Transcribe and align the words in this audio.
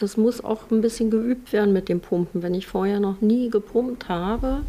das 0.00 0.16
muss 0.16 0.42
auch 0.42 0.70
ein 0.70 0.80
bisschen 0.80 1.10
geübt 1.10 1.52
werden 1.52 1.72
mit 1.72 1.88
dem 1.88 2.00
Pumpen. 2.00 2.42
Wenn 2.42 2.54
ich 2.54 2.66
vorher 2.66 3.00
noch 3.00 3.20
nie 3.20 3.50
gepumpt 3.50 4.08
habe, 4.08 4.62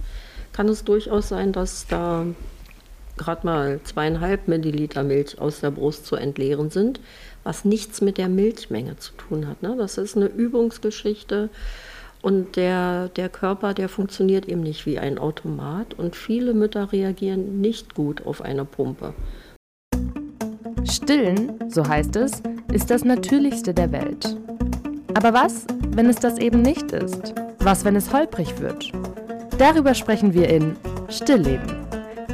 kann 0.53 0.67
es 0.67 0.83
durchaus 0.83 1.29
sein, 1.29 1.53
dass 1.53 1.87
da 1.87 2.25
gerade 3.17 3.45
mal 3.45 3.79
zweieinhalb 3.83 4.47
Milliliter 4.47 5.03
Milch 5.03 5.39
aus 5.39 5.61
der 5.61 5.71
Brust 5.71 6.05
zu 6.05 6.15
entleeren 6.15 6.69
sind, 6.69 6.99
was 7.43 7.65
nichts 7.65 8.01
mit 8.01 8.17
der 8.17 8.29
Milchmenge 8.29 8.97
zu 8.97 9.13
tun 9.13 9.47
hat. 9.47 9.61
Ne? 9.61 9.75
Das 9.77 9.97
ist 9.97 10.17
eine 10.17 10.27
Übungsgeschichte 10.27 11.49
und 12.21 12.55
der, 12.55 13.09
der 13.09 13.29
Körper, 13.29 13.73
der 13.73 13.89
funktioniert 13.89 14.47
eben 14.47 14.61
nicht 14.61 14.85
wie 14.85 14.99
ein 14.99 15.17
Automat 15.17 15.93
und 15.97 16.15
viele 16.15 16.53
Mütter 16.53 16.91
reagieren 16.91 17.61
nicht 17.61 17.95
gut 17.95 18.25
auf 18.25 18.41
eine 18.41 18.65
Pumpe. 18.65 19.13
Stillen, 20.83 21.53
so 21.69 21.87
heißt 21.87 22.15
es, 22.17 22.43
ist 22.73 22.89
das 22.89 23.03
Natürlichste 23.03 23.73
der 23.73 23.91
Welt. 23.91 24.35
Aber 25.15 25.33
was, 25.33 25.65
wenn 25.89 26.07
es 26.07 26.17
das 26.17 26.37
eben 26.37 26.61
nicht 26.61 26.91
ist? 26.91 27.33
Was, 27.59 27.85
wenn 27.85 27.95
es 27.95 28.11
holprig 28.13 28.59
wird? 28.59 28.91
Darüber 29.57 29.93
sprechen 29.93 30.33
wir 30.33 30.49
in 30.49 30.75
Stillleben 31.09 31.81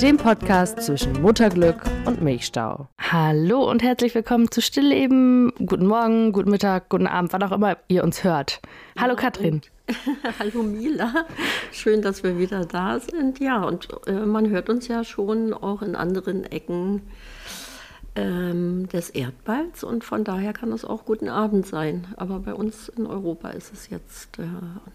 dem 0.02 0.18
Podcast 0.18 0.80
zwischen 0.84 1.14
Mutterglück 1.24 1.82
und 2.06 2.22
Milchstau. 2.22 2.88
Hallo 3.00 3.68
und 3.68 3.82
herzlich 3.82 4.14
willkommen 4.14 4.52
zu 4.52 4.62
Stillleben. 4.62 5.52
Guten 5.66 5.88
Morgen, 5.88 6.34
guten 6.34 6.52
Mittag, 6.52 6.90
guten 6.90 7.08
Abend, 7.08 7.34
wann 7.34 7.42
auch 7.42 7.52
immer 7.52 7.78
ihr 7.88 8.04
uns 8.04 8.24
hört. 8.24 8.62
Hallo 9.00 9.16
ja, 9.16 9.20
Katrin. 9.20 9.62
Hallo 10.40 10.62
Mila, 10.62 11.26
schön, 11.72 12.04
dass 12.04 12.22
wir 12.22 12.38
wieder 12.38 12.66
da 12.66 13.00
sind. 13.00 13.40
Ja, 13.40 13.64
und 13.64 13.88
äh, 14.06 14.12
man 14.12 14.50
hört 14.50 14.70
uns 14.70 14.88
ja 14.88 15.04
schon 15.04 15.52
auch 15.52 15.82
in 15.82 15.96
anderen 15.96 16.44
Ecken 16.44 17.02
ähm, 18.18 18.88
des 18.90 19.10
Erdballs 19.12 19.84
und 19.84 20.04
von 20.04 20.24
daher 20.24 20.52
kann 20.52 20.72
es 20.72 20.84
auch 20.84 21.06
guten 21.06 21.30
Abend 21.30 21.66
sein. 21.66 22.08
Aber 22.18 22.40
bei 22.40 22.54
uns 22.54 22.90
in 22.90 23.06
Europa 23.06 23.50
ist 23.50 23.72
es 23.72 23.90
jetzt 23.90 24.40
äh, 24.40 24.46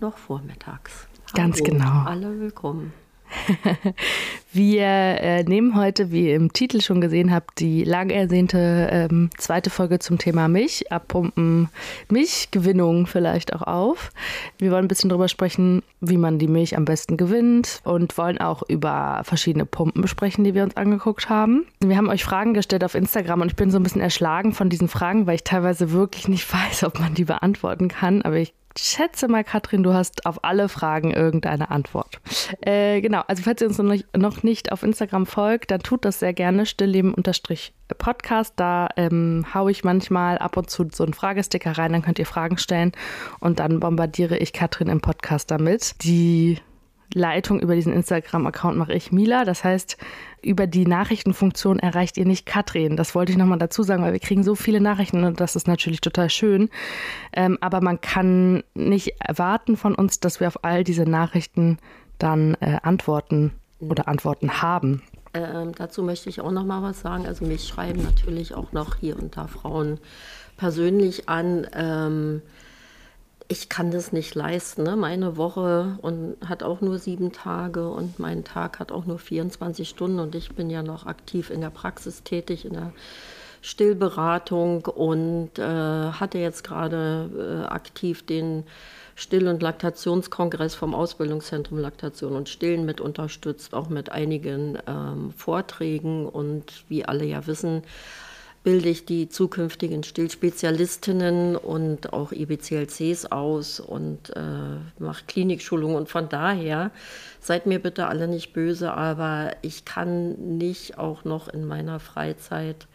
noch 0.01 0.19
vormittags. 0.19 1.07
Ganz 1.33 1.61
Hallo, 1.61 1.71
genau. 1.71 2.05
Alle 2.05 2.41
willkommen. 2.41 2.93
Wir 4.55 4.83
äh, 4.83 5.45
nehmen 5.45 5.77
heute, 5.77 6.13
wie 6.13 6.29
ihr 6.29 6.37
im 6.37 6.53
Titel 6.53 6.83
schon 6.83 7.01
gesehen 7.01 7.33
habt, 7.33 7.59
die 7.59 7.85
lang 7.85 8.11
ersehnte 8.11 8.89
ähm, 8.93 9.31
zweite 9.39 9.71
Folge 9.71 9.99
zum 9.99 10.19
Thema 10.19 10.47
Milch, 10.47 10.93
abpumpen, 10.93 11.71
Milchgewinnung 12.11 13.07
vielleicht 13.07 13.55
auch 13.55 13.63
auf. 13.63 14.13
Wir 14.59 14.71
wollen 14.71 14.85
ein 14.85 14.89
bisschen 14.89 15.09
darüber 15.09 15.29
sprechen, 15.29 15.83
wie 16.01 16.19
man 16.19 16.39
die 16.39 16.49
Milch 16.49 16.77
am 16.77 16.85
besten 16.85 17.17
gewinnt 17.17 17.81
und 17.85 18.19
wollen 18.19 18.39
auch 18.39 18.63
über 18.69 19.23
verschiedene 19.25 19.65
Pumpen 19.65 20.07
sprechen, 20.07 20.45
die 20.45 20.55
wir 20.55 20.65
uns 20.65 20.77
angeguckt 20.77 21.31
haben. 21.31 21.65
Wir 21.81 21.97
haben 21.97 22.11
euch 22.11 22.25
Fragen 22.25 22.53
gestellt 22.53 22.85
auf 22.85 22.95
Instagram 22.95 23.41
und 23.41 23.49
ich 23.49 23.57
bin 23.57 23.71
so 23.71 23.79
ein 23.79 23.83
bisschen 23.83 24.03
erschlagen 24.03 24.53
von 24.53 24.69
diesen 24.69 24.89
Fragen, 24.89 25.27
weil 25.27 25.37
ich 25.37 25.45
teilweise 25.45 25.93
wirklich 25.93 26.29
nicht 26.29 26.53
weiß, 26.53 26.85
ob 26.85 27.01
man 27.01 27.15
die 27.15 27.25
beantworten 27.25 27.89
kann, 27.89 28.21
aber 28.21 28.37
ich 28.37 28.53
schätze 28.79 29.29
mal, 29.29 29.45
Katrin, 29.45 29.83
du 29.83 29.93
hast 29.93 30.27
auf 30.27 30.45
alle 30.45 30.69
Fragen 30.69 31.13
irgendeine 31.13 31.71
Antwort. 31.71 32.21
Äh, 32.61 33.01
genau, 33.01 33.23
also 33.27 33.43
falls 33.43 33.61
ihr 33.61 33.69
uns 33.69 33.79
noch 33.79 34.43
nicht 34.43 34.73
auf 34.73 34.83
Instagram 34.83 35.27
folgt, 35.27 35.71
dann 35.71 35.81
tut 35.81 36.05
das 36.05 36.19
sehr 36.19 36.33
gerne. 36.33 36.67
Stillleben-Podcast. 36.67 38.55
Da 38.57 38.89
ähm, 38.97 39.47
haue 39.55 39.71
ich 39.71 39.85
manchmal 39.85 40.39
ab 40.39 40.57
und 40.57 40.71
zu 40.71 40.89
so 40.93 41.05
einen 41.05 41.15
Fragesticker 41.15 41.79
rein, 41.79 41.93
dann 41.93 42.03
könnt 42.03 42.19
ihr 42.19 42.27
Fragen 42.27 42.59
stellen 42.59 42.93
und 43.41 43.59
dann 43.59 43.81
bombardiere 43.81 44.37
ich 44.39 44.53
Katrin 44.53 44.89
im 44.89 45.01
Podcast 45.01 45.51
damit. 45.51 46.03
Die 46.03 46.59
Leitung 47.15 47.61
über 47.61 47.75
diesen 47.75 47.93
Instagram-Account 47.93 48.77
mache 48.77 48.93
ich 48.93 49.13
Mila. 49.13 49.45
Das 49.45 49.65
heißt, 49.65 49.97
über 50.43 50.67
die 50.67 50.87
Nachrichtenfunktion 50.87 51.79
erreicht 51.79 52.17
ihr 52.17 52.25
nicht 52.25 52.47
Katrin. 52.47 52.97
Das 52.97 53.15
wollte 53.15 53.33
ich 53.33 53.39
nochmal 53.39 53.59
dazu 53.59 53.83
sagen, 53.83 54.03
weil 54.03 54.13
wir 54.13 54.21
kriegen 54.21 54.43
so 54.43 54.55
viele 54.55 54.81
Nachrichten 54.81 55.25
und 55.25 55.41
das 55.41 55.57
ist 55.57 55.69
natürlich 55.69 56.01
total 56.01 56.31
schön. 56.31 56.69
Ähm, 57.33 57.59
aber 57.61 57.81
man 57.81 58.01
kann 58.01 58.63
nicht 58.75 59.15
erwarten 59.21 59.77
von 59.77 59.95
uns, 59.95 60.21
dass 60.21 60.41
wir 60.41 60.49
auf 60.49 60.65
all 60.65 60.85
diese 60.85 61.05
Nachrichten 61.05 61.79
dann 62.19 62.55
äh, 62.61 62.79
antworten 62.83 63.53
oder 63.81 64.09
Antworten 64.09 64.63
haben. 64.63 65.03
Ähm, 65.35 65.73
dazu 65.77 66.03
möchte 66.03 66.29
ich 66.29 66.41
auch 66.41 66.51
noch 66.51 66.65
mal 66.65 66.83
was 66.83 67.01
sagen. 67.01 67.27
Also 67.27 67.45
mich 67.45 67.67
schreiben 67.67 68.03
natürlich 68.03 68.55
auch 68.55 68.73
noch 68.73 68.97
hier 68.97 69.19
und 69.19 69.37
da 69.37 69.47
Frauen 69.47 69.99
persönlich 70.57 71.29
an. 71.29 71.67
Ähm, 71.75 72.43
ich 73.53 73.69
kann 73.69 73.91
das 73.91 74.13
nicht 74.13 74.35
leisten. 74.35 74.83
Ne? 74.83 74.97
Meine 74.97 75.37
Woche 75.37 75.99
und 76.01 76.37
hat 76.43 76.63
auch 76.63 76.81
nur 76.81 76.99
sieben 76.99 77.33
Tage 77.33 77.87
und 77.87 78.19
mein 78.19 78.45
Tag 78.45 78.79
hat 78.79 78.91
auch 78.91 79.05
nur 79.05 79.19
24 79.19 79.87
Stunden 79.87 80.21
und 80.21 80.35
ich 80.35 80.55
bin 80.55 80.71
ja 80.71 80.83
noch 80.83 81.05
aktiv 81.05 81.51
in 81.51 81.61
der 81.61 81.69
Praxis 81.69 82.23
tätig, 82.23 82.65
in 82.65 82.73
der 82.73 82.93
Stillberatung 83.61 84.87
und 84.87 85.59
äh, 85.59 85.63
hatte 85.63 86.39
jetzt 86.39 86.65
gerade 86.65 87.29
äh, 87.37 87.67
aktiv 87.67 88.25
den 88.25 88.65
Still- 89.17 89.49
und 89.49 89.61
Laktationskongress 89.61 90.75
vom 90.75 90.95
Ausbildungszentrum 90.95 91.79
Laktation 91.79 92.35
und 92.35 92.49
Stillen 92.49 92.87
mit 92.87 93.03
unterstützt, 93.03 93.75
auch 93.75 93.91
mit 93.91 94.11
einigen 94.11 94.79
ähm, 94.87 95.31
Vorträgen 95.37 96.27
und 96.27 96.85
wie 96.89 97.05
alle 97.05 97.27
ja 97.27 97.47
wissen, 97.47 97.83
bilde 98.63 98.89
ich 98.89 99.05
die 99.05 99.29
zukünftigen 99.29 100.05
Stillspezialistinnen 100.05 101.57
und 101.57 102.13
auch 102.13 102.31
IBCLCs 102.33 103.27
aus 103.27 103.81
und 103.81 104.31
äh, 104.37 105.03
mache 105.03 105.25
Klinikschulungen. 105.27 105.97
Und 105.97 106.09
von 106.09 106.29
daher, 106.29 106.93
seid 107.41 107.67
mir 107.67 107.81
bitte 107.81 108.07
alle 108.07 108.29
nicht 108.29 108.53
böse, 108.53 108.93
aber 108.93 109.51
ich 109.63 109.85
kann 109.85 110.57
nicht 110.59 110.97
auch 110.97 111.25
noch 111.25 111.49
in 111.49 111.67
meiner 111.67 111.99
Freizeit 111.99 112.87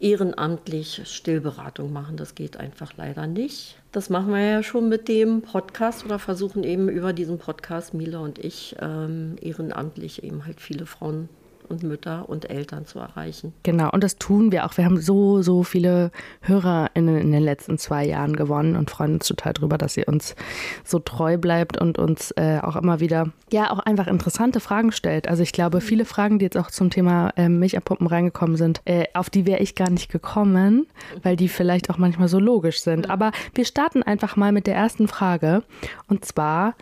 ehrenamtlich 0.00 1.02
Stillberatung 1.04 1.92
machen. 1.92 2.16
Das 2.16 2.34
geht 2.34 2.56
einfach 2.56 2.92
leider 2.96 3.26
nicht. 3.26 3.76
Das 3.92 4.08
machen 4.08 4.32
wir 4.32 4.40
ja 4.40 4.62
schon 4.62 4.88
mit 4.88 5.08
dem 5.08 5.42
Podcast 5.42 6.06
oder 6.06 6.18
versuchen 6.18 6.64
eben 6.64 6.88
über 6.88 7.12
diesen 7.12 7.38
Podcast, 7.38 7.92
Mila 7.92 8.20
und 8.20 8.38
ich, 8.38 8.76
ähm, 8.80 9.36
ehrenamtlich 9.42 10.22
eben 10.24 10.46
halt 10.46 10.62
viele 10.62 10.86
Frauen 10.86 11.28
und 11.72 11.82
Mütter 11.82 12.28
und 12.28 12.50
Eltern 12.50 12.86
zu 12.86 12.98
erreichen. 12.98 13.52
Genau, 13.62 13.90
und 13.90 14.04
das 14.04 14.18
tun 14.18 14.52
wir 14.52 14.66
auch. 14.66 14.76
Wir 14.76 14.84
haben 14.84 15.00
so, 15.00 15.42
so 15.42 15.62
viele 15.64 16.10
Hörer 16.42 16.90
in, 16.94 17.06
den 17.06 17.32
letzten 17.32 17.78
zwei 17.78 18.04
Jahren 18.04 18.36
gewonnen 18.36 18.76
und 18.76 18.90
freuen 18.90 19.14
uns 19.14 19.26
total 19.26 19.54
darüber, 19.54 19.78
dass 19.78 19.96
ihr 19.96 20.06
uns 20.06 20.36
so 20.84 20.98
treu 20.98 21.38
bleibt 21.38 21.78
und 21.78 21.98
uns 21.98 22.30
äh, 22.32 22.60
auch 22.62 22.76
immer 22.76 23.00
wieder, 23.00 23.30
ja, 23.50 23.70
auch 23.70 23.80
einfach 23.80 24.06
interessante 24.06 24.60
Fragen 24.60 24.92
stellt. 24.92 25.28
Also 25.28 25.42
ich 25.42 25.52
glaube, 25.52 25.80
viele 25.80 26.04
Fragen, 26.04 26.38
die 26.38 26.44
jetzt 26.44 26.58
auch 26.58 26.70
zum 26.70 26.90
Thema 26.90 27.30
äh, 27.36 27.48
Milchabpumpen 27.48 28.06
reingekommen 28.06 28.56
sind, 28.56 28.82
äh, 28.84 29.06
auf 29.14 29.30
die 29.30 29.46
wäre 29.46 29.60
ich 29.60 29.74
gar 29.74 29.90
nicht 29.90 30.10
gekommen, 30.10 30.86
weil 31.22 31.36
die 31.36 31.48
vielleicht 31.48 31.90
auch 31.90 31.98
manchmal 31.98 32.28
so 32.28 32.38
logisch 32.38 32.82
sind. 32.82 33.08
Aber 33.08 33.32
wir 33.54 33.64
starten 33.64 34.02
einfach 34.02 34.36
mal 34.36 34.52
mit 34.52 34.66
der 34.66 34.74
ersten 34.74 35.08
Frage. 35.08 35.62
Und 36.06 36.24
zwar, 36.24 36.74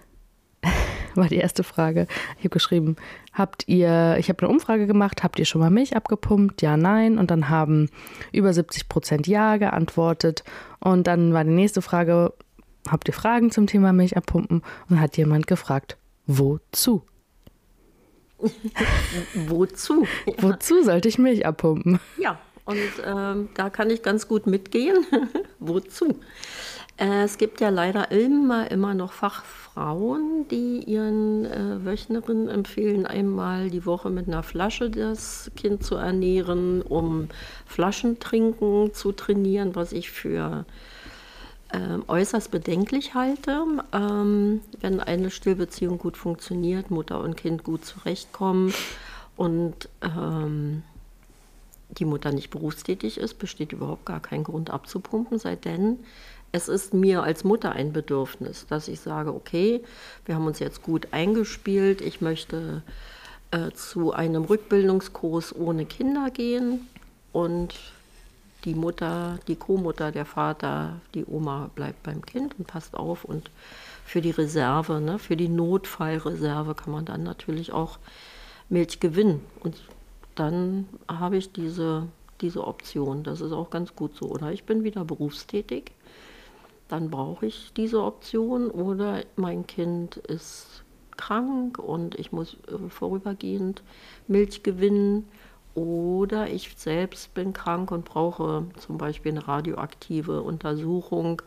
war 1.14 1.28
die 1.28 1.36
erste 1.36 1.62
Frage. 1.62 2.06
Ich 2.38 2.40
habe 2.40 2.50
geschrieben, 2.50 2.96
habt 3.32 3.68
ihr, 3.68 4.16
ich 4.18 4.28
habe 4.28 4.40
eine 4.42 4.48
Umfrage 4.48 4.86
gemacht, 4.86 5.22
habt 5.22 5.38
ihr 5.38 5.44
schon 5.44 5.60
mal 5.60 5.70
Milch 5.70 5.96
abgepumpt? 5.96 6.62
Ja, 6.62 6.76
nein. 6.76 7.18
Und 7.18 7.30
dann 7.30 7.48
haben 7.48 7.88
über 8.32 8.52
70 8.52 8.88
Prozent 8.88 9.26
Ja 9.26 9.56
geantwortet. 9.56 10.44
Und 10.80 11.06
dann 11.06 11.32
war 11.32 11.44
die 11.44 11.50
nächste 11.50 11.82
Frage, 11.82 12.32
habt 12.88 13.08
ihr 13.08 13.14
Fragen 13.14 13.50
zum 13.50 13.66
Thema 13.66 13.92
Milch 13.92 14.16
abpumpen? 14.16 14.62
Und 14.88 15.00
hat 15.00 15.16
jemand 15.16 15.46
gefragt, 15.46 15.96
wozu? 16.26 17.02
wozu? 19.34 20.06
Wozu 20.38 20.82
sollte 20.82 21.08
ich 21.08 21.18
Milch 21.18 21.44
abpumpen? 21.44 22.00
Ja, 22.18 22.38
und 22.64 22.78
ähm, 23.04 23.48
da 23.54 23.68
kann 23.70 23.90
ich 23.90 24.02
ganz 24.02 24.28
gut 24.28 24.46
mitgehen. 24.46 25.04
wozu? 25.58 26.20
Äh, 27.00 27.24
es 27.24 27.38
gibt 27.38 27.60
ja 27.60 27.70
leider 27.70 28.10
immer, 28.12 28.70
immer 28.70 28.94
noch 28.94 29.12
Fach, 29.12 29.42
Frauen, 29.44 30.46
die 30.50 30.84
ihren 30.84 31.46
äh, 31.46 31.84
Wöchnerinnen 31.84 32.48
empfehlen, 32.48 33.06
einmal 33.06 33.70
die 33.70 33.86
Woche 33.86 34.10
mit 34.10 34.28
einer 34.28 34.42
Flasche 34.42 34.90
das 34.90 35.50
Kind 35.56 35.82
zu 35.82 35.94
ernähren, 35.94 36.82
um 36.82 37.28
Flaschentrinken 37.66 38.92
zu 38.92 39.12
trainieren, 39.12 39.74
was 39.74 39.92
ich 39.92 40.10
für 40.10 40.66
äh, 41.72 41.98
äußerst 42.06 42.50
bedenklich 42.50 43.14
halte. 43.14 43.64
Ähm, 43.92 44.60
wenn 44.80 45.00
eine 45.00 45.30
Stillbeziehung 45.30 45.96
gut 45.98 46.18
funktioniert, 46.18 46.90
Mutter 46.90 47.20
und 47.20 47.36
Kind 47.36 47.64
gut 47.64 47.84
zurechtkommen 47.84 48.74
und 49.36 49.88
ähm, 50.02 50.82
die 51.98 52.04
Mutter 52.04 52.32
nicht 52.32 52.50
berufstätig 52.50 53.18
ist, 53.18 53.38
besteht 53.38 53.72
überhaupt 53.72 54.06
gar 54.06 54.20
kein 54.20 54.44
Grund 54.44 54.70
abzupumpen, 54.70 55.38
sei 55.38 55.56
denn 55.56 55.98
es 56.52 56.68
ist 56.68 56.94
mir 56.94 57.22
als 57.22 57.44
Mutter 57.44 57.72
ein 57.72 57.92
Bedürfnis, 57.92 58.66
dass 58.68 58.88
ich 58.88 59.00
sage, 59.00 59.32
okay, 59.32 59.82
wir 60.24 60.34
haben 60.34 60.46
uns 60.46 60.58
jetzt 60.58 60.82
gut 60.82 61.08
eingespielt, 61.12 62.00
ich 62.00 62.20
möchte 62.20 62.82
äh, 63.52 63.70
zu 63.72 64.12
einem 64.12 64.44
Rückbildungskurs 64.44 65.54
ohne 65.54 65.84
Kinder 65.84 66.30
gehen 66.30 66.88
und 67.32 67.74
die 68.64 68.74
Mutter, 68.74 69.38
die 69.48 69.56
Co-Mutter, 69.56 70.12
der 70.12 70.26
Vater, 70.26 71.00
die 71.14 71.24
Oma 71.24 71.70
bleibt 71.74 72.02
beim 72.02 72.24
Kind 72.24 72.58
und 72.58 72.66
passt 72.66 72.94
auf 72.94 73.24
und 73.24 73.50
für 74.04 74.20
die 74.20 74.32
Reserve, 74.32 75.00
ne, 75.00 75.18
für 75.18 75.36
die 75.36 75.48
Notfallreserve 75.48 76.74
kann 76.74 76.92
man 76.92 77.04
dann 77.04 77.22
natürlich 77.22 77.72
auch 77.72 77.98
Milch 78.68 79.00
gewinnen 79.00 79.40
und 79.60 79.76
dann 80.40 80.88
habe 81.08 81.36
ich 81.36 81.52
diese, 81.52 82.06
diese 82.40 82.66
Option. 82.66 83.22
Das 83.22 83.40
ist 83.40 83.52
auch 83.52 83.70
ganz 83.70 83.94
gut 83.94 84.16
so. 84.16 84.26
Oder 84.26 84.52
ich 84.52 84.64
bin 84.64 84.84
wieder 84.84 85.04
berufstätig 85.04 85.92
dann 86.90 87.08
brauche 87.08 87.46
ich 87.46 87.72
diese 87.76 88.02
Option 88.02 88.68
oder 88.68 89.22
mein 89.36 89.66
Kind 89.66 90.16
ist 90.16 90.82
krank 91.16 91.78
und 91.78 92.18
ich 92.18 92.32
muss 92.32 92.56
äh, 92.66 92.88
vorübergehend 92.88 93.82
Milch 94.26 94.62
gewinnen 94.62 95.28
oder 95.74 96.48
ich 96.48 96.74
selbst 96.76 97.32
bin 97.32 97.52
krank 97.52 97.92
und 97.92 98.04
brauche 98.04 98.64
zum 98.78 98.98
Beispiel 98.98 99.32
eine 99.32 99.46
radioaktive 99.46 100.42
Untersuchung, 100.42 101.42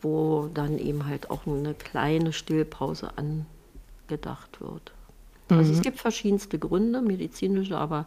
wo 0.00 0.48
dann 0.54 0.78
eben 0.78 1.04
halt 1.04 1.30
auch 1.30 1.46
eine 1.46 1.74
kleine 1.74 2.32
Stillpause 2.32 3.10
angedacht 3.18 4.62
wird. 4.62 4.92
Mhm. 5.50 5.58
Also 5.58 5.72
es 5.72 5.78
mhm. 5.78 5.82
gibt 5.82 5.98
verschiedenste 5.98 6.58
Gründe, 6.58 7.02
medizinische, 7.02 7.76
aber 7.76 8.06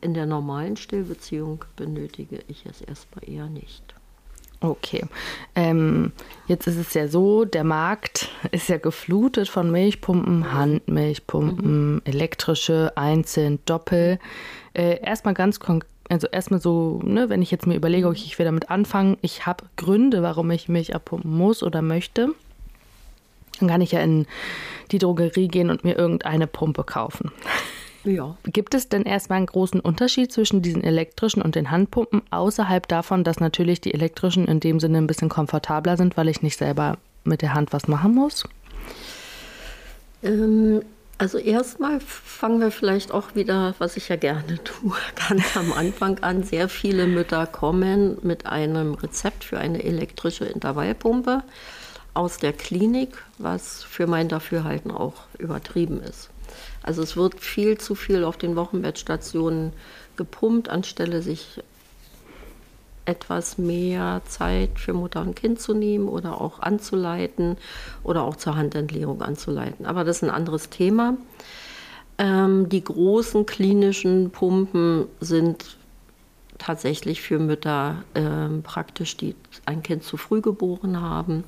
in 0.00 0.14
der 0.14 0.26
normalen 0.26 0.76
Stillbeziehung 0.76 1.64
benötige 1.76 2.40
ich 2.48 2.66
es 2.66 2.80
erstmal 2.80 3.28
eher 3.28 3.46
nicht. 3.46 3.94
Okay. 4.62 5.04
Ähm, 5.56 6.12
jetzt 6.46 6.66
ist 6.68 6.76
es 6.76 6.94
ja 6.94 7.08
so, 7.08 7.44
der 7.44 7.64
Markt 7.64 8.30
ist 8.52 8.68
ja 8.68 8.78
geflutet 8.78 9.48
von 9.48 9.70
Milchpumpen, 9.70 10.52
Handmilchpumpen, 10.52 11.94
mhm. 11.94 12.02
elektrische, 12.04 12.92
einzeln, 12.94 13.58
doppel. 13.66 14.18
Äh, 14.74 15.00
erstmal 15.02 15.34
ganz 15.34 15.60
konkret. 15.60 15.88
Also 16.08 16.26
erstmal 16.26 16.60
so, 16.60 17.00
ne, 17.02 17.30
wenn 17.30 17.40
ich 17.40 17.50
jetzt 17.50 17.66
mir 17.66 17.74
überlege, 17.74 18.06
okay, 18.06 18.22
ich 18.26 18.38
will 18.38 18.44
damit 18.44 18.68
anfangen, 18.68 19.16
ich 19.22 19.46
habe 19.46 19.64
Gründe, 19.76 20.22
warum 20.22 20.50
ich 20.50 20.68
Milch 20.68 20.94
abpumpen 20.94 21.30
muss 21.34 21.62
oder 21.62 21.80
möchte, 21.80 22.34
dann 23.62 23.68
kann 23.68 23.80
ich 23.80 23.92
ja 23.92 24.00
in 24.00 24.26
die 24.90 24.98
Drogerie 24.98 25.48
gehen 25.48 25.70
und 25.70 25.84
mir 25.84 25.96
irgendeine 25.96 26.46
Pumpe 26.46 26.84
kaufen. 26.84 27.32
Ja. 28.04 28.36
Gibt 28.44 28.74
es 28.74 28.88
denn 28.88 29.04
erstmal 29.04 29.36
einen 29.36 29.46
großen 29.46 29.80
Unterschied 29.80 30.32
zwischen 30.32 30.60
diesen 30.60 30.82
elektrischen 30.82 31.40
und 31.40 31.54
den 31.54 31.70
Handpumpen, 31.70 32.22
außerhalb 32.30 32.88
davon, 32.88 33.22
dass 33.22 33.38
natürlich 33.38 33.80
die 33.80 33.94
elektrischen 33.94 34.46
in 34.46 34.60
dem 34.60 34.80
Sinne 34.80 34.98
ein 34.98 35.06
bisschen 35.06 35.28
komfortabler 35.28 35.96
sind, 35.96 36.16
weil 36.16 36.28
ich 36.28 36.42
nicht 36.42 36.58
selber 36.58 36.98
mit 37.24 37.42
der 37.42 37.54
Hand 37.54 37.72
was 37.72 37.86
machen 37.86 38.14
muss? 38.14 38.44
Ähm, 40.24 40.82
also 41.18 41.38
erstmal 41.38 42.00
fangen 42.00 42.60
wir 42.60 42.72
vielleicht 42.72 43.12
auch 43.12 43.36
wieder, 43.36 43.76
was 43.78 43.96
ich 43.96 44.08
ja 44.08 44.16
gerne 44.16 44.58
tue, 44.64 44.96
ganz 45.28 45.56
am 45.56 45.72
Anfang 45.72 46.18
an. 46.18 46.42
Sehr 46.42 46.68
viele 46.68 47.06
Mütter 47.06 47.46
kommen 47.46 48.18
mit 48.22 48.46
einem 48.46 48.94
Rezept 48.94 49.44
für 49.44 49.58
eine 49.58 49.84
elektrische 49.84 50.44
Intervallpumpe 50.46 51.44
aus 52.14 52.38
der 52.38 52.52
Klinik, 52.52 53.10
was 53.38 53.82
für 53.82 54.06
mein 54.06 54.28
Dafürhalten 54.28 54.90
auch 54.90 55.14
übertrieben 55.38 56.02
ist. 56.02 56.30
Also 56.82 57.02
es 57.02 57.16
wird 57.16 57.40
viel 57.40 57.78
zu 57.78 57.94
viel 57.94 58.24
auf 58.24 58.36
den 58.36 58.56
Wochenbettstationen 58.56 59.72
gepumpt, 60.16 60.68
anstelle 60.68 61.22
sich 61.22 61.62
etwas 63.04 63.58
mehr 63.58 64.22
Zeit 64.26 64.78
für 64.78 64.92
Mutter 64.92 65.22
und 65.22 65.34
Kind 65.34 65.60
zu 65.60 65.74
nehmen 65.74 66.08
oder 66.08 66.40
auch 66.40 66.60
anzuleiten 66.60 67.56
oder 68.04 68.22
auch 68.22 68.36
zur 68.36 68.56
Handentleerung 68.56 69.22
anzuleiten. 69.22 69.86
Aber 69.86 70.04
das 70.04 70.18
ist 70.18 70.22
ein 70.22 70.30
anderes 70.30 70.70
Thema. 70.70 71.16
Ähm, 72.18 72.68
die 72.68 72.84
großen 72.84 73.46
klinischen 73.46 74.30
Pumpen 74.30 75.06
sind 75.20 75.76
tatsächlich 76.58 77.22
für 77.22 77.40
Mütter 77.40 78.04
ähm, 78.14 78.62
praktisch, 78.62 79.16
die 79.16 79.34
ein 79.66 79.82
Kind 79.82 80.04
zu 80.04 80.16
früh 80.16 80.40
geboren 80.40 81.00
haben, 81.00 81.42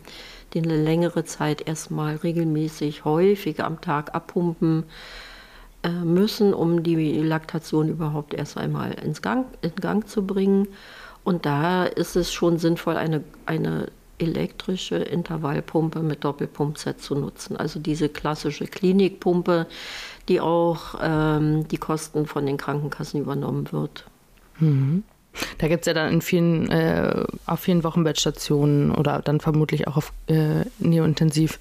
die 0.54 0.62
eine 0.62 0.80
längere 0.80 1.24
Zeit 1.24 1.66
erstmal 1.66 2.16
regelmäßig 2.16 3.04
häufig 3.04 3.62
am 3.62 3.80
Tag 3.80 4.14
abpumpen 4.14 4.84
äh, 5.82 5.90
müssen, 5.90 6.54
um 6.54 6.82
die 6.82 7.20
Laktation 7.20 7.88
überhaupt 7.88 8.32
erst 8.32 8.56
einmal 8.56 8.92
ins 8.92 9.20
Gang, 9.20 9.46
in 9.60 9.74
Gang 9.76 10.08
zu 10.08 10.26
bringen. 10.26 10.68
Und 11.24 11.44
da 11.44 11.84
ist 11.84 12.16
es 12.16 12.32
schon 12.32 12.58
sinnvoll, 12.58 12.96
eine, 12.96 13.24
eine 13.46 13.88
elektrische 14.18 14.96
Intervallpumpe 14.96 16.00
mit 16.00 16.24
Doppelpumpset 16.24 17.00
zu 17.00 17.14
nutzen. 17.14 17.56
Also 17.56 17.80
diese 17.80 18.08
klassische 18.08 18.66
Klinikpumpe, 18.66 19.66
die 20.28 20.40
auch 20.40 20.94
ähm, 21.02 21.66
die 21.68 21.78
Kosten 21.78 22.26
von 22.26 22.46
den 22.46 22.56
Krankenkassen 22.56 23.20
übernommen 23.20 23.72
wird. 23.72 24.04
Mhm. 24.58 25.02
Da 25.58 25.68
gibt 25.68 25.82
es 25.82 25.86
ja 25.86 25.94
dann 25.94 26.12
in 26.12 26.20
vielen, 26.20 26.70
äh, 26.70 27.24
auf 27.46 27.60
vielen 27.60 27.84
Wochenbettstationen 27.84 28.92
oder 28.92 29.20
dann 29.22 29.40
vermutlich 29.40 29.88
auch 29.88 29.96
auf 29.96 30.12
äh, 30.28 30.64
Neointensiv 30.78 31.58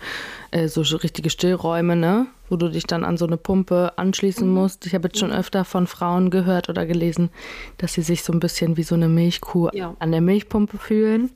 äh, 0.52 0.68
so 0.68 0.81
richtige 0.98 1.30
Stillräume, 1.30 1.96
ne? 1.96 2.28
wo 2.50 2.56
du 2.56 2.70
dich 2.70 2.86
dann 2.86 3.04
an 3.04 3.18
so 3.18 3.25
eine 3.25 3.38
Pumpe 3.38 3.94
anschließen 3.96 4.48
mhm. 4.48 4.54
musst. 4.54 4.86
Ich 4.86 4.94
habe 4.94 5.08
jetzt 5.08 5.20
schon 5.20 5.31
mhm. 5.31 5.38
öfter 5.38 5.66
von 5.66 5.88
Frauen 5.88 6.30
gehört 6.30 6.70
oder 6.70 6.86
gelesen, 6.86 7.30
dass 7.78 7.94
sie 7.94 8.04
sich 8.04 8.24
so 8.24 8.31
ein 8.31 8.40
bisschen 8.40 8.78
wie 8.78 8.84
so 8.84 8.96
eine 8.96 9.10
Milchkuh 9.10 9.70
ja. 9.74 9.96
an 10.00 10.12
der 10.12 10.22
Milchpumpe 10.22 10.78
fühlen. 10.78 11.31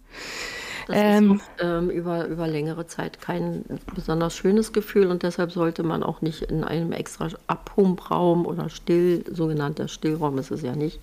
Das 0.88 0.96
ähm, 0.98 1.34
ist 1.34 1.42
auch, 1.42 1.66
ähm, 1.66 1.90
über, 1.90 2.28
über 2.28 2.48
längere 2.48 2.88
Zeit 2.88 3.20
kein 3.20 3.66
besonders 3.94 4.36
schönes 4.36 4.72
Gefühl 4.72 5.08
und 5.08 5.24
deshalb 5.24 5.52
sollte 5.52 5.84
man 5.84 6.02
auch 6.02 6.22
nicht 6.22 6.44
in 6.44 6.64
einem 6.64 6.94
extra 6.94 7.28
Abpumpraum 7.48 8.46
oder 8.46 8.70
Still, 8.70 9.26
sogenannter 9.30 9.90
Stillraum 9.90 10.38
ist 10.38 10.52
es 10.52 10.62
ja 10.62 10.76
nicht, 10.76 11.00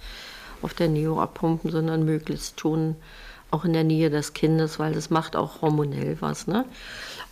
auf 0.64 0.74
der 0.74 0.88
Neo 0.88 1.20
abpumpen, 1.20 1.70
sondern 1.70 2.04
möglichst 2.04 2.60
schon 2.60 2.96
auch 3.50 3.64
in 3.64 3.72
der 3.72 3.84
Nähe 3.84 4.10
des 4.10 4.32
Kindes, 4.32 4.78
weil 4.80 4.94
das 4.94 5.10
macht 5.10 5.36
auch 5.36 5.62
hormonell 5.62 6.16
was. 6.20 6.48
Ne? 6.48 6.64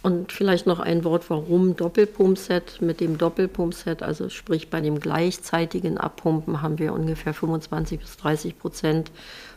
Und 0.02 0.30
vielleicht 0.30 0.66
noch 0.66 0.78
ein 0.78 1.02
Wort, 1.02 1.28
warum 1.28 1.74
Doppelpumpset. 1.74 2.80
Mit 2.80 3.00
dem 3.00 3.18
Doppelpumpset, 3.18 4.02
also 4.02 4.28
sprich 4.28 4.70
bei 4.70 4.80
dem 4.80 5.00
gleichzeitigen 5.00 5.98
Abpumpen, 5.98 6.62
haben 6.62 6.78
wir 6.78 6.92
ungefähr 6.92 7.34
25 7.34 7.98
bis 7.98 8.16
30 8.18 8.58
Prozent 8.58 9.10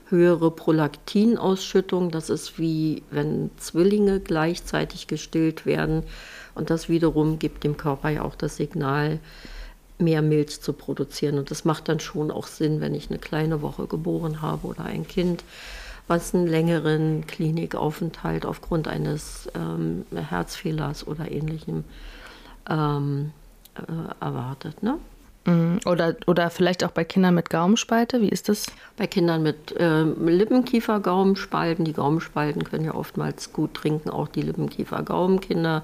höhere 0.10 0.52
Prolaktinausschüttung. 0.52 2.10
Das 2.10 2.30
ist 2.30 2.58
wie 2.58 3.04
wenn 3.12 3.52
Zwillinge 3.58 4.20
gleichzeitig 4.20 5.08
gestillt 5.08 5.66
werden. 5.66 6.04
Und 6.56 6.70
das 6.70 6.90
wiederum 6.90 7.38
gibt 7.38 7.64
dem 7.64 7.78
Körper 7.78 8.10
ja 8.10 8.24
auch 8.24 8.36
das 8.36 8.56
Signal, 8.56 9.20
mehr 9.98 10.22
Milch 10.22 10.62
zu 10.62 10.74
produzieren. 10.74 11.38
Und 11.38 11.52
das 11.52 11.66
macht 11.66 11.90
dann 11.90 12.00
schon 12.00 12.32
auch 12.32 12.48
Sinn, 12.48 12.82
wenn 12.82 12.94
ich 12.96 13.10
eine 13.10 13.20
kleine 13.20 13.62
Woche 13.62 13.88
geboren 13.88 14.42
habe 14.42 14.68
oder 14.68 14.86
ein 14.86 15.08
Kind, 15.08 15.44
was 16.08 16.36
einen 16.36 16.48
längeren 16.48 17.26
Klinikaufenthalt 17.28 18.46
aufgrund 18.46 18.88
eines 18.88 19.50
ähm, 19.56 20.06
Herzfehlers 20.14 21.08
oder 21.08 21.32
ähnlichem 21.32 21.84
ähm, 22.70 23.32
äh, 23.76 24.24
erwartet. 24.24 24.84
Ne? 24.84 24.98
Mhm. 25.46 25.80
Oder, 25.86 26.16
oder 26.28 26.50
vielleicht 26.50 26.84
auch 26.84 26.92
bei 26.92 27.04
Kindern 27.04 27.36
mit 27.36 27.50
Gaumenspalte, 27.50 28.22
wie 28.22 28.30
ist 28.30 28.50
das? 28.50 28.66
Bei 28.98 29.08
Kindern 29.08 29.44
mit 29.44 29.72
äh, 29.78 30.04
Lippenkiefer-Gaumenspalten. 30.04 31.86
Die 31.86 31.94
Gaumenspalten 31.94 32.64
können 32.64 32.86
ja 32.86 32.96
oftmals 32.96 33.54
gut 33.54 33.76
trinken, 33.76 34.10
auch 34.10 34.28
die 34.28 34.42
Lippenkiefer-Gaumenkinder 34.42 35.84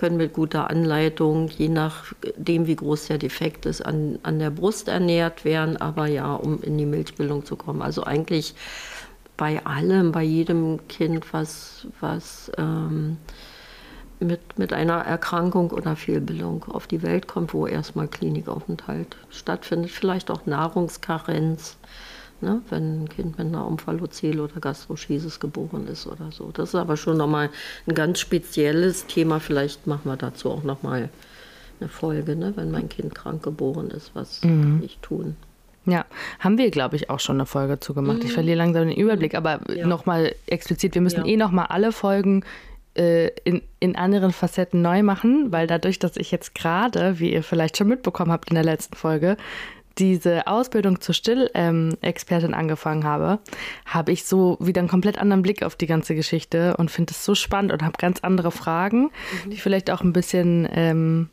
können 0.00 0.16
mit 0.16 0.32
guter 0.32 0.70
Anleitung, 0.70 1.48
je 1.48 1.68
nachdem, 1.68 2.66
wie 2.66 2.76
groß 2.76 3.08
der 3.08 3.18
Defekt 3.18 3.66
ist, 3.66 3.82
an, 3.82 4.18
an 4.22 4.38
der 4.38 4.48
Brust 4.48 4.88
ernährt 4.88 5.44
werden, 5.44 5.76
aber 5.76 6.06
ja, 6.06 6.32
um 6.32 6.62
in 6.62 6.78
die 6.78 6.86
Milchbildung 6.86 7.44
zu 7.44 7.54
kommen. 7.54 7.82
Also 7.82 8.04
eigentlich 8.04 8.54
bei 9.36 9.62
allem, 9.66 10.10
bei 10.10 10.22
jedem 10.22 10.88
Kind, 10.88 11.34
was, 11.34 11.86
was 12.00 12.50
ähm, 12.56 13.18
mit, 14.20 14.58
mit 14.58 14.72
einer 14.72 15.02
Erkrankung 15.02 15.70
oder 15.70 15.96
Fehlbildung 15.96 16.64
auf 16.64 16.86
die 16.86 17.02
Welt 17.02 17.28
kommt, 17.28 17.52
wo 17.52 17.66
erstmal 17.66 18.08
Klinikaufenthalt 18.08 19.18
stattfindet, 19.28 19.90
vielleicht 19.90 20.30
auch 20.30 20.46
Nahrungskarenz, 20.46 21.76
ne, 22.42 22.62
wenn 22.70 23.04
ein 23.04 23.08
Kind 23.08 23.38
mit 23.38 23.46
einer 23.46 23.66
Omphalozel 23.66 24.40
oder 24.40 24.60
Gastroschisis 24.60 25.40
geboren 25.40 25.86
ist 25.86 26.06
oder 26.06 26.30
so. 26.32 26.50
Das 26.52 26.70
ist 26.70 26.74
aber 26.74 26.96
schon 26.96 27.16
nochmal 27.16 27.50
ein 27.86 27.94
ganz 27.94 28.20
spezielles 28.20 29.06
Thema. 29.06 29.40
Vielleicht 29.40 29.86
machen 29.86 30.10
wir 30.10 30.16
dazu 30.16 30.50
auch 30.50 30.62
nochmal 30.62 31.08
eine 31.80 31.88
Folge, 31.88 32.36
ne, 32.36 32.52
wenn 32.56 32.70
mein 32.70 32.88
Kind 32.88 33.14
krank 33.14 33.42
geboren 33.42 33.90
ist, 33.90 34.10
was 34.14 34.42
mhm. 34.42 34.62
kann 34.62 34.82
ich 34.84 34.98
tun. 34.98 35.36
Ja, 35.86 36.04
haben 36.38 36.58
wir, 36.58 36.70
glaube 36.70 36.96
ich, 36.96 37.08
auch 37.08 37.20
schon 37.20 37.36
eine 37.36 37.46
Folge 37.46 37.80
zu 37.80 37.94
gemacht. 37.94 38.18
Mhm. 38.18 38.26
Ich 38.26 38.32
verliere 38.32 38.58
langsam 38.58 38.88
den 38.88 38.96
Überblick, 38.96 39.34
aber 39.34 39.60
ja. 39.74 39.86
nochmal 39.86 40.34
explizit, 40.46 40.94
wir 40.94 41.02
müssen 41.02 41.24
ja. 41.24 41.32
eh 41.32 41.36
nochmal 41.36 41.66
alle 41.68 41.90
Folgen 41.92 42.44
äh, 42.94 43.28
in, 43.44 43.62
in 43.78 43.96
anderen 43.96 44.32
Facetten 44.32 44.82
neu 44.82 45.02
machen, 45.02 45.52
weil 45.52 45.66
dadurch, 45.66 45.98
dass 45.98 46.16
ich 46.16 46.30
jetzt 46.30 46.54
gerade, 46.54 47.18
wie 47.18 47.32
ihr 47.32 47.42
vielleicht 47.42 47.78
schon 47.78 47.88
mitbekommen 47.88 48.30
habt 48.30 48.50
in 48.50 48.54
der 48.54 48.64
letzten 48.64 48.94
Folge, 48.94 49.36
diese 49.98 50.46
Ausbildung 50.46 51.00
zur 51.00 51.14
Stillexpertin 51.14 52.50
ähm, 52.50 52.54
angefangen 52.54 53.04
habe, 53.04 53.40
habe 53.86 54.12
ich 54.12 54.24
so 54.24 54.56
wieder 54.60 54.80
einen 54.80 54.88
komplett 54.88 55.18
anderen 55.18 55.42
Blick 55.42 55.62
auf 55.62 55.76
die 55.76 55.86
ganze 55.86 56.14
Geschichte 56.14 56.76
und 56.76 56.90
finde 56.90 57.12
es 57.12 57.24
so 57.24 57.34
spannend 57.34 57.72
und 57.72 57.82
habe 57.82 57.98
ganz 57.98 58.20
andere 58.20 58.50
Fragen, 58.50 59.10
mhm. 59.44 59.50
die 59.50 59.56
vielleicht 59.56 59.90
auch 59.90 60.02
ein 60.02 60.12
bisschen 60.12 60.68
ähm, 60.72 61.30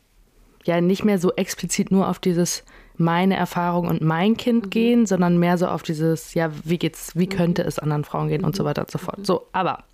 ja 0.64 0.80
nicht 0.80 1.04
mehr 1.04 1.18
so 1.18 1.32
explizit 1.34 1.90
nur 1.90 2.08
auf 2.08 2.18
dieses 2.18 2.64
meine 2.98 3.36
Erfahrung 3.36 3.88
und 3.88 4.00
mein 4.00 4.36
Kind 4.36 4.66
mhm. 4.66 4.70
gehen, 4.70 5.06
sondern 5.06 5.38
mehr 5.38 5.58
so 5.58 5.66
auf 5.66 5.82
dieses, 5.82 6.34
ja, 6.34 6.50
wie 6.64 6.78
geht's, 6.78 7.16
wie 7.16 7.26
könnte 7.26 7.62
es 7.62 7.78
anderen 7.78 8.04
Frauen 8.04 8.28
gehen 8.28 8.44
und 8.44 8.56
so 8.56 8.64
weiter 8.64 8.82
und 8.82 8.90
so 8.90 8.98
fort. 8.98 9.24
So, 9.24 9.46
aber 9.52 9.84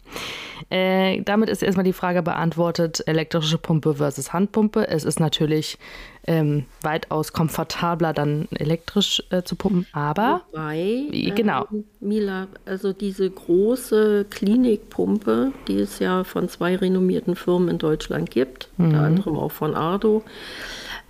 äh, 0.70 1.20
damit 1.22 1.50
ist 1.50 1.62
erstmal 1.62 1.84
die 1.84 1.92
Frage 1.92 2.22
beantwortet, 2.22 3.02
elektrische 3.06 3.58
Pumpe 3.58 3.96
versus 3.96 4.32
Handpumpe. 4.32 4.88
Es 4.88 5.04
ist 5.04 5.20
natürlich 5.20 5.78
ähm, 6.26 6.64
weitaus 6.80 7.32
komfortabler, 7.32 8.12
dann 8.12 8.48
elektrisch 8.52 9.22
äh, 9.30 9.42
zu 9.42 9.56
pumpen, 9.56 9.86
aber 9.92 10.42
Wobei, 10.52 11.04
genau. 11.34 11.66
Ähm, 11.70 11.84
Mila, 12.00 12.46
also 12.64 12.92
diese 12.92 13.28
große 13.28 14.26
Klinikpumpe, 14.30 15.52
die 15.68 15.80
es 15.80 15.98
ja 15.98 16.24
von 16.24 16.48
zwei 16.48 16.76
renommierten 16.76 17.36
Firmen 17.36 17.68
in 17.68 17.78
Deutschland 17.78 18.30
gibt, 18.30 18.68
mhm. 18.76 18.86
unter 18.86 19.00
anderem 19.00 19.36
auch 19.36 19.52
von 19.52 19.74
Ardo, 19.74 20.22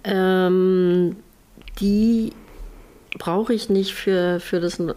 ähm, 0.03 1.17
die 1.81 2.33
brauche 3.19 3.55
ich 3.55 3.69
nicht 3.69 3.95
für, 3.95 4.41
für 4.41 4.61
das 4.61 4.81
äh, 4.81 4.93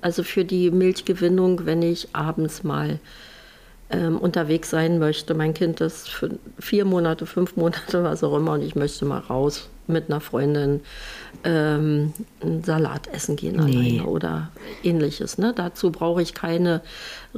also 0.00 0.22
für 0.22 0.44
die 0.44 0.70
Milchgewinnung, 0.70 1.66
wenn 1.66 1.82
ich 1.82 2.08
abends 2.14 2.64
mal 2.64 2.98
ähm, 3.90 4.18
unterwegs 4.18 4.70
sein 4.70 4.98
möchte. 4.98 5.34
Mein 5.34 5.54
Kind 5.54 5.80
ist 5.80 6.08
für 6.08 6.30
vier 6.58 6.84
Monate, 6.84 7.26
fünf 7.26 7.56
Monate, 7.56 8.04
was 8.04 8.24
auch 8.24 8.36
immer, 8.36 8.52
und 8.52 8.62
ich 8.62 8.74
möchte 8.74 9.04
mal 9.04 9.20
raus 9.20 9.68
mit 9.86 10.10
einer 10.10 10.20
Freundin 10.20 10.80
ähm, 11.44 12.12
einen 12.42 12.62
Salat 12.62 13.06
essen 13.08 13.36
gehen 13.36 13.56
nee. 13.56 13.62
alleine 13.62 14.04
oder 14.04 14.50
ähnliches. 14.82 15.38
Ne? 15.38 15.54
Dazu 15.56 15.90
brauche 15.90 16.20
ich 16.20 16.34
keine 16.34 16.82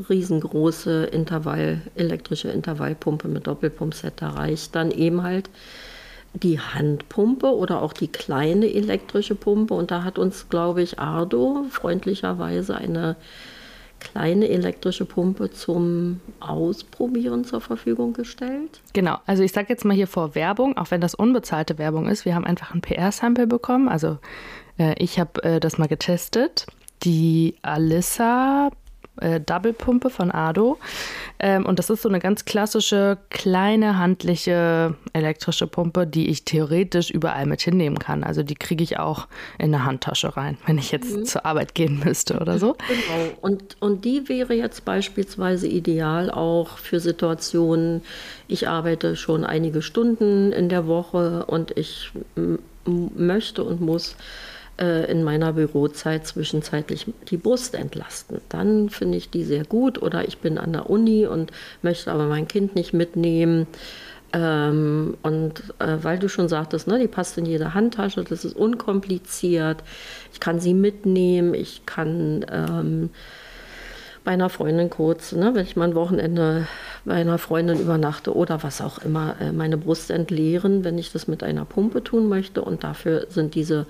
riesengroße 0.08 1.04
Intervall, 1.04 1.80
elektrische 1.94 2.48
Intervallpumpe 2.48 3.28
mit 3.28 3.46
Doppelpumpset. 3.46 4.14
Da 4.16 4.30
reicht 4.30 4.74
dann 4.74 4.90
eben 4.90 5.22
halt 5.22 5.48
die 6.32 6.60
Handpumpe 6.60 7.54
oder 7.54 7.82
auch 7.82 7.92
die 7.92 8.08
kleine 8.08 8.72
elektrische 8.72 9.34
Pumpe. 9.34 9.74
Und 9.74 9.90
da 9.90 10.04
hat 10.04 10.18
uns, 10.18 10.48
glaube 10.48 10.82
ich, 10.82 10.98
Ardo 10.98 11.64
freundlicherweise 11.70 12.76
eine 12.76 13.16
kleine 14.00 14.48
elektrische 14.48 15.04
Pumpe 15.04 15.50
zum 15.50 16.20
Ausprobieren 16.40 17.44
zur 17.44 17.60
Verfügung 17.60 18.14
gestellt. 18.14 18.80
Genau, 18.94 19.18
also 19.26 19.42
ich 19.42 19.52
sage 19.52 19.68
jetzt 19.68 19.84
mal 19.84 19.94
hier 19.94 20.06
vor 20.06 20.34
Werbung, 20.34 20.76
auch 20.78 20.90
wenn 20.90 21.00
das 21.00 21.14
unbezahlte 21.14 21.78
Werbung 21.78 22.08
ist. 22.08 22.24
Wir 22.24 22.34
haben 22.34 22.46
einfach 22.46 22.74
ein 22.74 22.80
PR-Sample 22.80 23.46
bekommen. 23.46 23.88
Also 23.88 24.18
äh, 24.78 24.94
ich 24.98 25.20
habe 25.20 25.42
äh, 25.44 25.60
das 25.60 25.78
mal 25.78 25.88
getestet. 25.88 26.66
Die 27.02 27.56
Alissa 27.62 28.70
äh, 29.20 29.40
Double-Pumpe 29.40 30.10
von 30.10 30.30
Ado. 30.30 30.78
Ähm, 31.38 31.64
und 31.66 31.78
das 31.78 31.90
ist 31.90 32.02
so 32.02 32.08
eine 32.08 32.18
ganz 32.18 32.44
klassische, 32.44 33.18
kleine, 33.30 33.98
handliche 33.98 34.94
elektrische 35.12 35.66
Pumpe, 35.66 36.06
die 36.06 36.28
ich 36.28 36.44
theoretisch 36.44 37.10
überall 37.10 37.46
mit 37.46 37.62
hinnehmen 37.62 37.98
kann. 37.98 38.24
Also 38.24 38.42
die 38.42 38.54
kriege 38.54 38.84
ich 38.84 38.98
auch 38.98 39.26
in 39.58 39.74
eine 39.74 39.84
Handtasche 39.84 40.36
rein, 40.36 40.58
wenn 40.66 40.78
ich 40.78 40.92
jetzt 40.92 41.16
mhm. 41.16 41.24
zur 41.24 41.46
Arbeit 41.46 41.74
gehen 41.74 42.00
müsste 42.04 42.38
oder 42.38 42.58
so. 42.58 42.76
Genau. 42.90 43.30
Und, 43.40 43.76
und 43.80 44.04
die 44.04 44.28
wäre 44.28 44.52
jetzt 44.52 44.84
beispielsweise 44.84 45.68
ideal 45.68 46.30
auch 46.30 46.76
für 46.76 46.98
Situationen, 46.98 48.02
ich 48.48 48.68
arbeite 48.68 49.16
schon 49.16 49.44
einige 49.44 49.80
Stunden 49.80 50.52
in 50.52 50.68
der 50.68 50.86
Woche 50.86 51.46
und 51.46 51.76
ich 51.76 52.10
möchte 52.84 53.62
und 53.62 53.80
muss 53.80 54.16
äh, 54.80 55.10
in 55.10 55.22
meiner 55.22 55.52
Bürozeit 55.52 56.26
zwischenzeitlich 56.26 57.06
die 57.28 57.36
Brust 57.36 57.74
entlasten. 57.74 58.40
Dann 58.48 58.88
finde 58.88 59.18
ich 59.18 59.30
die 59.30 59.44
sehr 59.44 59.64
gut 59.64 60.00
oder 60.00 60.26
ich 60.26 60.38
bin 60.38 60.58
an 60.58 60.72
der 60.72 60.88
Uni 60.88 61.26
und 61.26 61.52
möchte 61.82 62.10
aber 62.10 62.26
mein 62.26 62.48
Kind 62.48 62.74
nicht 62.74 62.92
mitnehmen. 62.92 63.66
Ähm, 64.32 65.16
und 65.22 65.62
äh, 65.80 65.98
weil 66.02 66.18
du 66.18 66.28
schon 66.28 66.48
sagtest, 66.48 66.86
ne, 66.86 66.98
die 66.98 67.08
passt 67.08 67.36
in 67.36 67.46
jede 67.46 67.74
Handtasche, 67.74 68.22
das 68.24 68.44
ist 68.44 68.56
unkompliziert. 68.56 69.82
Ich 70.32 70.40
kann 70.40 70.60
sie 70.60 70.74
mitnehmen, 70.74 71.52
ich 71.52 71.84
kann 71.84 72.46
ähm, 72.50 73.10
bei 74.22 74.32
einer 74.32 74.50
Freundin 74.50 74.88
kurz, 74.90 75.32
ne, 75.32 75.54
wenn 75.54 75.64
ich 75.64 75.76
mal 75.76 75.88
ein 75.88 75.94
Wochenende 75.94 76.68
bei 77.04 77.14
einer 77.14 77.38
Freundin 77.38 77.80
übernachte 77.80 78.34
oder 78.36 78.62
was 78.62 78.80
auch 78.80 78.98
immer, 78.98 79.34
äh, 79.40 79.50
meine 79.50 79.76
Brust 79.76 80.10
entleeren, 80.10 80.84
wenn 80.84 80.98
ich 80.98 81.10
das 81.12 81.26
mit 81.26 81.42
einer 81.42 81.64
Pumpe 81.64 82.04
tun 82.04 82.28
möchte. 82.28 82.62
Und 82.62 82.84
dafür 82.84 83.26
sind 83.30 83.54
diese 83.54 83.86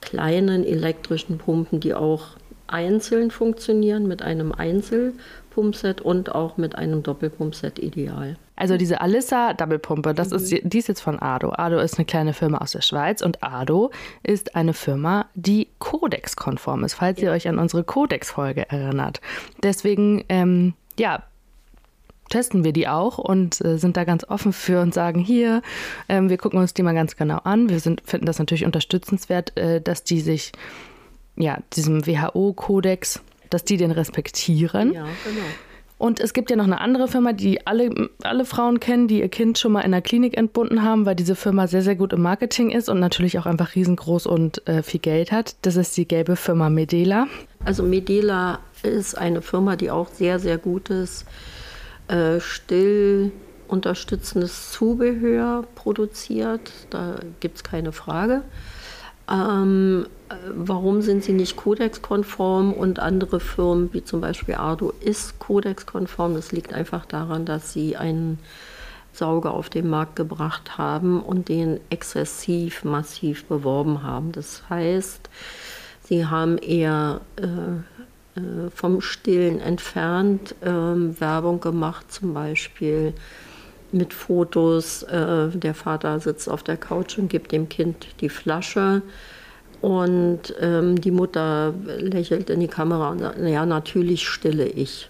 kleinen 0.00 0.64
elektrischen 0.64 1.38
Pumpen, 1.38 1.80
die 1.80 1.94
auch 1.94 2.36
einzeln 2.66 3.30
funktionieren 3.30 4.06
mit 4.06 4.22
einem 4.22 4.52
Einzelpumpset 4.52 6.00
und 6.00 6.34
auch 6.34 6.56
mit 6.56 6.76
einem 6.76 7.02
Doppelpumpset 7.02 7.78
ideal. 7.78 8.36
Also 8.56 8.76
diese 8.76 9.00
Alissa 9.00 9.54
Doppelpumpe, 9.54 10.14
das 10.14 10.30
mhm. 10.30 10.36
ist 10.36 10.50
die 10.50 10.78
ist 10.78 10.88
jetzt 10.88 11.00
von 11.00 11.18
Ado. 11.18 11.50
Ado 11.50 11.78
ist 11.78 11.98
eine 11.98 12.04
kleine 12.04 12.34
Firma 12.34 12.58
aus 12.58 12.72
der 12.72 12.82
Schweiz 12.82 13.22
und 13.22 13.42
Ado 13.42 13.90
ist 14.22 14.54
eine 14.54 14.74
Firma, 14.74 15.26
die 15.34 15.68
Codex-konform 15.78 16.84
ist, 16.84 16.94
falls 16.94 17.20
ja. 17.20 17.28
ihr 17.28 17.32
euch 17.32 17.48
an 17.48 17.58
unsere 17.58 17.84
Codex-Folge 17.84 18.68
erinnert. 18.70 19.20
Deswegen, 19.62 20.24
ähm, 20.28 20.74
ja, 20.98 21.22
testen 22.30 22.64
wir 22.64 22.72
die 22.72 22.88
auch 22.88 23.18
und 23.18 23.62
äh, 23.64 23.76
sind 23.76 23.96
da 23.96 24.04
ganz 24.04 24.24
offen 24.24 24.52
für 24.52 24.80
und 24.80 24.94
sagen, 24.94 25.20
hier, 25.20 25.60
ähm, 26.08 26.30
wir 26.30 26.38
gucken 26.38 26.58
uns 26.58 26.72
die 26.72 26.82
mal 26.82 26.94
ganz 26.94 27.16
genau 27.16 27.38
an. 27.44 27.68
Wir 27.68 27.80
sind, 27.80 28.02
finden 28.06 28.26
das 28.26 28.38
natürlich 28.38 28.64
unterstützenswert, 28.64 29.56
äh, 29.58 29.80
dass 29.82 30.04
die 30.04 30.20
sich 30.20 30.52
ja, 31.36 31.58
diesem 31.74 32.06
WHO-Kodex, 32.06 33.20
dass 33.50 33.64
die 33.64 33.76
den 33.76 33.90
respektieren. 33.90 34.92
Ja, 34.92 35.04
genau. 35.24 35.46
Und 35.98 36.18
es 36.18 36.32
gibt 36.32 36.48
ja 36.48 36.56
noch 36.56 36.64
eine 36.64 36.80
andere 36.80 37.08
Firma, 37.08 37.34
die 37.34 37.66
alle, 37.66 38.08
alle 38.22 38.46
Frauen 38.46 38.80
kennen, 38.80 39.06
die 39.06 39.20
ihr 39.20 39.28
Kind 39.28 39.58
schon 39.58 39.72
mal 39.72 39.82
in 39.82 39.90
der 39.90 40.00
Klinik 40.00 40.34
entbunden 40.34 40.82
haben, 40.82 41.04
weil 41.04 41.14
diese 41.14 41.36
Firma 41.36 41.66
sehr, 41.66 41.82
sehr 41.82 41.94
gut 41.94 42.14
im 42.14 42.22
Marketing 42.22 42.70
ist 42.70 42.88
und 42.88 43.00
natürlich 43.00 43.38
auch 43.38 43.44
einfach 43.44 43.74
riesengroß 43.74 44.24
und 44.24 44.66
äh, 44.66 44.82
viel 44.82 45.00
Geld 45.00 45.30
hat. 45.30 45.56
Das 45.60 45.76
ist 45.76 45.94
die 45.98 46.08
gelbe 46.08 46.36
Firma 46.36 46.70
Medela. 46.70 47.26
Also 47.66 47.82
Medela 47.82 48.60
ist 48.82 49.18
eine 49.18 49.42
Firma, 49.42 49.76
die 49.76 49.90
auch 49.90 50.08
sehr, 50.08 50.38
sehr 50.38 50.56
gutes 50.56 51.26
äh, 52.10 52.40
still 52.40 53.32
unterstützendes 53.68 54.72
Zubehör 54.72 55.64
produziert. 55.76 56.72
Da 56.90 57.20
gibt 57.38 57.56
es 57.56 57.64
keine 57.64 57.92
Frage. 57.92 58.42
Ähm, 59.30 60.06
äh, 60.28 60.34
warum 60.52 61.02
sind 61.02 61.22
sie 61.22 61.32
nicht 61.32 61.56
Codex-konform 61.56 62.72
und 62.72 62.98
andere 62.98 63.38
Firmen 63.38 63.92
wie 63.92 64.02
zum 64.02 64.20
Beispiel 64.20 64.56
Ardo 64.56 64.92
ist 65.00 65.38
Codex-konform? 65.38 66.34
Das 66.34 66.50
liegt 66.50 66.74
einfach 66.74 67.06
daran, 67.06 67.44
dass 67.44 67.72
sie 67.72 67.96
einen 67.96 68.40
Sauger 69.12 69.54
auf 69.54 69.70
den 69.70 69.88
Markt 69.88 70.16
gebracht 70.16 70.78
haben 70.78 71.20
und 71.20 71.48
den 71.48 71.78
exzessiv 71.90 72.84
massiv 72.84 73.44
beworben 73.44 74.02
haben. 74.02 74.32
Das 74.32 74.68
heißt, 74.68 75.30
sie 76.02 76.26
haben 76.26 76.58
eher 76.58 77.20
äh, 77.36 77.99
äh, 78.36 78.70
vom 78.74 79.00
Stillen 79.00 79.60
entfernt 79.60 80.54
ähm, 80.64 81.18
Werbung 81.20 81.60
gemacht, 81.60 82.12
zum 82.12 82.34
Beispiel 82.34 83.14
mit 83.92 84.14
Fotos. 84.14 85.02
Äh, 85.04 85.48
der 85.48 85.74
Vater 85.74 86.20
sitzt 86.20 86.48
auf 86.48 86.62
der 86.62 86.76
Couch 86.76 87.18
und 87.18 87.28
gibt 87.28 87.52
dem 87.52 87.68
Kind 87.68 88.06
die 88.20 88.28
Flasche. 88.28 89.02
Und 89.80 90.54
ähm, 90.60 91.00
die 91.00 91.10
Mutter 91.10 91.72
lächelt 91.98 92.50
in 92.50 92.60
die 92.60 92.68
Kamera 92.68 93.10
und 93.10 93.20
sagt, 93.20 93.38
ja, 93.40 93.64
natürlich 93.64 94.28
stille 94.28 94.66
ich. 94.66 95.08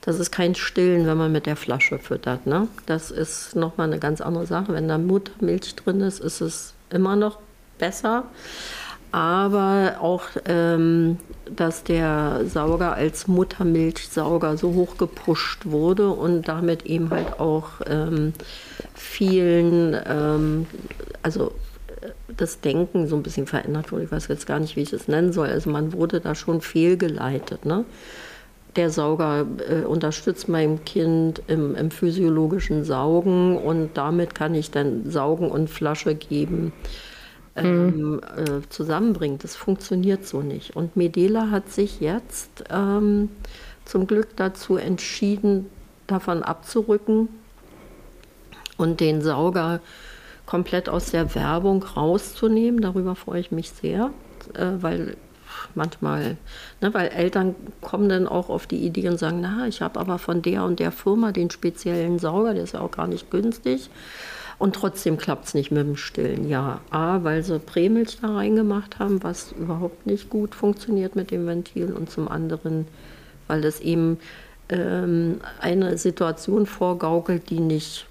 Das 0.00 0.18
ist 0.18 0.30
kein 0.32 0.54
Stillen, 0.54 1.06
wenn 1.06 1.16
man 1.16 1.30
mit 1.30 1.46
der 1.46 1.56
Flasche 1.56 1.98
füttert. 1.98 2.46
Ne? 2.46 2.68
Das 2.86 3.10
ist 3.10 3.54
nochmal 3.54 3.86
eine 3.86 3.98
ganz 3.98 4.20
andere 4.20 4.46
Sache. 4.46 4.72
Wenn 4.72 4.88
da 4.88 4.98
Muttermilch 4.98 5.76
drin 5.76 6.00
ist, 6.00 6.20
ist 6.20 6.40
es 6.40 6.74
immer 6.90 7.14
noch 7.14 7.38
besser 7.78 8.24
aber 9.12 9.96
auch, 10.00 10.24
ähm, 10.46 11.18
dass 11.54 11.82
der 11.84 12.42
Sauger 12.46 12.94
als 12.94 13.26
Muttermilchsauger 13.26 14.56
so 14.56 14.74
hoch 14.74 14.98
gepusht 14.98 15.66
wurde 15.66 16.10
und 16.10 16.48
damit 16.48 16.84
eben 16.84 17.10
halt 17.10 17.40
auch 17.40 17.80
ähm, 17.86 18.34
vielen, 18.94 19.96
ähm, 20.06 20.66
also 21.22 21.52
äh, 22.02 22.10
das 22.36 22.60
Denken 22.60 23.06
so 23.06 23.16
ein 23.16 23.22
bisschen 23.22 23.46
verändert 23.46 23.92
wurde. 23.92 24.04
Ich 24.04 24.12
weiß 24.12 24.28
jetzt 24.28 24.46
gar 24.46 24.60
nicht, 24.60 24.76
wie 24.76 24.82
ich 24.82 24.92
es 24.92 25.08
nennen 25.08 25.32
soll. 25.32 25.48
Also 25.48 25.70
man 25.70 25.92
wurde 25.92 26.20
da 26.20 26.34
schon 26.34 26.60
fehlgeleitet. 26.60 27.64
Ne? 27.64 27.86
Der 28.76 28.90
Sauger 28.90 29.46
äh, 29.70 29.86
unterstützt 29.86 30.48
meinem 30.48 30.84
Kind 30.84 31.42
im, 31.46 31.74
im, 31.74 31.90
physiologischen 31.90 32.84
Saugen 32.84 33.56
und 33.56 33.90
damit 33.94 34.34
kann 34.34 34.54
ich 34.54 34.70
dann 34.70 35.10
Saugen 35.10 35.50
und 35.50 35.70
Flasche 35.70 36.14
geben 36.14 36.72
ähm, 37.64 38.20
äh, 38.36 38.68
zusammenbringt. 38.68 39.44
Das 39.44 39.56
funktioniert 39.56 40.26
so 40.26 40.42
nicht. 40.42 40.76
Und 40.76 40.96
Medela 40.96 41.50
hat 41.50 41.70
sich 41.70 42.00
jetzt 42.00 42.64
ähm, 42.70 43.30
zum 43.84 44.06
Glück 44.06 44.36
dazu 44.36 44.76
entschieden, 44.76 45.66
davon 46.06 46.42
abzurücken 46.42 47.28
und 48.76 49.00
den 49.00 49.22
Sauger 49.22 49.80
komplett 50.46 50.88
aus 50.88 51.10
der 51.10 51.34
Werbung 51.34 51.82
rauszunehmen. 51.82 52.80
Darüber 52.80 53.14
freue 53.14 53.40
ich 53.40 53.50
mich 53.50 53.70
sehr, 53.70 54.10
äh, 54.54 54.66
weil 54.80 55.16
manchmal, 55.74 56.36
ne, 56.80 56.92
weil 56.94 57.08
Eltern 57.08 57.54
kommen 57.80 58.08
dann 58.08 58.26
auch 58.26 58.48
auf 58.48 58.66
die 58.66 58.78
Idee 58.78 59.08
und 59.08 59.18
sagen, 59.18 59.40
na, 59.40 59.66
ich 59.66 59.82
habe 59.82 60.00
aber 60.00 60.18
von 60.18 60.42
der 60.42 60.64
und 60.64 60.80
der 60.80 60.92
Firma 60.92 61.32
den 61.32 61.50
speziellen 61.50 62.18
Sauger, 62.18 62.54
der 62.54 62.64
ist 62.64 62.72
ja 62.72 62.80
auch 62.80 62.90
gar 62.90 63.06
nicht 63.06 63.30
günstig. 63.30 63.90
Und 64.58 64.74
trotzdem 64.74 65.18
klappt 65.18 65.46
es 65.46 65.54
nicht 65.54 65.70
mit 65.70 65.86
dem 65.86 65.96
Stillen. 65.96 66.48
Ja, 66.48 66.80
A, 66.90 67.22
weil 67.22 67.44
sie 67.44 67.60
Prämilch 67.60 68.18
da 68.20 68.34
reingemacht 68.34 68.98
haben, 68.98 69.22
was 69.22 69.52
überhaupt 69.52 70.06
nicht 70.06 70.30
gut 70.30 70.54
funktioniert 70.54 71.14
mit 71.14 71.30
dem 71.30 71.46
Ventil. 71.46 71.92
Und 71.92 72.10
zum 72.10 72.28
anderen, 72.28 72.86
weil 73.46 73.60
das 73.60 73.80
eben 73.80 74.18
ähm, 74.68 75.40
eine 75.60 75.96
Situation 75.96 76.66
vorgaukelt, 76.66 77.50
die 77.50 77.60
nicht 77.60 78.06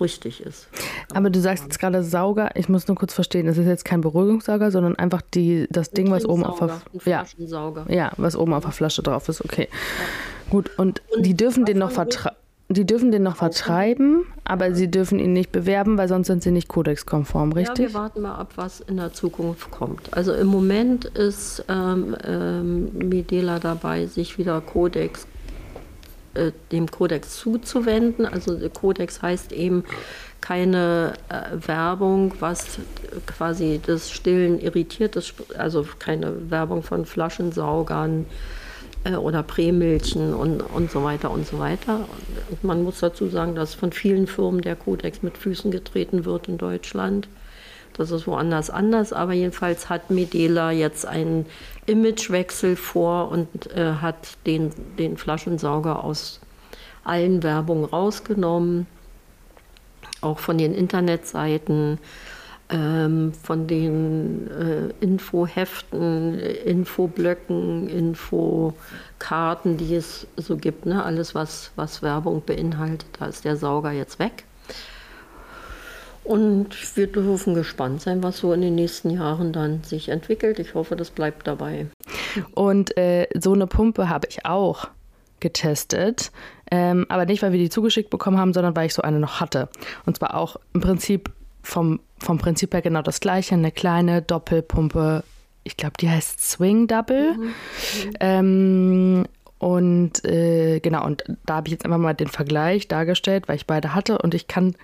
richtig 0.00 0.42
ist. 0.42 0.68
Aber 1.12 1.30
du 1.30 1.40
sagst 1.40 1.64
jetzt 1.64 1.78
gerade 1.78 2.02
Sauger, 2.02 2.50
ich 2.56 2.68
muss 2.68 2.88
nur 2.88 2.96
kurz 2.96 3.14
verstehen, 3.14 3.46
es 3.46 3.58
ist 3.58 3.66
jetzt 3.66 3.84
kein 3.84 4.00
Beruhigungssauger, 4.00 4.72
sondern 4.72 4.96
einfach 4.96 5.22
die, 5.22 5.66
das 5.70 5.92
Ding, 5.92 6.10
was 6.10 6.24
oben 6.26 6.44
auf 6.44 6.58
der 6.58 6.80
ja, 7.04 7.24
ja, 7.88 8.12
was 8.16 8.36
oben 8.36 8.54
auf 8.54 8.64
der 8.64 8.72
Flasche 8.72 9.02
drauf 9.02 9.28
ist, 9.28 9.44
okay. 9.44 9.68
Ja. 9.70 10.50
Gut, 10.50 10.70
und, 10.78 11.02
und 11.14 11.24
die 11.24 11.34
dürfen 11.34 11.64
den 11.64 11.78
noch 11.78 11.92
vertragen. 11.92 12.36
Die 12.74 12.84
dürfen 12.84 13.12
den 13.12 13.22
noch 13.22 13.36
vertreiben, 13.36 14.26
aber 14.42 14.74
sie 14.74 14.90
dürfen 14.90 15.20
ihn 15.20 15.32
nicht 15.32 15.52
bewerben, 15.52 15.96
weil 15.96 16.08
sonst 16.08 16.26
sind 16.26 16.42
sie 16.42 16.50
nicht 16.50 16.66
kodexkonform, 16.66 17.52
richtig? 17.52 17.86
Ja, 17.86 17.92
wir 17.92 17.94
warten 17.94 18.22
mal 18.22 18.34
ab, 18.34 18.54
was 18.56 18.80
in 18.80 18.96
der 18.96 19.12
Zukunft 19.12 19.70
kommt. 19.70 20.12
Also 20.12 20.34
im 20.34 20.48
Moment 20.48 21.04
ist 21.04 21.64
ähm, 21.68 22.16
ähm, 22.26 22.90
Medela 22.98 23.60
dabei, 23.60 24.06
sich 24.06 24.38
wieder 24.38 24.60
Kodex, 24.60 25.28
äh, 26.34 26.50
dem 26.72 26.90
Kodex 26.90 27.36
zuzuwenden. 27.36 28.26
Also 28.26 28.58
Kodex 28.70 29.22
heißt 29.22 29.52
eben 29.52 29.84
keine 30.40 31.12
äh, 31.28 31.68
Werbung, 31.68 32.34
was 32.40 32.80
quasi 33.26 33.80
das 33.86 34.10
Stillen 34.10 34.58
irritiert, 34.58 35.14
das, 35.14 35.32
also 35.56 35.86
keine 36.00 36.50
Werbung 36.50 36.82
von 36.82 37.06
Flaschensaugern 37.06 38.26
oder 39.04 39.42
Prämilchen 39.42 40.34
und, 40.34 40.62
und 40.62 40.90
so 40.90 41.04
weiter 41.04 41.30
und 41.30 41.46
so 41.46 41.58
weiter. 41.58 42.08
Und 42.50 42.64
man 42.64 42.82
muss 42.82 43.00
dazu 43.00 43.28
sagen, 43.28 43.54
dass 43.54 43.74
von 43.74 43.92
vielen 43.92 44.26
Firmen 44.26 44.62
der 44.62 44.76
Kodex 44.76 45.22
mit 45.22 45.36
Füßen 45.36 45.70
getreten 45.70 46.24
wird 46.24 46.48
in 46.48 46.56
Deutschland. 46.56 47.28
Das 47.92 48.10
ist 48.10 48.26
woanders 48.26 48.70
anders, 48.70 49.12
aber 49.12 49.34
jedenfalls 49.34 49.88
hat 49.88 50.10
Medela 50.10 50.72
jetzt 50.72 51.06
einen 51.06 51.46
Imagewechsel 51.86 52.76
vor 52.76 53.30
und 53.30 53.70
äh, 53.76 53.94
hat 54.00 54.16
den, 54.46 54.70
den 54.98 55.16
Flaschensauger 55.16 56.02
aus 56.02 56.40
allen 57.04 57.42
Werbungen 57.42 57.84
rausgenommen, 57.84 58.86
auch 60.22 60.38
von 60.38 60.58
den 60.58 60.74
Internetseiten 60.74 61.98
von 62.68 63.66
den 63.66 64.50
äh, 64.50 65.04
Infoheften, 65.04 66.38
Infoblöcken, 66.38 67.88
Infokarten, 67.88 69.76
die 69.76 69.94
es 69.94 70.26
so 70.36 70.56
gibt. 70.56 70.86
Ne? 70.86 71.04
Alles, 71.04 71.34
was, 71.34 71.72
was 71.76 72.02
Werbung 72.02 72.42
beinhaltet, 72.44 73.06
da 73.18 73.26
ist 73.26 73.44
der 73.44 73.56
Sauger 73.56 73.92
jetzt 73.92 74.18
weg. 74.18 74.44
Und 76.24 76.96
wir 76.96 77.06
dürfen 77.06 77.54
gespannt 77.54 78.00
sein, 78.00 78.22
was 78.22 78.38
so 78.38 78.54
in 78.54 78.62
den 78.62 78.74
nächsten 78.74 79.10
Jahren 79.10 79.52
dann 79.52 79.84
sich 79.84 80.08
entwickelt. 80.08 80.58
Ich 80.58 80.74
hoffe, 80.74 80.96
das 80.96 81.10
bleibt 81.10 81.46
dabei. 81.46 81.86
Und 82.54 82.96
äh, 82.96 83.28
so 83.38 83.52
eine 83.52 83.66
Pumpe 83.66 84.08
habe 84.08 84.26
ich 84.30 84.46
auch 84.46 84.88
getestet. 85.40 86.32
Ähm, 86.70 87.04
aber 87.10 87.26
nicht, 87.26 87.42
weil 87.42 87.52
wir 87.52 87.58
die 87.58 87.68
zugeschickt 87.68 88.08
bekommen 88.08 88.38
haben, 88.38 88.54
sondern 88.54 88.74
weil 88.74 88.86
ich 88.86 88.94
so 88.94 89.02
eine 89.02 89.18
noch 89.18 89.40
hatte. 89.40 89.68
Und 90.06 90.16
zwar 90.16 90.34
auch 90.34 90.56
im 90.72 90.80
Prinzip 90.80 91.30
vom, 91.64 92.00
vom 92.18 92.38
Prinzip 92.38 92.72
her 92.74 92.82
genau 92.82 93.02
das 93.02 93.20
gleiche, 93.20 93.54
eine 93.54 93.72
kleine 93.72 94.22
Doppelpumpe, 94.22 95.24
ich 95.64 95.76
glaube, 95.76 95.94
die 95.98 96.08
heißt 96.08 96.40
Swing 96.40 96.86
Double. 96.86 97.34
Mhm. 97.34 97.54
Ähm, 98.20 99.24
und 99.58 100.24
äh, 100.26 100.80
genau, 100.80 101.04
und 101.06 101.24
da 101.46 101.56
habe 101.56 101.68
ich 101.68 101.72
jetzt 101.72 101.84
einfach 101.84 101.98
mal 101.98 102.12
den 102.12 102.28
Vergleich 102.28 102.86
dargestellt, 102.86 103.48
weil 103.48 103.56
ich 103.56 103.66
beide 103.66 103.94
hatte. 103.94 104.18
Und 104.18 104.34
ich 104.34 104.46
kann 104.46 104.74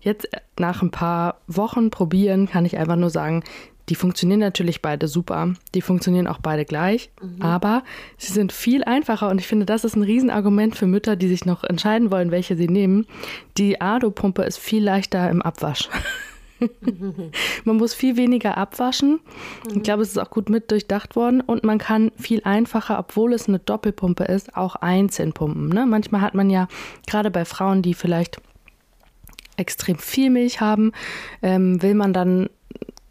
jetzt 0.00 0.28
nach 0.58 0.80
ein 0.80 0.92
paar 0.92 1.40
Wochen 1.48 1.90
probieren, 1.90 2.48
kann 2.48 2.64
ich 2.64 2.78
einfach 2.78 2.96
nur 2.96 3.10
sagen, 3.10 3.42
die 3.88 3.94
funktionieren 3.94 4.40
natürlich 4.40 4.82
beide 4.82 5.08
super. 5.08 5.54
Die 5.74 5.80
funktionieren 5.80 6.26
auch 6.26 6.38
beide 6.38 6.64
gleich, 6.64 7.10
mhm. 7.22 7.42
aber 7.42 7.82
sie 8.16 8.32
sind 8.32 8.52
viel 8.52 8.84
einfacher 8.84 9.28
und 9.28 9.40
ich 9.40 9.46
finde, 9.46 9.66
das 9.66 9.84
ist 9.84 9.96
ein 9.96 10.02
Riesenargument 10.02 10.76
für 10.76 10.86
Mütter, 10.86 11.16
die 11.16 11.28
sich 11.28 11.46
noch 11.46 11.64
entscheiden 11.64 12.10
wollen, 12.10 12.30
welche 12.30 12.56
sie 12.56 12.68
nehmen. 12.68 13.06
Die 13.56 13.80
Ado-Pumpe 13.80 14.42
ist 14.42 14.58
viel 14.58 14.84
leichter 14.84 15.30
im 15.30 15.42
Abwasch. 15.42 15.88
man 17.64 17.76
muss 17.76 17.94
viel 17.94 18.16
weniger 18.16 18.56
abwaschen. 18.56 19.20
Ich 19.74 19.82
glaube, 19.82 20.02
es 20.02 20.10
ist 20.10 20.18
auch 20.18 20.30
gut 20.30 20.48
mit 20.48 20.70
durchdacht 20.70 21.16
worden 21.16 21.40
und 21.40 21.64
man 21.64 21.78
kann 21.78 22.10
viel 22.16 22.42
einfacher, 22.44 22.98
obwohl 22.98 23.32
es 23.32 23.48
eine 23.48 23.58
Doppelpumpe 23.58 24.24
ist, 24.24 24.56
auch 24.56 24.76
einzeln 24.76 25.32
pumpen. 25.32 25.68
Ne? 25.68 25.86
Manchmal 25.86 26.20
hat 26.20 26.34
man 26.34 26.50
ja 26.50 26.68
gerade 27.06 27.30
bei 27.30 27.44
Frauen, 27.44 27.82
die 27.82 27.94
vielleicht 27.94 28.40
extrem 29.56 29.98
viel 29.98 30.30
Milch 30.30 30.60
haben, 30.60 30.92
ähm, 31.42 31.82
will 31.82 31.94
man 31.94 32.12
dann 32.12 32.48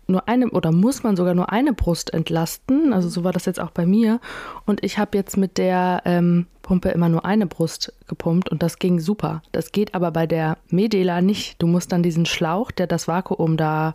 nur 0.07 0.27
eine 0.27 0.49
oder 0.49 0.71
muss 0.71 1.03
man 1.03 1.15
sogar 1.15 1.33
nur 1.33 1.51
eine 1.51 1.73
Brust 1.73 2.13
entlasten. 2.13 2.93
Also 2.93 3.09
so 3.09 3.23
war 3.23 3.33
das 3.33 3.45
jetzt 3.45 3.59
auch 3.59 3.71
bei 3.71 3.85
mir. 3.85 4.19
Und 4.65 4.83
ich 4.83 4.97
habe 4.97 5.17
jetzt 5.17 5.37
mit 5.37 5.57
der 5.57 6.01
ähm, 6.05 6.47
Pumpe 6.61 6.89
immer 6.89 7.09
nur 7.09 7.25
eine 7.25 7.45
Brust 7.45 7.93
gepumpt 8.07 8.49
und 8.49 8.63
das 8.63 8.79
ging 8.79 8.99
super. 8.99 9.41
Das 9.51 9.71
geht 9.71 9.95
aber 9.95 10.11
bei 10.11 10.27
der 10.27 10.57
Medela 10.69 11.21
nicht. 11.21 11.61
Du 11.61 11.67
musst 11.67 11.91
dann 11.91 12.03
diesen 12.03 12.25
Schlauch, 12.25 12.71
der 12.71 12.87
das 12.87 13.07
Vakuum 13.07 13.57
da 13.57 13.93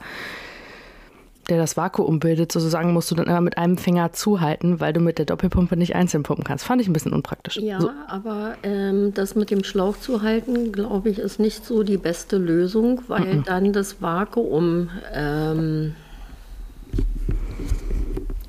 der 1.48 1.59
das 1.59 1.76
Vakuum 1.76 2.20
bildet, 2.20 2.52
sozusagen, 2.52 2.92
musst 2.92 3.11
du 3.11 3.14
dann 3.14 3.26
immer 3.26 3.40
mit 3.40 3.59
einem 3.59 3.76
Finger 3.76 4.12
zuhalten, 4.12 4.81
weil 4.81 4.92
du 4.92 5.00
mit 5.00 5.18
der 5.18 5.26
Doppelpumpe 5.26 5.76
nicht 5.76 5.94
einzeln 5.94 6.22
pumpen 6.22 6.44
kannst. 6.44 6.64
Fand 6.64 6.81
ich 6.81 6.88
ein 6.88 6.92
bisschen 6.92 7.12
unpraktisch. 7.12 7.57
Ja, 7.57 7.81
so. 7.81 7.90
aber 8.07 8.55
ähm, 8.62 9.12
das 9.14 9.35
mit 9.35 9.50
dem 9.50 9.64
Schlauch 9.64 9.96
zu 9.98 10.22
halten, 10.22 10.72
glaube 10.72 11.11
ich, 11.11 11.18
ist 11.18 11.40
nicht 11.40 11.64
so 11.64 11.83
die 11.83 11.96
beste 11.96 12.38
Lösung, 12.38 13.02
weil 13.09 13.22
-mm. 13.22 13.44
dann 13.44 13.72
das 13.72 14.00
Vakuum 14.00 14.90
ähm, 15.12 15.94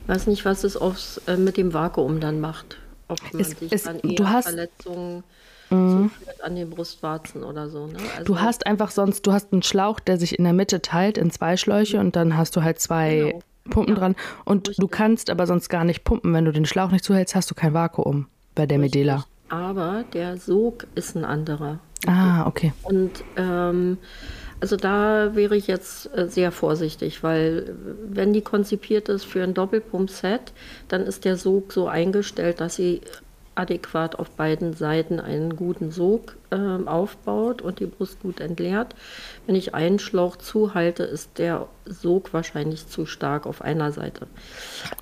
weiß 0.08 0.28
nicht, 0.28 0.46
was 0.46 0.64
es 0.64 0.78
aufs, 0.78 1.20
äh, 1.28 1.38
mit 1.38 1.58
dem 1.58 1.74
Vakuum 1.74 2.20
dann 2.20 2.40
macht. 2.40 2.78
Ob 3.08 3.20
man 3.32 3.42
es, 3.42 3.50
sich 3.52 3.72
es, 3.72 3.84
dann 3.84 4.00
eher 4.00 4.16
du 4.16 4.30
hast, 4.30 4.46
Verletzungen 4.46 5.24
mhm. 5.74 6.10
zuführt 6.10 6.44
an 6.44 6.56
den 6.56 6.70
Brustwarzen 6.70 7.44
oder 7.44 7.70
so. 7.70 7.88
Ne? 7.88 7.98
Also, 8.18 8.26
du 8.26 8.40
hast 8.40 8.66
einfach 8.66 8.92
sonst, 8.92 9.26
du 9.26 9.34
hast 9.34 9.54
einen 9.54 9.64
Schlauch, 9.64 10.00
der 10.00 10.18
sich 10.18 10.38
in 10.38 10.44
der 10.44 10.54
Mitte 10.54 10.82
teilt 10.82 11.18
in 11.18 11.32
zwei 11.32 11.58
Schläuche 11.58 12.00
und 12.00 12.16
dann 12.16 12.38
hast 12.38 12.56
du 12.56 12.64
halt 12.64 12.80
zwei 12.80 13.16
genau. 13.16 13.40
Pumpen 13.70 13.96
ja, 13.96 14.00
dran. 14.00 14.16
Und 14.46 14.70
richtig. 14.70 14.82
du 14.82 14.88
kannst 14.88 15.30
aber 15.30 15.48
sonst 15.48 15.70
gar 15.70 15.84
nicht 15.84 16.04
pumpen. 16.04 16.34
Wenn 16.34 16.46
du 16.46 16.52
den 16.52 16.66
Schlauch 16.66 16.92
nicht 16.92 17.06
zuhältst, 17.06 17.36
hast 17.36 17.50
du 17.50 17.56
kein 17.56 17.74
Vakuum 17.74 18.28
bei 18.56 18.66
der 18.66 18.80
richtig. 18.80 19.02
Medela. 19.02 19.26
Aber 19.50 20.04
der 20.14 20.38
Sog 20.38 20.88
ist 20.96 21.16
ein 21.16 21.26
anderer. 21.26 21.80
Ah, 22.06 22.46
okay. 22.48 22.74
Und 22.84 23.24
ähm, 23.38 23.98
also 24.60 24.78
da 24.78 25.36
wäre 25.36 25.56
ich 25.56 25.68
jetzt 25.68 26.10
äh, 26.18 26.28
sehr 26.28 26.52
vorsichtig, 26.52 27.24
weil 27.24 27.76
wenn 28.08 28.34
die 28.34 28.42
konzipiert 28.42 29.10
ist 29.10 29.26
für 29.26 29.44
ein 29.44 29.54
Doppelpump-Set, 29.54 30.54
dann 30.88 31.02
ist 31.02 31.26
der 31.26 31.38
Sog 31.38 31.74
so 31.74 31.88
eingestellt, 31.88 32.62
dass 32.62 32.76
sie 32.76 33.02
adäquat 33.56 34.18
auf 34.18 34.32
beiden 34.32 34.74
Seiten 34.74 35.20
einen 35.20 35.56
guten 35.56 35.92
Sog 35.92 36.36
äh, 36.50 36.56
aufbaut 36.56 37.62
und 37.62 37.80
die 37.80 37.86
Brust 37.86 38.22
gut 38.22 38.40
entleert. 38.40 38.96
Wenn 39.46 39.56
ich 39.56 39.74
einen 39.74 40.00
Schlauch 40.00 40.36
zuhalte, 40.36 41.04
ist 41.04 41.38
der 41.38 41.68
Sog 41.86 42.34
wahrscheinlich 42.34 42.88
zu 42.88 43.06
stark 43.06 43.46
auf 43.46 43.62
einer 43.62 43.92
Seite. 43.92 44.28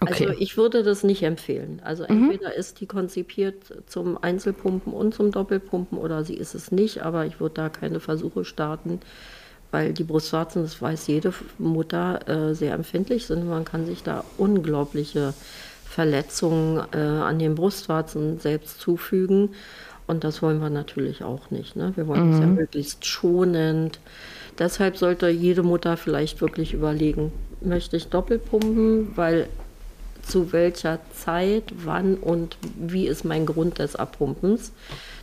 Okay. 0.01 0.27
Also 0.27 0.39
ich 0.39 0.57
würde 0.57 0.83
das 0.83 1.03
nicht 1.03 1.23
empfehlen. 1.23 1.81
Also 1.83 2.03
mhm. 2.03 2.31
entweder 2.31 2.55
ist 2.55 2.81
die 2.81 2.87
konzipiert 2.87 3.55
zum 3.87 4.21
Einzelpumpen 4.21 4.93
und 4.93 5.13
zum 5.13 5.31
Doppelpumpen 5.31 5.97
oder 5.97 6.23
sie 6.23 6.35
ist 6.35 6.55
es 6.55 6.71
nicht, 6.71 7.03
aber 7.03 7.25
ich 7.25 7.39
würde 7.39 7.55
da 7.55 7.69
keine 7.69 7.99
Versuche 7.99 8.45
starten 8.45 8.99
weil 9.71 9.93
die 9.93 10.03
Brustwarzen, 10.03 10.63
das 10.63 10.81
weiß 10.81 11.07
jede 11.07 11.33
Mutter, 11.57 12.27
äh, 12.27 12.53
sehr 12.53 12.73
empfindlich 12.73 13.25
sind. 13.25 13.47
Man 13.47 13.65
kann 13.65 13.85
sich 13.85 14.03
da 14.03 14.23
unglaubliche 14.37 15.33
Verletzungen 15.91 16.81
äh, 16.93 16.97
an 16.97 17.39
den 17.39 17.55
Brustwarzen 17.55 18.39
selbst 18.39 18.79
zufügen. 18.79 19.49
Und 20.07 20.23
das 20.23 20.41
wollen 20.41 20.59
wir 20.59 20.69
natürlich 20.69 21.23
auch 21.23 21.51
nicht. 21.51 21.75
Ne? 21.75 21.93
Wir 21.95 22.07
wollen 22.07 22.31
es 22.31 22.37
mhm. 22.37 22.41
ja 22.41 22.47
möglichst 22.47 23.05
schonend. 23.05 23.99
Deshalb 24.57 24.97
sollte 24.97 25.29
jede 25.29 25.63
Mutter 25.63 25.97
vielleicht 25.97 26.41
wirklich 26.41 26.73
überlegen, 26.73 27.31
möchte 27.61 27.97
ich 27.97 28.07
Doppelpumpen, 28.07 29.15
weil 29.15 29.47
zu 30.21 30.53
welcher 30.53 30.99
Zeit, 31.13 31.63
wann 31.83 32.15
und 32.15 32.57
wie 32.77 33.07
ist 33.07 33.25
mein 33.25 33.45
Grund 33.45 33.79
des 33.79 33.95
Abpumpens 33.95 34.71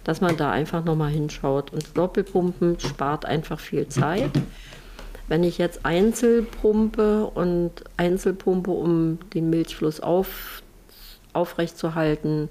dass 0.08 0.22
man 0.22 0.38
da 0.38 0.50
einfach 0.50 0.86
nochmal 0.86 1.10
hinschaut. 1.10 1.70
Und 1.70 1.84
Doppelpumpen 1.94 2.80
spart 2.80 3.26
einfach 3.26 3.60
viel 3.60 3.88
Zeit. 3.88 4.30
Wenn 5.28 5.44
ich 5.44 5.58
jetzt 5.58 5.84
Einzelpumpe 5.84 7.26
und 7.26 7.70
Einzelpumpe, 7.96 8.70
um 8.70 9.18
den 9.34 9.50
Milchfluss 9.50 10.00
auf, 10.00 10.62
aufrechtzuerhalten 11.34 12.48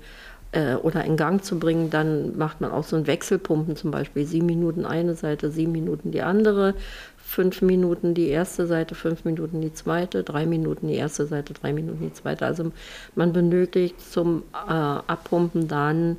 äh, 0.52 0.76
oder 0.76 1.04
in 1.04 1.18
Gang 1.18 1.44
zu 1.44 1.58
bringen, 1.58 1.90
dann 1.90 2.38
macht 2.38 2.62
man 2.62 2.72
auch 2.72 2.84
so 2.84 2.96
ein 2.96 3.08
Wechselpumpen 3.08 3.76
zum 3.76 3.90
Beispiel. 3.90 4.26
Sieben 4.26 4.46
Minuten 4.46 4.86
eine 4.86 5.16
Seite, 5.16 5.50
sieben 5.50 5.72
Minuten 5.72 6.12
die 6.12 6.22
andere, 6.22 6.76
fünf 7.18 7.64
Minuten 7.64 8.14
die 8.14 8.28
erste 8.28 8.68
Seite, 8.68 8.94
fünf 8.94 9.26
Minuten 9.26 9.60
die 9.60 9.74
zweite, 9.74 10.24
drei 10.24 10.46
Minuten 10.46 10.88
die 10.88 10.96
erste 10.96 11.26
Seite, 11.26 11.54
drei 11.54 11.74
Minuten 11.74 12.02
die 12.02 12.14
zweite. 12.14 12.46
Also 12.46 12.72
man 13.16 13.34
benötigt 13.34 14.00
zum 14.02 14.44
äh, 14.54 14.72
Abpumpen 14.72 15.68
dann 15.68 16.18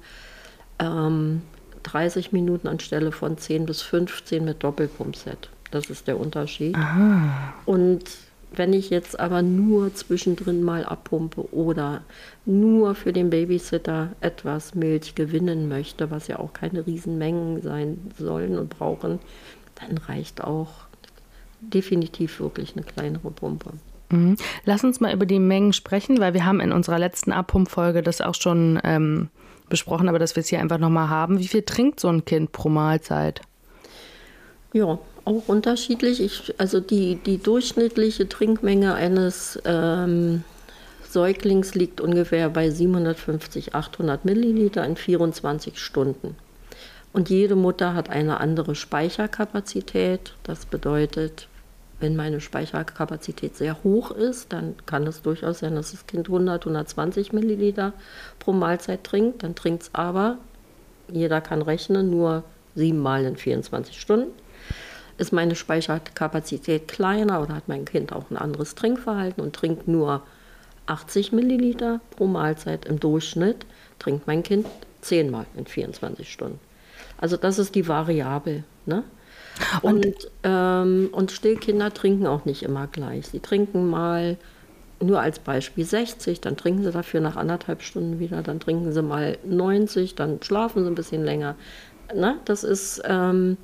ähm, 0.80 1.42
30 1.84 2.32
Minuten 2.32 2.68
anstelle 2.68 3.12
von 3.12 3.38
10 3.38 3.64
bis 3.64 3.80
15 3.82 4.44
mit 4.44 4.62
Doppelpumpset. 4.62 5.48
Das 5.70 5.90
ist 5.90 6.06
der 6.06 6.18
Unterschied. 6.18 6.74
Aha. 6.74 7.54
Und 7.66 8.04
wenn 8.52 8.72
ich 8.72 8.90
jetzt 8.90 9.20
aber 9.20 9.42
nur 9.42 9.94
zwischendrin 9.94 10.62
mal 10.62 10.84
abpumpe 10.84 11.52
oder 11.52 12.02
nur 12.46 12.94
für 12.94 13.12
den 13.12 13.30
Babysitter 13.30 14.12
etwas 14.20 14.74
Milch 14.74 15.14
gewinnen 15.14 15.68
möchte, 15.68 16.10
was 16.10 16.28
ja 16.28 16.38
auch 16.38 16.52
keine 16.52 16.86
Riesenmengen 16.86 17.60
sein 17.62 17.98
sollen 18.18 18.58
und 18.58 18.70
brauchen, 18.70 19.18
dann 19.74 19.98
reicht 19.98 20.42
auch 20.42 20.70
definitiv 21.60 22.40
wirklich 22.40 22.74
eine 22.74 22.84
kleinere 22.84 23.30
Pumpe. 23.30 23.72
Mhm. 24.10 24.36
Lass 24.64 24.84
uns 24.84 25.00
mal 25.00 25.12
über 25.12 25.26
die 25.26 25.38
Mengen 25.38 25.72
sprechen, 25.72 26.18
weil 26.18 26.32
wir 26.32 26.44
haben 26.44 26.60
in 26.60 26.72
unserer 26.72 26.98
letzten 26.98 27.32
Abpumpfolge 27.32 28.02
das 28.02 28.20
auch 28.20 28.34
schon 28.34 28.80
ähm, 28.84 29.28
besprochen, 29.68 30.08
aber 30.08 30.18
dass 30.18 30.36
wir 30.36 30.40
es 30.40 30.48
hier 30.48 30.60
einfach 30.60 30.78
nochmal 30.78 31.10
haben. 31.10 31.38
Wie 31.38 31.48
viel 31.48 31.62
trinkt 31.62 32.00
so 32.00 32.08
ein 32.08 32.24
Kind 32.24 32.52
pro 32.52 32.70
Mahlzeit? 32.70 33.42
Ja, 34.72 34.98
auch 35.28 35.46
unterschiedlich. 35.46 36.22
Ich, 36.22 36.54
also 36.58 36.80
die, 36.80 37.16
die 37.16 37.38
durchschnittliche 37.38 38.28
Trinkmenge 38.28 38.94
eines 38.94 39.60
ähm, 39.64 40.42
Säuglings 41.08 41.74
liegt 41.74 42.00
ungefähr 42.00 42.48
bei 42.48 42.70
750, 42.70 43.74
800 43.74 44.24
Milliliter 44.24 44.84
in 44.84 44.96
24 44.96 45.78
Stunden. 45.78 46.34
Und 47.12 47.30
jede 47.30 47.56
Mutter 47.56 47.94
hat 47.94 48.10
eine 48.10 48.40
andere 48.40 48.74
Speicherkapazität. 48.74 50.32
Das 50.44 50.66
bedeutet, 50.66 51.48
wenn 52.00 52.16
meine 52.16 52.40
Speicherkapazität 52.40 53.56
sehr 53.56 53.82
hoch 53.82 54.10
ist, 54.10 54.52
dann 54.52 54.76
kann 54.86 55.06
es 55.06 55.22
durchaus 55.22 55.58
sein, 55.58 55.74
dass 55.74 55.90
das 55.90 56.06
Kind 56.06 56.28
100, 56.28 56.62
120 56.62 57.32
Milliliter 57.32 57.92
pro 58.38 58.52
Mahlzeit 58.52 59.04
trinkt. 59.04 59.42
Dann 59.42 59.54
trinkt 59.54 59.82
es 59.82 59.90
aber, 59.94 60.38
jeder 61.10 61.40
kann 61.40 61.60
rechnen, 61.60 62.10
nur 62.10 62.44
siebenmal 62.74 63.24
in 63.24 63.36
24 63.36 64.00
Stunden. 64.00 64.30
Ist 65.18 65.32
meine 65.32 65.54
Speicherkapazität 65.54 66.88
kleiner 66.88 67.42
oder 67.42 67.56
hat 67.56 67.68
mein 67.68 67.84
Kind 67.84 68.12
auch 68.12 68.30
ein 68.30 68.36
anderes 68.36 68.74
Trinkverhalten 68.74 69.42
und 69.42 69.54
trinkt 69.54 69.88
nur 69.88 70.22
80 70.86 71.32
Milliliter 71.32 72.00
pro 72.10 72.26
Mahlzeit 72.26 72.86
im 72.86 72.98
Durchschnitt, 72.98 73.66
trinkt 73.98 74.26
mein 74.26 74.42
Kind 74.42 74.66
zehnmal 75.00 75.46
in 75.56 75.66
24 75.66 76.32
Stunden. 76.32 76.60
Also 77.18 77.36
das 77.36 77.58
ist 77.58 77.74
die 77.74 77.88
Variable. 77.88 78.64
Ne? 78.86 79.04
Und, 79.82 80.06
und, 80.06 80.30
ähm, 80.44 81.08
und 81.12 81.32
Stillkinder 81.32 81.92
trinken 81.92 82.26
auch 82.26 82.44
nicht 82.44 82.62
immer 82.62 82.86
gleich. 82.86 83.26
Sie 83.28 83.40
trinken 83.40 83.90
mal 83.90 84.36
nur 85.00 85.20
als 85.20 85.38
Beispiel 85.38 85.84
60, 85.84 86.40
dann 86.40 86.56
trinken 86.56 86.84
sie 86.84 86.92
dafür 86.92 87.20
nach 87.20 87.36
anderthalb 87.36 87.82
Stunden 87.82 88.18
wieder, 88.18 88.42
dann 88.42 88.60
trinken 88.60 88.92
sie 88.92 89.02
mal 89.02 89.38
90, 89.44 90.14
dann 90.14 90.40
schlafen 90.42 90.82
sie 90.82 90.90
ein 90.90 90.94
bisschen 90.94 91.24
länger. 91.24 91.56
Ne? 92.14 92.38
das 92.46 92.64
ist, 92.64 93.02
ähm, 93.04 93.58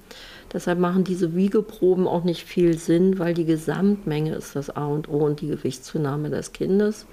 deshalb 0.55 0.79
machen 0.79 1.05
diese 1.05 1.35
Wiegeproben 1.35 2.07
auch 2.07 2.25
nicht 2.25 2.45
viel 2.45 2.79
Sinn, 2.79 3.19
weil 3.19 3.35
die 3.35 3.45
Gesamtmenge 3.45 4.35
ist 4.35 4.57
das 4.57 4.71
A 4.71 4.87
und 4.87 5.09
O 5.09 5.19
und 5.19 5.41
die 5.41 5.49
Gewichtszunahme 5.49 6.31
des 6.31 6.53
Kindes. 6.53 7.07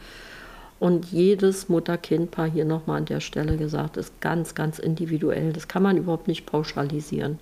Und 0.79 1.11
jedes 1.11 1.69
Mutter-Kind-Paar 1.69 2.49
hier 2.49 2.65
nochmal 2.65 2.97
an 2.97 3.05
der 3.05 3.19
Stelle 3.19 3.57
gesagt, 3.57 3.97
ist 3.97 4.19
ganz, 4.19 4.55
ganz 4.55 4.79
individuell. 4.79 5.53
Das 5.53 5.67
kann 5.67 5.83
man 5.83 5.97
überhaupt 5.97 6.27
nicht 6.27 6.45
pauschalisieren. 6.45 7.37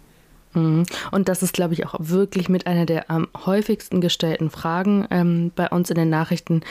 Mhm. 0.54 0.84
Und 1.12 1.30
das 1.30 1.44
ist, 1.44 1.54
glaube 1.54 1.74
ich, 1.74 1.86
auch 1.86 1.96
wirklich 2.00 2.50
mit 2.50 2.68
einer 2.68 2.86
der 2.86 3.10
am 3.10 3.28
häufigsten 3.46 4.02
gestellten 4.02 4.50
Fragen 4.50 5.08
ähm, 5.12 5.52
bei 5.56 5.70
uns 5.70 5.90
in 5.90 5.96
den 5.96 6.10
Nachrichten, 6.10 6.62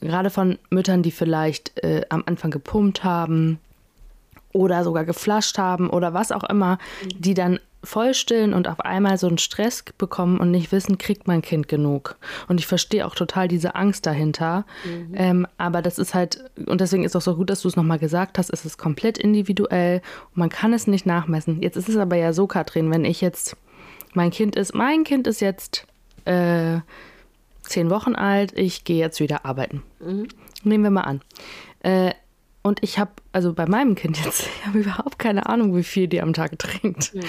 gerade 0.00 0.30
von 0.30 0.58
Müttern, 0.70 1.02
die 1.02 1.10
vielleicht 1.10 1.78
äh, 1.84 2.02
am 2.08 2.22
Anfang 2.26 2.50
gepumpt 2.50 3.04
haben 3.04 3.58
oder 4.52 4.84
sogar 4.84 5.04
geflasht 5.04 5.58
haben 5.58 5.90
oder 5.90 6.14
was 6.14 6.32
auch 6.32 6.44
immer, 6.44 6.78
mhm. 7.04 7.20
die 7.20 7.34
dann 7.34 7.60
voll 7.82 8.14
stillen 8.14 8.52
und 8.52 8.68
auf 8.68 8.80
einmal 8.80 9.16
so 9.16 9.26
einen 9.26 9.38
Stress 9.38 9.84
bekommen 9.96 10.38
und 10.38 10.50
nicht 10.50 10.70
wissen, 10.72 10.98
kriegt 10.98 11.26
mein 11.26 11.42
Kind 11.42 11.68
genug. 11.68 12.16
Und 12.48 12.60
ich 12.60 12.66
verstehe 12.66 13.06
auch 13.06 13.14
total 13.14 13.48
diese 13.48 13.74
Angst 13.74 14.06
dahinter. 14.06 14.66
Mhm. 14.84 15.14
Ähm, 15.14 15.46
aber 15.56 15.80
das 15.80 15.98
ist 15.98 16.14
halt, 16.14 16.44
und 16.66 16.80
deswegen 16.80 17.04
ist 17.04 17.16
auch 17.16 17.22
so 17.22 17.36
gut, 17.36 17.48
dass 17.48 17.62
du 17.62 17.68
es 17.68 17.76
nochmal 17.76 17.98
gesagt 17.98 18.38
hast, 18.38 18.50
es 18.50 18.64
ist 18.64 18.76
komplett 18.76 19.18
individuell 19.18 20.02
und 20.30 20.36
man 20.36 20.50
kann 20.50 20.72
es 20.72 20.86
nicht 20.86 21.06
nachmessen. 21.06 21.62
Jetzt 21.62 21.76
ist 21.76 21.88
es 21.88 21.96
aber 21.96 22.16
ja 22.16 22.32
so, 22.32 22.46
Katrin, 22.46 22.90
wenn 22.90 23.04
ich 23.04 23.20
jetzt, 23.20 23.56
mein 24.12 24.30
Kind 24.30 24.56
ist, 24.56 24.74
mein 24.74 25.04
Kind 25.04 25.26
ist 25.26 25.40
jetzt 25.40 25.86
äh, 26.26 26.80
zehn 27.62 27.88
Wochen 27.88 28.14
alt, 28.14 28.58
ich 28.58 28.84
gehe 28.84 28.98
jetzt 28.98 29.20
wieder 29.20 29.46
arbeiten. 29.46 29.82
Mhm. 30.00 30.28
Nehmen 30.64 30.84
wir 30.84 30.90
mal 30.90 31.02
an. 31.02 31.20
Äh, 31.80 32.12
und 32.62 32.82
ich 32.82 32.98
habe, 32.98 33.12
also 33.32 33.54
bei 33.54 33.66
meinem 33.66 33.94
Kind 33.94 34.22
jetzt, 34.22 34.40
ich 34.60 34.66
habe 34.66 34.80
überhaupt 34.80 35.18
keine 35.18 35.46
Ahnung, 35.46 35.74
wie 35.76 35.82
viel 35.82 36.08
die 36.08 36.20
am 36.20 36.34
Tag 36.34 36.58
trinkt. 36.58 37.14
Mhm. 37.14 37.20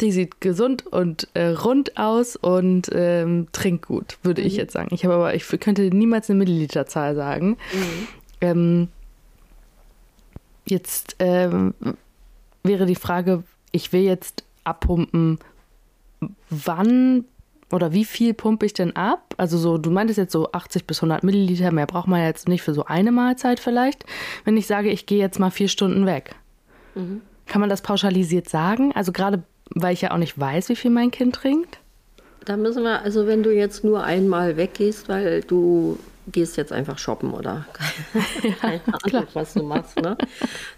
Die 0.00 0.12
sieht 0.12 0.40
gesund 0.40 0.86
und 0.86 1.28
äh, 1.34 1.48
rund 1.48 1.98
aus 1.98 2.36
und 2.36 2.90
ähm, 2.92 3.48
trinkt 3.52 3.86
gut, 3.86 4.18
würde 4.22 4.40
mhm. 4.40 4.46
ich 4.46 4.56
jetzt 4.56 4.72
sagen. 4.72 4.88
Ich 4.92 5.04
habe 5.04 5.14
aber, 5.14 5.34
ich 5.34 5.46
könnte 5.60 5.82
niemals 5.82 6.30
eine 6.30 6.38
Milliliterzahl 6.38 7.14
sagen. 7.14 7.56
Mhm. 7.72 8.08
Ähm, 8.40 8.88
jetzt 10.66 11.16
ähm, 11.18 11.74
wäre 12.62 12.86
die 12.86 12.94
Frage, 12.94 13.42
ich 13.72 13.92
will 13.92 14.02
jetzt 14.02 14.44
abpumpen, 14.64 15.38
wann 16.48 17.24
oder 17.70 17.92
wie 17.92 18.04
viel 18.04 18.34
pumpe 18.34 18.66
ich 18.66 18.72
denn 18.72 18.96
ab? 18.96 19.34
Also 19.36 19.58
so, 19.58 19.78
du 19.78 19.90
meintest 19.90 20.18
jetzt 20.18 20.32
so 20.32 20.50
80 20.52 20.86
bis 20.86 20.98
100 20.98 21.22
Milliliter, 21.22 21.70
mehr 21.70 21.86
braucht 21.86 22.08
man 22.08 22.22
jetzt 22.22 22.48
nicht 22.48 22.62
für 22.62 22.74
so 22.74 22.84
eine 22.84 23.12
Mahlzeit 23.12 23.60
vielleicht. 23.60 24.04
Wenn 24.44 24.56
ich 24.56 24.66
sage, 24.66 24.90
ich 24.90 25.06
gehe 25.06 25.18
jetzt 25.18 25.38
mal 25.38 25.50
vier 25.50 25.68
Stunden 25.68 26.06
weg, 26.06 26.34
mhm. 26.94 27.20
kann 27.46 27.60
man 27.60 27.68
das 27.68 27.82
pauschalisiert 27.82 28.48
sagen? 28.48 28.92
Also 28.94 29.12
gerade, 29.12 29.42
weil 29.70 29.92
ich 29.92 30.00
ja 30.00 30.12
auch 30.12 30.18
nicht 30.18 30.38
weiß, 30.38 30.70
wie 30.70 30.76
viel 30.76 30.90
mein 30.90 31.10
Kind 31.10 31.34
trinkt? 31.34 31.78
Da 32.44 32.56
müssen 32.56 32.82
wir, 32.84 33.02
also 33.02 33.26
wenn 33.26 33.42
du 33.42 33.52
jetzt 33.52 33.84
nur 33.84 34.02
einmal 34.02 34.56
weggehst, 34.56 35.08
weil 35.10 35.42
du 35.42 35.98
gehst 36.32 36.56
jetzt 36.56 36.72
einfach 36.72 36.98
shoppen 36.98 37.32
oder 37.32 37.66
keine 38.60 38.80
Ahnung, 39.02 39.26
was 39.34 39.54
du 39.54 39.62
machst, 39.62 40.00
ne? 40.00 40.16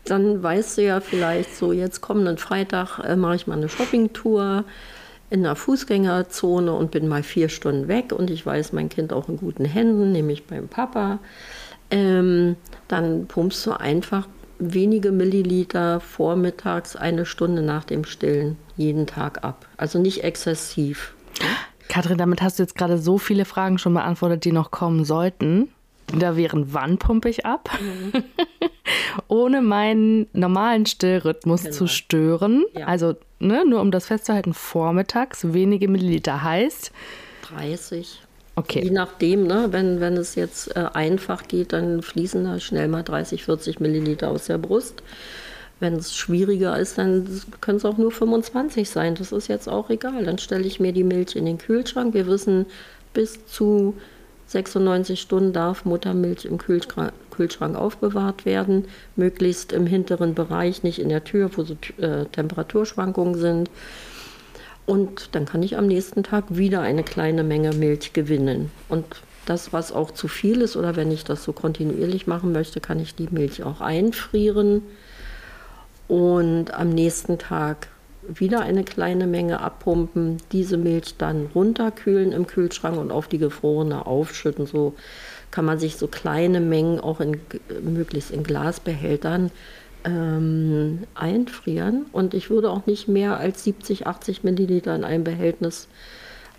dann 0.05 0.43
weißt 0.43 0.79
du 0.79 0.83
ja 0.83 1.01
vielleicht 1.01 1.57
so, 1.57 1.73
jetzt 1.73 2.01
kommenden 2.01 2.39
Freitag 2.39 2.99
äh, 3.01 3.17
mache 3.17 3.37
ich 3.37 3.47
mal 3.47 3.57
eine 3.57 3.69
Shoppingtour 3.69 4.65
in 5.31 5.47
einer 5.47 5.57
Fußgängerzone 5.57 6.73
und 6.73 6.91
bin 6.91 7.09
mal 7.09 7.23
vier 7.23 7.49
Stunden 7.49 7.89
weg 7.89 8.13
und 8.13 8.31
ich 8.31 8.45
weiß 8.45 8.73
mein 8.73 8.89
Kind 8.89 9.13
auch 9.13 9.29
in 9.29 9.37
guten 9.37 9.65
Händen, 9.65 10.13
nämlich 10.13 10.47
beim 10.47 10.69
Papa, 10.69 11.21
ähm, 11.91 12.57
dann 12.89 13.27
pumpst 13.27 13.65
du 13.67 13.73
einfach 13.73 14.27
wenige 14.59 15.13
Milliliter 15.13 16.01
vormittags 16.01 16.97
eine 16.97 17.25
Stunde 17.25 17.63
nach 17.63 17.85
dem 17.85 18.05
Stillen 18.05 18.59
jeden 18.77 19.07
Tag 19.07 19.43
ab. 19.45 19.67
Also 19.77 19.99
nicht 19.99 20.23
exzessiv. 20.23 21.15
Katrin, 21.89 22.19
damit 22.19 22.43
hast 22.43 22.59
du 22.59 22.63
jetzt 22.63 22.77
gerade 22.77 22.99
so 22.99 23.19
viele 23.19 23.45
Fragen 23.45 23.79
schon 23.79 23.95
beantwortet, 23.95 24.45
die 24.45 24.53
noch 24.53 24.71
kommen 24.71 25.05
sollten. 25.05 25.69
Da 26.19 26.37
wären, 26.37 26.73
wann 26.73 26.99
pumpe 26.99 27.29
ich 27.29 27.47
ab? 27.47 27.71
Mhm. 27.81 28.25
Ohne 29.29 29.63
meinen 29.63 30.27
normalen 30.33 30.87
Stillrhythmus 30.87 31.63
genau. 31.63 31.75
zu 31.75 31.87
stören. 31.87 32.65
Ja. 32.77 32.87
Also 32.87 33.15
ne, 33.39 33.65
nur 33.65 33.81
um 33.81 33.91
das 33.91 34.07
festzuhalten, 34.07 34.55
vormittags 34.55 35.53
wenige 35.53 35.89
Milliliter 35.89 36.43
heißt 36.43 36.93
30. 37.43 38.21
Okay. 38.57 38.83
Je 38.85 38.91
nachdem, 38.91 39.47
ne, 39.47 39.69
wenn, 39.71 40.01
wenn 40.01 40.17
es 40.17 40.35
jetzt 40.35 40.77
äh, 40.77 40.85
einfach 40.93 41.49
geht, 41.49 41.73
dann 41.73 42.03
fließen 42.03 42.45
da 42.45 42.61
schnell 42.61 42.89
mal 42.89 43.03
30, 43.03 43.45
40 43.45 43.81
Milliliter 43.81 44.31
aus 44.31 44.47
der 44.47 44.59
Brust. 44.59 45.03
Wenn 45.79 45.95
es 45.95 46.15
schwieriger 46.15 46.79
ist, 46.79 46.99
dann 46.99 47.27
können 47.63 47.79
es 47.79 47.87
auch 47.87 47.97
nur 47.97 48.11
25 48.11 48.91
sein. 48.91 49.15
Das 49.15 49.33
ist 49.33 49.49
jetzt 49.49 49.67
auch 49.67 49.89
egal. 49.89 50.25
Dann 50.25 50.37
stelle 50.37 50.65
ich 50.65 50.79
mir 50.79 50.93
die 50.93 51.05
Milch 51.05 51.37
in 51.37 51.47
den 51.47 51.57
Kühlschrank. 51.57 52.13
Wir 52.13 52.27
wissen, 52.27 52.67
bis 53.15 53.47
zu 53.47 53.95
96 54.51 55.21
Stunden 55.21 55.53
darf 55.53 55.85
Muttermilch 55.85 56.45
im 56.45 56.59
Kühlschrank, 56.59 57.77
aufbewahrt 57.77 58.45
werden, 58.45 58.87
möglichst 59.15 59.73
im 59.73 59.87
hinteren 59.87 60.35
Bereich, 60.35 60.83
nicht 60.83 60.99
in 60.99 61.09
der 61.09 61.23
Tür, 61.23 61.51
wo 61.57 61.63
so 61.63 61.77
äh, 61.99 62.25
Temperaturschwankungen 62.27 63.37
sind. 63.37 63.71
Und 64.87 65.37
dann 65.37 65.47
kann 65.47 65.63
ich 65.63 65.79
am 65.79 65.87
nächsten 65.87 66.25
Tag 66.25 66.45
wieder 66.49 66.81
eine 66.81 67.05
kleine 67.05 67.45
Menge 67.45 67.73
Milch 67.73 68.13
gewinnen. 68.13 68.73
Und 68.89 69.05
das, 69.47 69.73
was 69.73 69.93
auch 69.93 70.11
zu 70.11 70.27
viel 70.27 70.63
ist, 70.63 70.77
oder 70.77 70.97
wenn 70.97 71.13
ich 71.13 71.23
das 71.23 71.45
so 71.45 71.53
kontinuierlich 71.53 72.27
machen 72.27 72.51
möchte, 72.51 72.81
kann 72.81 72.99
ich 72.99 73.15
die 73.15 73.29
Milch 73.31 73.63
auch 73.63 73.81
einfrieren 73.81 74.83
und 76.09 76.75
am 76.75 76.89
nächsten 76.89 77.39
Tag 77.39 77.87
wieder 78.35 78.61
eine 78.61 78.85
kleine 78.85 79.27
Menge 79.27 79.61
abpumpen, 79.61 80.39
diese 80.53 80.77
Milch 80.77 81.17
dann 81.19 81.49
runterkühlen 81.55 82.33
im 82.33 82.47
Kühlschrank 82.47 82.97
und 82.99 83.11
auf 83.11 83.29
die 83.29 83.39
gefrorene 83.39 84.07
aufschütten. 84.07 84.67
So 84.67 84.95
kann 85.51 85.65
man 85.65 85.79
sich 85.79 85.97
so 85.97 86.07
kleine 86.07 86.61
Mengen 86.61 87.01
auch 87.01 87.21
in, 87.21 87.41
möglichst 87.83 88.31
in 88.31 88.43
Glasbehältern 88.43 89.51
ähm, 90.05 91.01
einfrieren. 91.15 92.07
Und 92.13 92.35
ich 92.35 92.51
würde 92.51 92.71
auch 92.71 92.87
nicht 92.87 93.09
mehr 93.09 93.39
als 93.39 93.65
70, 93.65 94.07
80 94.07 94.45
Milliliter 94.45 94.95
in 94.95 95.05
einem 95.05 95.25
Behältnis 95.25 95.89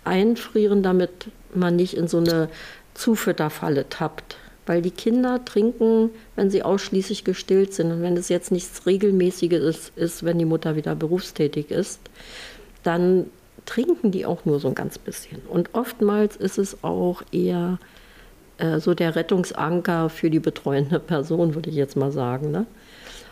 einfrieren, 0.04 0.82
damit 0.82 1.28
man 1.54 1.76
nicht 1.76 1.96
in 1.96 2.08
so 2.08 2.18
eine 2.18 2.48
Zufütterfalle 2.94 3.88
tappt. 3.88 4.36
Weil 4.66 4.82
die 4.82 4.90
Kinder 4.90 5.44
trinken, 5.44 6.10
wenn 6.36 6.50
sie 6.50 6.62
ausschließlich 6.62 7.24
gestillt 7.24 7.74
sind. 7.74 7.90
Und 7.90 8.02
wenn 8.02 8.16
es 8.16 8.28
jetzt 8.28 8.52
nichts 8.52 8.86
Regelmäßiges 8.86 9.62
ist, 9.62 9.92
ist, 9.96 10.24
wenn 10.24 10.38
die 10.38 10.44
Mutter 10.44 10.76
wieder 10.76 10.94
berufstätig 10.94 11.70
ist, 11.70 12.00
dann 12.82 13.26
trinken 13.66 14.10
die 14.10 14.26
auch 14.26 14.44
nur 14.44 14.60
so 14.60 14.68
ein 14.68 14.74
ganz 14.74 14.98
bisschen. 14.98 15.40
Und 15.48 15.70
oftmals 15.72 16.36
ist 16.36 16.58
es 16.58 16.82
auch 16.82 17.22
eher 17.32 17.78
äh, 18.58 18.78
so 18.78 18.94
der 18.94 19.16
Rettungsanker 19.16 20.08
für 20.08 20.30
die 20.30 20.40
betreuende 20.40 20.98
Person, 21.00 21.54
würde 21.54 21.70
ich 21.70 21.76
jetzt 21.76 21.96
mal 21.96 22.12
sagen. 22.12 22.50
Ne? 22.50 22.66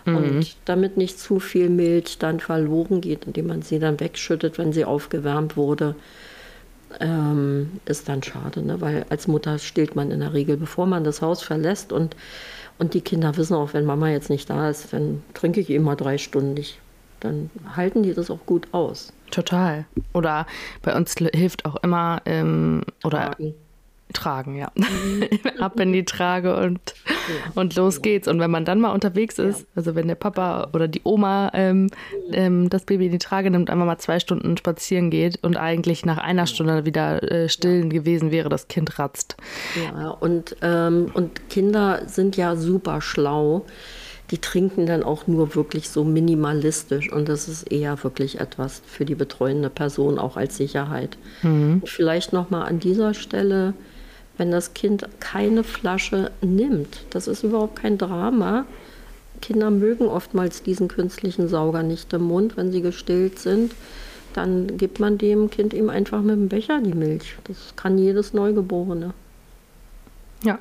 Mhm. 0.04 0.16
Und 0.16 0.56
damit 0.64 0.96
nicht 0.96 1.18
zu 1.18 1.40
viel 1.40 1.68
Milch 1.68 2.18
dann 2.18 2.40
verloren 2.40 3.00
geht, 3.00 3.24
indem 3.26 3.48
man 3.48 3.62
sie 3.62 3.78
dann 3.78 4.00
wegschüttet, 4.00 4.58
wenn 4.58 4.72
sie 4.72 4.84
aufgewärmt 4.84 5.56
wurde, 5.56 5.94
ähm, 6.98 7.81
ist 7.85 8.09
dann 8.09 8.22
schade. 8.22 8.62
Ne? 8.62 8.81
Weil 8.81 9.07
als 9.09 9.29
Mutter 9.29 9.59
stillt 9.59 9.94
man 9.94 10.11
in 10.11 10.20
der 10.20 10.33
Regel, 10.33 10.57
bevor 10.57 10.87
man 10.87 11.05
das 11.05 11.22
Haus 11.22 11.42
verlässt. 11.42 11.92
Und, 11.92 12.16
und 12.79 12.94
die 12.94 13.00
Kinder 13.00 13.37
wissen 13.37 13.55
auch, 13.55 13.74
wenn 13.74 13.85
Mama 13.85 14.09
jetzt 14.09 14.31
nicht 14.31 14.50
da 14.50 14.68
ist, 14.70 14.92
dann 14.92 15.22
trinke 15.35 15.61
ich 15.61 15.70
immer 15.70 15.96
drei 15.96 16.18
Stunden 16.18 16.55
nicht. 16.55 16.79
Dann 17.20 17.50
halten 17.76 18.03
die 18.03 18.14
das 18.14 18.31
auch 18.31 18.44
gut 18.46 18.68
aus. 18.72 19.12
Total. 19.31 19.85
Oder 20.14 20.46
bei 20.83 20.96
uns 20.96 21.14
hilft 21.14 21.64
auch 21.66 21.76
immer, 21.83 22.22
ähm, 22.24 22.83
oder 23.05 23.31
Tragen. 23.31 23.55
Tragen, 24.12 24.57
ja. 24.57 24.70
Ab 25.59 25.79
in 25.81 25.92
die 25.92 26.05
Trage 26.05 26.57
und, 26.57 26.81
ja. 27.07 27.53
und 27.55 27.75
los 27.77 28.03
geht's. 28.03 28.29
Und 28.29 28.40
wenn 28.40 28.51
man 28.51 28.64
dann 28.64 28.81
mal 28.81 28.92
unterwegs 28.92 29.38
ist, 29.38 29.61
ja. 29.61 29.66
also 29.77 29.94
wenn 29.94 30.09
der 30.09 30.14
Papa 30.14 30.68
oder 30.73 30.88
die 30.88 31.01
Oma 31.05 31.51
ähm, 31.55 31.88
ähm, 32.33 32.68
das 32.70 32.85
Baby 32.85 33.07
in 33.07 33.12
die 33.12 33.18
Trage 33.18 33.51
nimmt, 33.51 33.70
einmal 33.70 33.87
mal 33.87 33.99
zwei 33.99 34.20
Stunden 34.20 34.57
spazieren 34.57 35.11
geht 35.11 35.42
und 35.42 35.57
eigentlich 35.57 36.05
nach 36.05 36.18
einer 36.18 36.46
Stunde 36.46 36.85
wieder 36.85 37.23
äh, 37.23 37.49
stillen 37.49 37.90
gewesen 37.90 38.31
wäre, 38.31 38.49
das 38.49 38.68
Kind 38.68 38.99
ratzt. 38.99 39.37
Ja, 39.77 40.11
und, 40.11 40.57
ähm, 40.62 41.11
und 41.14 41.49
Kinder 41.49 42.03
sind 42.07 42.37
ja 42.37 42.57
super 42.57 43.01
schlau 43.01 43.64
die 44.31 44.38
trinken 44.38 44.87
dann 44.87 45.03
auch 45.03 45.27
nur 45.27 45.55
wirklich 45.55 45.88
so 45.88 46.05
minimalistisch 46.05 47.12
und 47.12 47.29
das 47.29 47.49
ist 47.49 47.70
eher 47.70 48.03
wirklich 48.05 48.40
etwas 48.40 48.81
für 48.87 49.05
die 49.05 49.14
betreuende 49.14 49.70
Person 49.70 50.18
auch 50.18 50.37
als 50.37 50.57
Sicherheit. 50.57 51.18
Mhm. 51.42 51.83
Vielleicht 51.85 52.33
noch 52.33 52.51
mal 52.51 52.64
an 52.64 52.79
dieser 52.79 53.14
Stelle, 53.14 53.75
wenn 54.40 54.50
das 54.50 54.72
Kind 54.72 55.07
keine 55.20 55.64
Flasche 55.64 56.31
nimmt, 56.40 57.05
das 57.11 57.29
ist 57.29 57.42
überhaupt 57.42 57.76
kein 57.76 57.98
Drama. 57.98 58.64
Kinder 59.42 59.70
mögen 59.70 60.07
oftmals 60.07 60.62
diesen 60.62 60.88
künstlichen 60.88 61.46
Sauger 61.46 61.83
nicht 61.83 62.11
im 62.14 62.22
Mund, 62.22 62.57
wenn 62.57 62.72
sie 62.72 62.81
gestillt 62.81 63.38
sind. 63.38 63.74
Dann 64.33 64.79
gibt 64.79 64.98
man 64.98 65.18
dem 65.18 65.50
Kind 65.50 65.74
ihm 65.74 65.90
einfach 65.90 66.22
mit 66.22 66.37
dem 66.37 66.48
Becher 66.48 66.81
die 66.81 66.94
Milch. 66.94 67.37
Das 67.44 67.74
kann 67.76 67.98
jedes 67.98 68.33
Neugeborene. 68.33 69.12
Ja. 70.42 70.59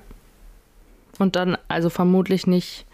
Und 1.17 1.37
dann 1.37 1.57
also 1.69 1.89
vermutlich 1.89 2.47
nicht 2.47 2.85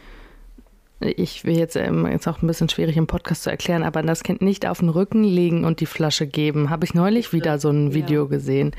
ich 1.00 1.44
will 1.46 1.58
jetzt 1.58 1.76
ähm, 1.76 2.06
jetzt 2.08 2.28
auch 2.28 2.42
ein 2.42 2.48
bisschen 2.48 2.70
schwierig 2.70 2.96
im 2.96 3.08
Podcast 3.08 3.44
zu 3.44 3.50
erklären, 3.50 3.84
aber 3.84 4.04
das 4.04 4.24
Kind 4.24 4.42
nicht 4.44 4.68
auf 4.68 4.80
den 4.80 4.90
Rücken 4.90 5.24
legen 5.24 5.66
und 5.66 5.80
die 5.80 5.88
Flasche 5.88 6.28
geben. 6.28 6.70
Habe 6.70 6.86
ich 6.86 6.94
neulich 6.94 7.34
wieder 7.34 7.58
so 7.58 7.70
ein 7.70 7.94
Video 7.94 8.24
ja, 8.24 8.30
gesehen. 8.30 8.72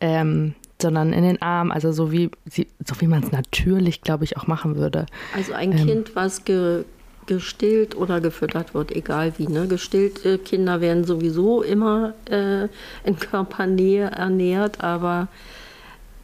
Ähm, 0.00 0.54
sondern 0.82 1.12
in 1.12 1.22
den 1.22 1.42
Arm, 1.42 1.70
also 1.70 1.92
so 1.92 2.12
wie, 2.12 2.30
so 2.46 3.00
wie 3.00 3.06
man 3.06 3.22
es 3.22 3.32
natürlich, 3.32 4.02
glaube 4.02 4.24
ich, 4.24 4.36
auch 4.36 4.46
machen 4.46 4.76
würde. 4.76 5.06
Also 5.34 5.52
ein 5.52 5.72
ähm, 5.72 5.86
Kind, 5.86 6.16
was 6.16 6.44
ge, 6.44 6.84
gestillt 7.26 7.96
oder 7.96 8.20
gefüttert 8.20 8.74
wird, 8.74 8.90
egal 8.90 9.32
wie. 9.38 9.46
Ne? 9.46 9.66
Gestillte 9.68 10.38
Kinder 10.38 10.80
werden 10.80 11.04
sowieso 11.04 11.62
immer 11.62 12.14
äh, 12.30 12.64
in 13.04 13.18
Körpernähe 13.18 14.10
ernährt, 14.10 14.82
aber 14.82 15.28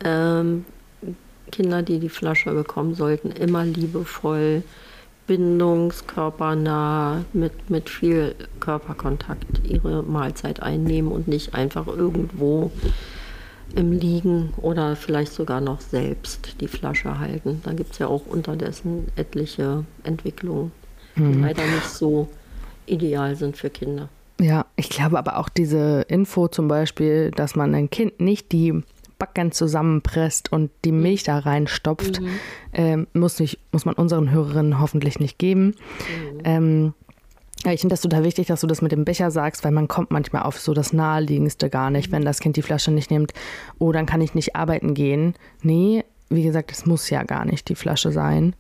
ähm, 0.05 0.65
Kinder, 1.53 1.83
die 1.83 2.01
die 2.01 2.09
Flasche 2.09 2.53
bekommen, 2.53 2.95
sollten 2.95 3.31
immer 3.31 3.65
liebevoll 3.65 4.63
bindungskörpernah, 5.27 7.25
mit, 7.33 7.71
mit 7.71 7.91
viel 7.91 8.35
Körperkontakt 8.61 9.65
ihre 9.65 10.03
Mahlzeit 10.03 10.63
einnehmen 10.63 11.11
und 11.11 11.29
nicht 11.29 11.55
einfach 11.55 11.87
irgendwo 11.87 12.71
im 13.75 13.93
Liegen 13.93 14.55
oder 14.59 14.97
vielleicht 14.97 15.33
sogar 15.33 15.61
noch 15.61 15.81
selbst 15.81 16.61
die 16.61 16.69
Flasche 16.69 17.19
halten. 17.19 17.61
Da 17.65 17.73
gibt 17.73 17.93
es 17.93 17.99
ja 17.99 18.07
auch 18.07 18.27
unterdessen 18.27 19.09
etliche 19.17 19.85
Entwicklungen, 20.05 20.73
die 21.17 21.23
mhm. 21.23 21.43
leider 21.43 21.65
nicht 21.67 21.89
so 21.89 22.29
ideal 22.87 23.37
sind 23.37 23.57
für 23.57 23.71
Kinder. 23.71 24.09
Ja, 24.41 24.67
ich 24.77 24.89
glaube 24.89 25.19
aber 25.19 25.39
auch 25.39 25.49
diese 25.49 26.03
Info 26.09 26.49
zum 26.49 26.69
Beispiel, 26.69 27.31
dass 27.31 27.57
man 27.57 27.75
ein 27.75 27.91
Kind 27.91 28.21
nicht 28.21 28.53
die 28.53 28.83
Backen 29.19 29.51
zusammenpresst 29.51 30.53
und 30.53 30.71
die 30.85 30.93
mhm. 30.93 31.03
Milch 31.03 31.23
da 31.23 31.39
reinstopft, 31.39 32.21
mhm. 32.21 32.29
ähm, 32.73 33.07
muss, 33.15 33.41
nicht, 33.41 33.59
muss 33.73 33.85
man 33.85 33.95
unseren 33.95 34.31
Hörerinnen 34.31 34.79
hoffentlich 34.79 35.19
nicht 35.19 35.39
geben. 35.39 35.67
Mhm. 35.67 36.41
Ähm, 36.45 36.95
ich 37.65 37.81
finde 37.81 37.95
das 37.95 38.03
total 38.03 38.25
wichtig, 38.25 38.47
dass 38.47 38.61
du 38.61 38.67
das 38.67 38.83
mit 38.83 38.93
dem 38.93 39.05
Becher 39.05 39.31
sagst, 39.31 39.65
weil 39.65 39.73
man 39.73 39.89
kommt 39.89 40.11
manchmal 40.11 40.43
auf 40.43 40.61
so 40.61 40.75
das 40.75 40.93
Naheliegendste 40.93 41.71
gar 41.71 41.91
nicht, 41.91 42.13
wenn 42.13 42.25
das 42.25 42.41
Kind 42.41 42.57
die 42.57 42.63
Flasche 42.63 42.91
nicht 42.91 43.11
nimmt. 43.11 43.33
Oh, 43.79 43.93
dann 43.93 44.07
kann 44.07 44.21
ich 44.21 44.35
nicht 44.35 44.55
arbeiten 44.55 44.95
gehen. 44.95 45.35
Nee, 45.63 46.05
wie 46.29 46.43
gesagt, 46.43 46.71
es 46.71 46.87
muss 46.87 47.11
ja 47.11 47.23
gar 47.23 47.45
nicht 47.45 47.69
die 47.69 47.75
Flasche 47.75 48.13
sein. 48.13 48.55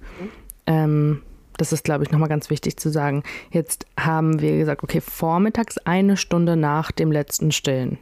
Ähm, 0.67 1.23
das 1.57 1.73
ist, 1.73 1.85
glaube 1.85 2.05
ich, 2.05 2.11
nochmal 2.11 2.29
ganz 2.29 2.51
wichtig 2.51 2.79
zu 2.79 2.91
sagen. 2.91 3.23
Jetzt 3.51 3.87
haben 3.99 4.41
wir 4.41 4.57
gesagt, 4.59 4.83
okay, 4.83 5.01
vormittags 5.01 5.79
eine 5.79 6.17
Stunde 6.17 6.57
nach 6.57 6.93
dem 6.93 7.13
letzten 7.13 7.53
Stillen 7.53 7.99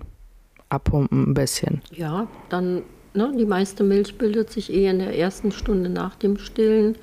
abpumpen 0.69 1.31
ein 1.31 1.35
bisschen. 1.35 1.83
Ja, 1.93 2.27
dann, 2.49 2.83
ne, 3.15 3.33
die 3.39 3.47
meiste 3.47 3.85
Milch 3.85 4.19
bildet 4.19 4.51
sich 4.51 4.73
eh 4.73 4.89
in 4.89 4.99
der 4.99 5.17
ersten 5.17 5.53
Stunde 5.53 5.89
nach 5.89 6.17
dem 6.17 6.37
Stillen. 6.39 6.97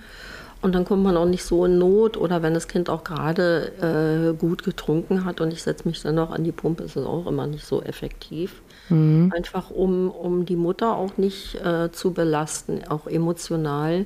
Und 0.62 0.76
dann 0.76 0.86
kommt 0.86 1.04
man 1.04 1.18
auch 1.18 1.26
nicht 1.26 1.44
so 1.44 1.66
in 1.66 1.80
Not. 1.80 2.18
Oder 2.18 2.44
wenn 2.44 2.54
das 2.54 2.68
Kind 2.68 2.90
auch 2.90 3.04
gerade 3.04 4.34
äh, 4.34 4.38
gut 4.38 4.64
getrunken 4.64 5.26
hat 5.26 5.42
und 5.42 5.52
ich 5.52 5.64
setze 5.64 5.88
mich 5.88 6.02
dann 6.02 6.16
noch 6.16 6.32
an 6.32 6.44
die 6.44 6.52
Pumpe, 6.52 6.84
ist 6.84 6.96
es 6.96 7.06
auch 7.06 7.26
immer 7.26 7.48
nicht 7.48 7.66
so 7.66 7.82
effektiv. 7.82 8.62
Mhm. 8.90 9.32
Einfach 9.36 9.72
um, 9.72 10.12
um 10.12 10.46
die 10.46 10.56
Mutter 10.56 10.96
auch 10.96 11.18
nicht 11.18 11.56
äh, 11.56 11.92
zu 11.92 12.12
belasten, 12.12 12.82
auch 12.88 13.08
emotional. 13.08 14.06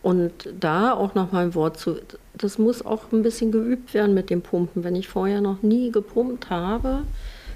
Und 0.00 0.32
da 0.58 0.94
auch 0.94 1.14
noch 1.14 1.32
mal 1.32 1.46
ein 1.46 1.54
Wort 1.54 1.78
zu, 1.78 1.96
das 2.32 2.56
muss 2.56 2.84
auch 2.86 3.12
ein 3.12 3.22
bisschen 3.22 3.52
geübt 3.52 3.92
werden 3.92 4.14
mit 4.14 4.30
dem 4.30 4.42
Pumpen. 4.42 4.84
Wenn 4.84 4.96
ich 4.96 5.08
vorher 5.08 5.40
noch 5.40 5.62
nie 5.62 5.90
gepumpt 5.90 6.48
habe, 6.48 7.02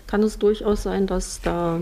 kann 0.06 0.22
es 0.22 0.38
durchaus 0.38 0.82
sein, 0.82 1.06
dass 1.06 1.40
da 1.40 1.80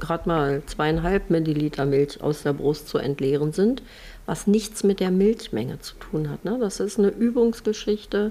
gerade 0.00 0.28
mal 0.28 0.62
zweieinhalb 0.66 1.30
Milliliter 1.30 1.86
Milch 1.86 2.20
aus 2.20 2.42
der 2.42 2.54
Brust 2.54 2.88
zu 2.88 2.98
entleeren 2.98 3.52
sind, 3.52 3.82
was 4.30 4.46
nichts 4.46 4.84
mit 4.84 5.00
der 5.00 5.10
Milchmenge 5.10 5.80
zu 5.80 5.96
tun 5.96 6.30
hat. 6.30 6.44
Ne? 6.44 6.56
Das 6.60 6.78
ist 6.78 7.00
eine 7.00 7.08
Übungsgeschichte 7.08 8.30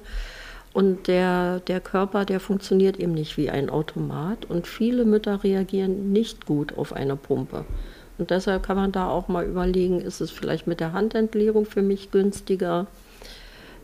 und 0.71 1.09
der, 1.09 1.59
der 1.59 1.81
Körper, 1.81 2.23
der 2.23 2.39
funktioniert 2.39 2.97
eben 2.97 3.13
nicht 3.13 3.35
wie 3.35 3.49
ein 3.49 3.69
Automat 3.69 4.45
und 4.45 4.65
viele 4.65 5.03
Mütter 5.03 5.43
reagieren 5.43 6.13
nicht 6.13 6.45
gut 6.45 6.77
auf 6.77 6.93
eine 6.93 7.17
Pumpe. 7.17 7.65
Und 8.17 8.29
deshalb 8.29 8.63
kann 8.63 8.77
man 8.77 8.93
da 8.93 9.09
auch 9.09 9.27
mal 9.27 9.45
überlegen, 9.45 9.99
ist 9.99 10.21
es 10.21 10.31
vielleicht 10.31 10.67
mit 10.67 10.79
der 10.79 10.93
Handentleerung 10.93 11.65
für 11.65 11.81
mich 11.81 12.11
günstiger? 12.11 12.87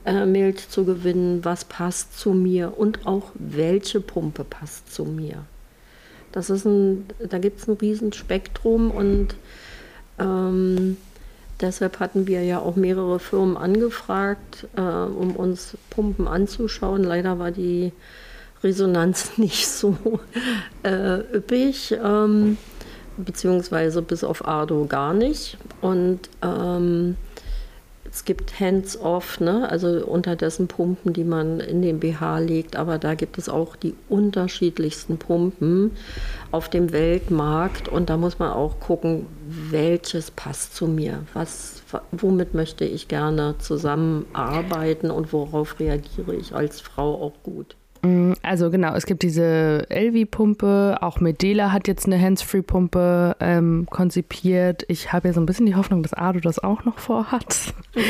äh, 0.05 0.25
Milch 0.25 0.69
zu 0.69 0.85
gewinnen, 0.85 1.43
was 1.43 1.65
passt 1.65 2.17
zu 2.17 2.31
mir 2.31 2.77
und 2.77 3.05
auch 3.05 3.31
welche 3.33 3.99
Pumpe 3.99 4.45
passt 4.45 4.93
zu 4.93 5.03
mir. 5.03 5.43
Das 6.31 6.49
ist 6.49 6.65
ein, 6.65 7.05
da 7.19 7.39
gibt 7.39 7.59
es 7.59 7.67
ein 7.67 7.73
Riesenspektrum 7.75 8.91
und 8.91 9.35
ähm, 10.19 10.97
deshalb 11.61 11.99
hatten 11.99 12.27
wir 12.27 12.43
ja 12.43 12.59
auch 12.59 12.75
mehrere 12.75 13.19
Firmen 13.19 13.57
angefragt, 13.57 14.67
äh, 14.75 14.81
um 14.81 15.35
uns 15.35 15.77
Pumpen 15.89 16.27
anzuschauen. 16.27 17.03
Leider 17.03 17.39
war 17.39 17.51
die 17.51 17.91
Resonanz 18.63 19.33
nicht 19.37 19.67
so 19.67 19.97
äh, 20.83 21.19
üppig, 21.35 21.95
ähm, 22.03 22.57
beziehungsweise 23.17 24.01
bis 24.01 24.23
auf 24.23 24.47
Ardo 24.47 24.85
gar 24.85 25.13
nicht. 25.13 25.57
Und 25.81 26.29
ähm, 26.41 27.15
es 28.15 28.23
gibt 28.23 28.61
Hands-off, 28.61 29.41
ne? 29.41 29.69
also 29.69 29.89
unterdessen 30.05 30.69
Pumpen, 30.69 31.11
die 31.11 31.25
man 31.25 31.59
in 31.59 31.81
den 31.81 31.99
BH 31.99 32.39
legt, 32.39 32.77
aber 32.77 32.97
da 32.97 33.13
gibt 33.13 33.37
es 33.37 33.49
auch 33.49 33.75
die 33.75 33.93
unterschiedlichsten 34.07 35.17
Pumpen 35.17 35.91
auf 36.51 36.69
dem 36.69 36.93
Weltmarkt 36.93 37.89
und 37.89 38.09
da 38.09 38.15
muss 38.15 38.39
man 38.39 38.53
auch 38.53 38.79
gucken, 38.79 39.25
welches 39.47 40.31
passt 40.31 40.75
zu 40.75 40.87
mir, 40.87 41.23
was, 41.33 41.83
womit 42.11 42.53
möchte 42.53 42.85
ich 42.85 43.07
gerne 43.07 43.55
zusammenarbeiten 43.59 45.11
und 45.11 45.33
worauf 45.33 45.79
reagiere 45.79 46.35
ich 46.35 46.55
als 46.55 46.81
Frau 46.81 47.21
auch 47.21 47.43
gut. 47.43 47.75
Mm, 48.05 48.33
also 48.43 48.69
genau, 48.69 48.93
es 48.93 49.05
gibt 49.05 49.23
diese 49.23 49.89
Elvi-Pumpe, 49.89 50.97
auch 51.01 51.19
Medela 51.19 51.71
hat 51.71 51.87
jetzt 51.87 52.05
eine 52.05 52.21
Hands-Free-Pumpe 52.21 53.35
ähm, 53.39 53.87
konzipiert. 53.89 54.83
Ich 54.87 55.11
habe 55.11 55.29
ja 55.29 55.33
so 55.33 55.41
ein 55.41 55.47
bisschen 55.47 55.65
die 55.65 55.75
Hoffnung, 55.75 56.03
dass 56.03 56.13
Ado 56.13 56.39
das 56.39 56.59
auch 56.59 56.85
noch 56.85 56.99
vorhat. 56.99 57.73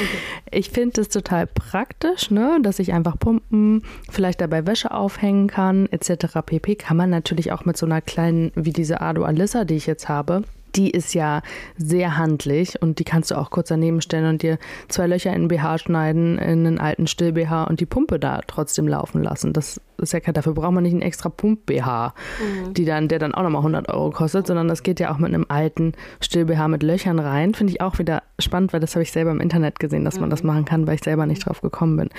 Ich 0.51 0.71
finde 0.71 1.01
es 1.01 1.09
total 1.09 1.47
praktisch, 1.47 2.31
ne, 2.31 2.59
dass 2.61 2.79
ich 2.79 2.93
einfach 2.93 3.19
pumpen, 3.19 3.83
vielleicht 4.09 4.41
dabei 4.41 4.65
Wäsche 4.65 4.91
aufhängen 4.91 5.47
kann, 5.47 5.87
etc. 5.87 6.39
pp. 6.45 6.75
Kann 6.75 6.97
man 6.97 7.09
natürlich 7.09 7.51
auch 7.51 7.65
mit 7.65 7.77
so 7.77 7.85
einer 7.85 8.01
kleinen, 8.01 8.51
wie 8.55 8.71
diese 8.71 9.01
Ado 9.01 9.23
Alissa, 9.23 9.65
die 9.65 9.75
ich 9.75 9.85
jetzt 9.85 10.07
habe, 10.09 10.43
die 10.75 10.89
ist 10.89 11.13
ja 11.13 11.41
sehr 11.77 12.17
handlich 12.17 12.81
und 12.81 12.99
die 12.99 13.03
kannst 13.03 13.31
du 13.31 13.35
auch 13.35 13.49
kurz 13.49 13.69
daneben 13.69 14.01
stellen 14.01 14.25
und 14.25 14.41
dir 14.41 14.57
zwei 14.87 15.07
Löcher 15.07 15.33
in 15.33 15.43
den 15.43 15.47
BH 15.47 15.79
schneiden, 15.79 16.37
in 16.37 16.65
einen 16.65 16.79
alten 16.79 17.07
Still-BH 17.07 17.65
und 17.65 17.79
die 17.79 17.85
Pumpe 17.85 18.19
da 18.19 18.41
trotzdem 18.45 18.87
laufen 18.87 19.23
lassen. 19.23 19.53
Das 19.53 19.79
ist 19.97 20.13
ja 20.13 20.19
dafür 20.19 20.53
braucht 20.53 20.73
man 20.73 20.83
nicht 20.83 20.93
einen 20.93 21.01
extra 21.01 21.29
Pump-BH, 21.29 22.13
mhm. 22.39 22.73
die 22.73 22.85
dann, 22.85 23.07
der 23.07 23.19
dann 23.19 23.33
auch 23.33 23.43
nochmal 23.43 23.59
100 23.59 23.89
Euro 23.89 24.11
kostet, 24.11 24.47
sondern 24.47 24.67
das 24.67 24.83
geht 24.83 24.99
ja 24.99 25.13
auch 25.13 25.17
mit 25.17 25.33
einem 25.33 25.45
alten 25.47 25.93
Still-BH 26.21 26.67
mit 26.67 26.83
Löchern 26.83 27.19
rein. 27.19 27.53
Finde 27.53 27.71
ich 27.71 27.81
auch 27.81 27.97
wieder 27.99 28.23
spannend, 28.39 28.73
weil 28.73 28.79
das 28.79 28.95
habe 28.95 29.03
ich 29.03 29.11
selber 29.11 29.31
im 29.31 29.39
Internet 29.39 29.79
gesehen, 29.79 30.05
dass 30.05 30.19
man 30.19 30.29
das 30.29 30.43
mhm. 30.43 30.47
machen 30.47 30.65
kann, 30.65 30.87
weil 30.87 30.95
ich 30.95 31.03
selber 31.03 31.25
nicht 31.25 31.45
drauf 31.45 31.61
gekommen 31.61 31.97
bin. 31.97 32.09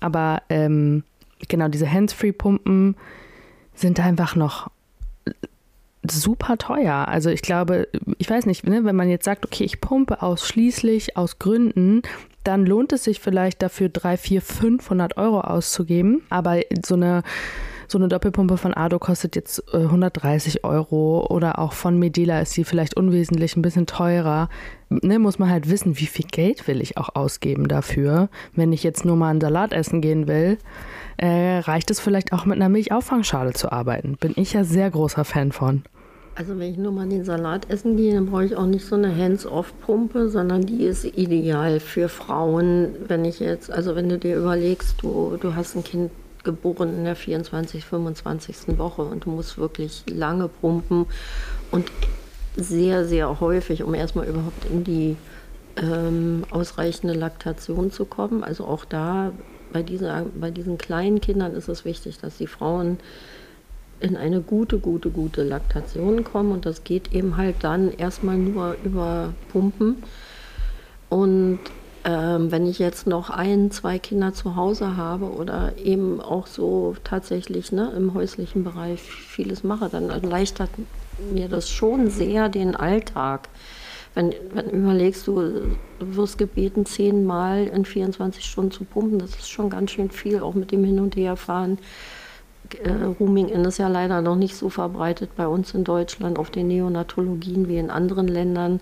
Aber 0.00 0.42
ähm, 0.48 1.04
genau, 1.48 1.68
diese 1.68 1.90
Hands-Free-Pumpen 1.90 2.96
sind 3.74 4.00
einfach 4.00 4.36
noch 4.36 4.70
super 6.10 6.58
teuer. 6.58 7.08
Also 7.08 7.30
ich 7.30 7.42
glaube, 7.42 7.88
ich 8.18 8.28
weiß 8.28 8.46
nicht, 8.46 8.66
ne, 8.66 8.84
wenn 8.84 8.96
man 8.96 9.08
jetzt 9.08 9.24
sagt, 9.24 9.44
okay, 9.44 9.64
ich 9.64 9.80
pumpe 9.80 10.22
ausschließlich 10.22 11.16
aus 11.16 11.38
Gründen, 11.38 12.02
dann 12.44 12.64
lohnt 12.64 12.92
es 12.92 13.04
sich 13.04 13.20
vielleicht 13.20 13.62
dafür 13.62 13.88
3, 13.88 14.16
4, 14.16 14.42
500 14.42 15.16
Euro 15.16 15.40
auszugeben. 15.40 16.22
Aber 16.30 16.60
so 16.84 16.94
eine 16.94 17.22
so 17.90 17.96
eine 17.96 18.08
Doppelpumpe 18.08 18.58
von 18.58 18.74
Ado 18.74 18.98
kostet 18.98 19.34
jetzt 19.34 19.74
130 19.74 20.56
äh, 20.56 20.60
Euro 20.62 21.26
oder 21.30 21.58
auch 21.58 21.72
von 21.72 21.98
Medela 21.98 22.40
ist 22.40 22.52
sie 22.52 22.64
vielleicht 22.64 22.94
unwesentlich 22.98 23.56
ein 23.56 23.62
bisschen 23.62 23.86
teurer. 23.86 24.50
Ne, 24.90 25.18
muss 25.18 25.38
man 25.38 25.48
halt 25.48 25.70
wissen, 25.70 25.98
wie 25.98 26.06
viel 26.06 26.26
Geld 26.26 26.68
will 26.68 26.82
ich 26.82 26.98
auch 26.98 27.14
ausgeben 27.14 27.66
dafür. 27.66 28.28
Wenn 28.54 28.74
ich 28.74 28.82
jetzt 28.82 29.06
nur 29.06 29.16
mal 29.16 29.30
einen 29.30 29.40
Salat 29.40 29.72
essen 29.72 30.02
gehen 30.02 30.28
will, 30.28 30.58
äh, 31.16 31.60
reicht 31.60 31.90
es 31.90 31.98
vielleicht 31.98 32.34
auch 32.34 32.44
mit 32.44 32.56
einer 32.56 32.68
Milchauffangschale 32.68 33.54
zu 33.54 33.72
arbeiten. 33.72 34.18
Bin 34.20 34.34
ich 34.36 34.52
ja 34.52 34.64
sehr 34.64 34.90
großer 34.90 35.24
Fan 35.24 35.52
von. 35.52 35.82
Also 36.38 36.56
wenn 36.56 36.70
ich 36.70 36.78
nur 36.78 36.92
mal 36.92 37.08
den 37.08 37.24
Salat 37.24 37.68
essen 37.68 37.96
gehe, 37.96 38.14
dann 38.14 38.26
brauche 38.26 38.44
ich 38.44 38.54
auch 38.54 38.66
nicht 38.66 38.86
so 38.86 38.94
eine 38.94 39.12
Hands-off-Pumpe, 39.14 40.28
sondern 40.28 40.64
die 40.64 40.84
ist 40.84 41.04
ideal 41.04 41.80
für 41.80 42.08
Frauen. 42.08 42.94
Wenn 43.08 43.24
ich 43.24 43.40
jetzt, 43.40 43.72
also 43.72 43.96
wenn 43.96 44.08
du 44.08 44.18
dir 44.18 44.36
überlegst, 44.36 45.02
du, 45.02 45.36
du 45.40 45.56
hast 45.56 45.74
ein 45.74 45.82
Kind 45.82 46.12
geboren 46.44 46.94
in 46.96 47.02
der 47.02 47.16
24., 47.16 47.84
25. 47.84 48.78
Woche 48.78 49.02
und 49.02 49.24
du 49.24 49.30
musst 49.30 49.58
wirklich 49.58 50.04
lange 50.08 50.46
pumpen 50.46 51.06
und 51.72 51.90
sehr, 52.54 53.04
sehr 53.04 53.40
häufig, 53.40 53.82
um 53.82 53.92
erstmal 53.94 54.28
überhaupt 54.28 54.64
in 54.70 54.84
die 54.84 55.16
ähm, 55.74 56.44
ausreichende 56.50 57.14
Laktation 57.14 57.90
zu 57.90 58.04
kommen. 58.04 58.44
Also 58.44 58.64
auch 58.64 58.84
da 58.84 59.32
bei, 59.72 59.82
dieser, 59.82 60.26
bei 60.40 60.52
diesen 60.52 60.78
kleinen 60.78 61.20
Kindern 61.20 61.54
ist 61.54 61.68
es 61.68 61.84
wichtig, 61.84 62.18
dass 62.20 62.36
die 62.36 62.46
Frauen 62.46 62.98
in 64.00 64.16
eine 64.16 64.40
gute, 64.40 64.78
gute, 64.78 65.10
gute 65.10 65.42
Laktation 65.42 66.24
kommen. 66.24 66.52
Und 66.52 66.66
das 66.66 66.84
geht 66.84 67.12
eben 67.12 67.36
halt 67.36 67.56
dann 67.62 67.92
erstmal 67.92 68.36
nur 68.36 68.76
über 68.84 69.34
Pumpen. 69.52 70.02
Und 71.08 71.60
ähm, 72.04 72.50
wenn 72.50 72.66
ich 72.66 72.78
jetzt 72.78 73.06
noch 73.06 73.30
ein, 73.30 73.70
zwei 73.70 73.98
Kinder 73.98 74.32
zu 74.32 74.56
Hause 74.56 74.96
habe 74.96 75.26
oder 75.26 75.72
eben 75.76 76.20
auch 76.20 76.46
so 76.46 76.94
tatsächlich 77.04 77.72
ne, 77.72 77.92
im 77.96 78.14
häuslichen 78.14 78.64
Bereich 78.64 79.02
vieles 79.02 79.64
mache, 79.64 79.88
dann 79.88 80.10
erleichtert 80.10 80.70
mir 81.32 81.48
das 81.48 81.68
schon 81.68 82.08
sehr 82.10 82.48
den 82.48 82.76
Alltag. 82.76 83.48
Wenn, 84.14 84.34
wenn 84.52 84.70
überlegst, 84.70 85.26
du, 85.26 85.36
du 85.98 86.16
wirst 86.16 86.38
gebeten, 86.38 86.86
zehnmal 86.86 87.66
in 87.66 87.84
24 87.84 88.44
Stunden 88.44 88.70
zu 88.70 88.84
pumpen, 88.84 89.18
das 89.18 89.30
ist 89.30 89.50
schon 89.50 89.70
ganz 89.70 89.90
schön 89.90 90.10
viel, 90.10 90.40
auch 90.40 90.54
mit 90.54 90.72
dem 90.72 90.84
Hin- 90.84 91.00
und 91.00 91.16
Herfahren 91.16 91.78
äh, 92.74 92.90
Rooming-In 93.20 93.64
ist 93.64 93.78
ja 93.78 93.88
leider 93.88 94.22
noch 94.22 94.36
nicht 94.36 94.56
so 94.56 94.68
verbreitet 94.68 95.30
bei 95.36 95.46
uns 95.46 95.74
in 95.74 95.84
Deutschland 95.84 96.38
auf 96.38 96.50
den 96.50 96.68
Neonatologien 96.68 97.68
wie 97.68 97.78
in 97.78 97.90
anderen 97.90 98.28
Ländern. 98.28 98.80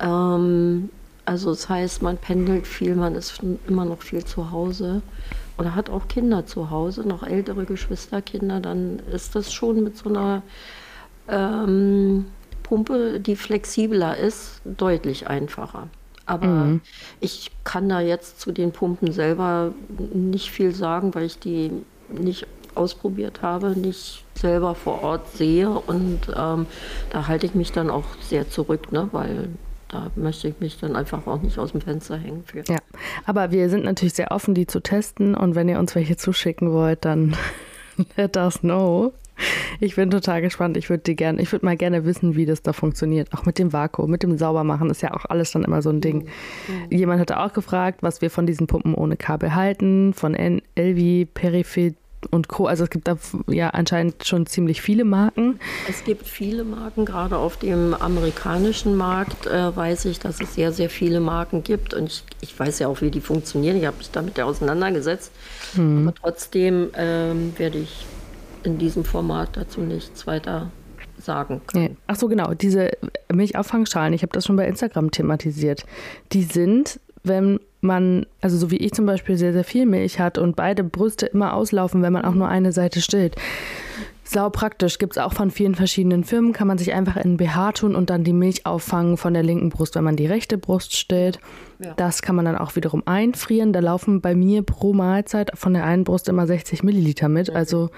Ähm, 0.00 0.90
also 1.24 1.50
das 1.50 1.68
heißt, 1.68 2.02
man 2.02 2.16
pendelt 2.16 2.66
viel, 2.66 2.94
man 2.94 3.14
ist 3.14 3.40
immer 3.68 3.84
noch 3.84 4.02
viel 4.02 4.24
zu 4.24 4.50
Hause 4.50 5.02
oder 5.58 5.74
hat 5.74 5.90
auch 5.90 6.08
Kinder 6.08 6.46
zu 6.46 6.70
Hause, 6.70 7.06
noch 7.06 7.22
ältere 7.22 7.66
Geschwisterkinder, 7.66 8.60
dann 8.60 9.00
ist 9.12 9.34
das 9.36 9.52
schon 9.52 9.84
mit 9.84 9.96
so 9.96 10.08
einer 10.08 10.42
ähm, 11.28 12.26
Pumpe, 12.62 13.20
die 13.20 13.36
flexibler 13.36 14.16
ist, 14.16 14.62
deutlich 14.64 15.28
einfacher. 15.28 15.88
Aber 16.26 16.46
mhm. 16.46 16.80
ich 17.20 17.50
kann 17.64 17.88
da 17.88 18.00
jetzt 18.00 18.40
zu 18.40 18.52
den 18.52 18.72
Pumpen 18.72 19.12
selber 19.12 19.72
nicht 20.14 20.50
viel 20.50 20.72
sagen, 20.72 21.14
weil 21.14 21.24
ich 21.24 21.38
die 21.38 21.72
nicht 22.08 22.46
ausprobiert 22.80 23.42
habe, 23.42 23.78
nicht 23.78 24.24
selber 24.34 24.74
vor 24.74 25.02
Ort 25.02 25.28
sehe. 25.36 25.68
Und 25.68 26.20
ähm, 26.34 26.66
da 27.10 27.28
halte 27.28 27.46
ich 27.46 27.54
mich 27.54 27.72
dann 27.72 27.90
auch 27.90 28.04
sehr 28.22 28.48
zurück, 28.48 28.90
ne? 28.90 29.08
weil 29.12 29.48
da 29.88 30.10
möchte 30.14 30.48
ich 30.48 30.54
mich 30.60 30.78
dann 30.78 30.96
einfach 30.96 31.26
auch 31.26 31.42
nicht 31.42 31.58
aus 31.58 31.72
dem 31.72 31.80
Fenster 31.80 32.16
hängen. 32.16 32.44
Für. 32.44 32.62
Ja, 32.68 32.78
aber 33.26 33.50
wir 33.50 33.68
sind 33.68 33.84
natürlich 33.84 34.14
sehr 34.14 34.30
offen, 34.30 34.54
die 34.54 34.66
zu 34.66 34.80
testen. 34.80 35.34
Und 35.34 35.54
wenn 35.54 35.68
ihr 35.68 35.78
uns 35.78 35.94
welche 35.94 36.16
zuschicken 36.16 36.72
wollt, 36.72 37.04
dann 37.04 37.36
let 38.16 38.36
us 38.36 38.60
know. 38.60 39.12
Ich 39.80 39.96
bin 39.96 40.10
total 40.10 40.42
gespannt. 40.42 40.76
Ich 40.76 40.90
würde 40.90 41.14
gerne, 41.14 41.40
ich 41.40 41.50
würde 41.50 41.64
mal 41.64 41.76
gerne 41.76 42.04
wissen, 42.04 42.36
wie 42.36 42.46
das 42.46 42.62
da 42.62 42.72
funktioniert. 42.72 43.32
Auch 43.32 43.46
mit 43.46 43.58
dem 43.58 43.72
Vakuum, 43.72 44.10
mit 44.10 44.22
dem 44.22 44.36
Saubermachen 44.36 44.90
ist 44.90 45.02
ja 45.02 45.14
auch 45.14 45.24
alles 45.24 45.52
dann 45.52 45.64
immer 45.64 45.82
so 45.82 45.90
ein 45.90 46.00
Ding. 46.00 46.28
Mhm. 46.68 46.96
Jemand 46.96 47.20
hatte 47.20 47.40
auch 47.40 47.52
gefragt, 47.52 48.02
was 48.02 48.20
wir 48.20 48.30
von 48.30 48.46
diesen 48.46 48.66
Pumpen 48.66 48.94
ohne 48.94 49.16
Kabel 49.16 49.54
halten, 49.54 50.12
von 50.12 50.34
Elvi 50.34 51.26
Periphet 51.32 51.96
und 52.30 52.48
Co. 52.48 52.66
Also 52.66 52.84
es 52.84 52.90
gibt 52.90 53.08
da 53.08 53.16
ja 53.48 53.70
anscheinend 53.70 54.26
schon 54.26 54.46
ziemlich 54.46 54.82
viele 54.82 55.04
Marken. 55.04 55.58
Es 55.88 56.04
gibt 56.04 56.26
viele 56.26 56.64
Marken, 56.64 57.04
gerade 57.04 57.36
auf 57.36 57.56
dem 57.56 57.94
amerikanischen 57.94 58.96
Markt 58.96 59.46
äh, 59.46 59.74
weiß 59.74 60.04
ich, 60.06 60.18
dass 60.18 60.40
es 60.40 60.54
sehr, 60.54 60.72
sehr 60.72 60.90
viele 60.90 61.20
Marken 61.20 61.62
gibt. 61.62 61.94
Und 61.94 62.06
ich, 62.06 62.24
ich 62.40 62.58
weiß 62.58 62.78
ja 62.80 62.88
auch, 62.88 63.00
wie 63.00 63.10
die 63.10 63.20
funktionieren. 63.20 63.76
Ich 63.76 63.86
habe 63.86 63.96
mich 63.96 64.10
damit 64.10 64.36
ja 64.38 64.44
auseinandergesetzt. 64.44 65.32
Hm. 65.74 66.08
Aber 66.08 66.14
trotzdem 66.14 66.90
ähm, 66.94 67.52
werde 67.56 67.78
ich 67.78 68.04
in 68.62 68.78
diesem 68.78 69.04
Format 69.04 69.56
dazu 69.56 69.80
nichts 69.80 70.26
weiter 70.26 70.70
sagen 71.18 71.60
können. 71.66 71.84
Nee. 71.84 71.96
Ach 72.06 72.16
so, 72.16 72.28
genau. 72.28 72.54
Diese 72.54 72.90
Milchauffangschalen, 73.32 74.12
ich 74.12 74.22
habe 74.22 74.32
das 74.32 74.46
schon 74.46 74.56
bei 74.56 74.66
Instagram 74.66 75.10
thematisiert. 75.10 75.84
Die 76.32 76.42
sind, 76.42 77.00
wenn 77.22 77.60
man, 77.80 78.26
also 78.40 78.56
so 78.56 78.70
wie 78.70 78.76
ich 78.76 78.92
zum 78.92 79.06
Beispiel, 79.06 79.36
sehr, 79.36 79.52
sehr 79.52 79.64
viel 79.64 79.86
Milch 79.86 80.20
hat 80.20 80.38
und 80.38 80.56
beide 80.56 80.84
Brüste 80.84 81.26
immer 81.26 81.54
auslaufen, 81.54 82.02
wenn 82.02 82.12
man 82.12 82.24
auch 82.24 82.34
nur 82.34 82.48
eine 82.48 82.72
Seite 82.72 83.00
stillt. 83.00 83.36
Sau 84.24 84.48
praktisch, 84.48 84.98
gibt 84.98 85.14
es 85.14 85.18
auch 85.18 85.32
von 85.32 85.50
vielen 85.50 85.74
verschiedenen 85.74 86.22
Firmen, 86.22 86.52
kann 86.52 86.68
man 86.68 86.78
sich 86.78 86.92
einfach 86.92 87.16
in 87.16 87.36
BH 87.36 87.72
tun 87.72 87.96
und 87.96 88.10
dann 88.10 88.22
die 88.22 88.32
Milch 88.32 88.64
auffangen 88.64 89.16
von 89.16 89.34
der 89.34 89.42
linken 89.42 89.70
Brust, 89.70 89.96
wenn 89.96 90.04
man 90.04 90.14
die 90.14 90.26
rechte 90.26 90.56
Brust 90.56 90.96
stillt. 90.96 91.40
Ja. 91.80 91.94
Das 91.96 92.22
kann 92.22 92.36
man 92.36 92.44
dann 92.44 92.56
auch 92.56 92.76
wiederum 92.76 93.02
einfrieren. 93.06 93.72
Da 93.72 93.80
laufen 93.80 94.20
bei 94.20 94.36
mir 94.36 94.62
pro 94.62 94.92
Mahlzeit 94.92 95.50
von 95.54 95.74
der 95.74 95.84
einen 95.84 96.04
Brust 96.04 96.28
immer 96.28 96.46
60 96.46 96.84
Milliliter 96.84 97.28
mit. 97.28 97.50
Mhm. 97.50 97.56
Also 97.56 97.90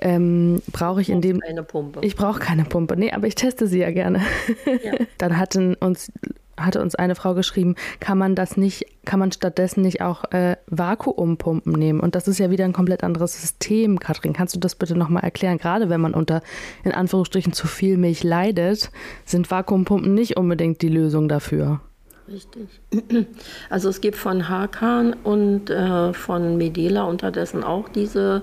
ähm, 0.00 0.60
brauche 0.72 1.00
ich 1.00 1.08
in 1.08 1.20
dem. 1.20 1.38
Keine 1.38 1.62
Pumpe. 1.62 2.00
Ich 2.02 2.16
brauche 2.16 2.40
keine 2.40 2.64
Pumpe. 2.64 2.96
Nee, 2.96 3.12
aber 3.12 3.28
ich 3.28 3.36
teste 3.36 3.68
sie 3.68 3.78
ja 3.78 3.92
gerne. 3.92 4.22
Ja. 4.66 4.94
dann 5.18 5.38
hatten 5.38 5.74
uns 5.74 6.10
hatte 6.58 6.80
uns 6.80 6.94
eine 6.94 7.14
Frau 7.14 7.34
geschrieben, 7.34 7.74
kann 8.00 8.18
man 8.18 8.34
das 8.34 8.56
nicht, 8.56 8.86
kann 9.04 9.18
man 9.18 9.32
stattdessen 9.32 9.82
nicht 9.82 10.00
auch 10.00 10.24
äh, 10.32 10.56
Vakuumpumpen 10.66 11.72
nehmen? 11.72 12.00
Und 12.00 12.14
das 12.14 12.28
ist 12.28 12.38
ja 12.38 12.50
wieder 12.50 12.64
ein 12.64 12.72
komplett 12.72 13.04
anderes 13.04 13.40
System, 13.40 13.98
Katrin. 13.98 14.32
Kannst 14.32 14.54
du 14.54 14.60
das 14.60 14.74
bitte 14.74 14.96
nochmal 14.96 15.24
erklären? 15.24 15.58
Gerade 15.58 15.88
wenn 15.88 16.00
man 16.00 16.14
unter, 16.14 16.42
in 16.84 16.92
Anführungsstrichen, 16.92 17.52
zu 17.52 17.66
viel 17.66 17.96
Milch 17.96 18.22
leidet, 18.22 18.90
sind 19.24 19.50
Vakuumpumpen 19.50 20.14
nicht 20.14 20.36
unbedingt 20.36 20.82
die 20.82 20.88
Lösung 20.88 21.28
dafür. 21.28 21.80
Richtig. 22.28 22.68
Also 23.70 23.88
es 23.88 24.00
gibt 24.00 24.16
von 24.16 24.48
Hakan 24.48 25.14
und 25.24 25.68
äh, 25.70 26.12
von 26.14 26.56
Medela 26.56 27.04
unterdessen 27.04 27.64
auch 27.64 27.88
diese 27.88 28.42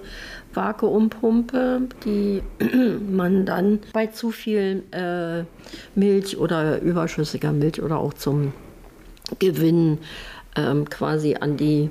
Vakuumpumpe, 0.54 1.82
die 2.06 2.42
man 3.12 3.46
dann 3.46 3.80
bei 3.94 4.08
zu 4.08 4.32
viel 4.32 4.84
äh, 4.92 5.44
Milch 5.98 6.38
oder 6.38 6.82
überschüssiger 6.82 7.52
Milch 7.52 7.82
oder 7.82 7.98
auch 7.98 8.14
zum 8.14 8.54
Gewinn 9.40 10.00
ähm, 10.56 10.90
quasi 10.90 11.36
an 11.40 11.58
die 11.58 11.90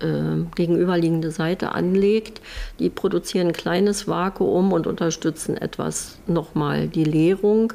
äh, 0.00 0.44
gegenüberliegende 0.54 1.30
Seite 1.30 1.72
anlegt. 1.72 2.40
Die 2.78 2.90
produzieren 2.90 3.48
ein 3.48 3.52
kleines 3.52 4.08
Vakuum 4.08 4.72
und 4.72 4.86
unterstützen 4.86 5.56
etwas 5.56 6.18
nochmal 6.26 6.88
die 6.88 7.04
Leerung 7.04 7.72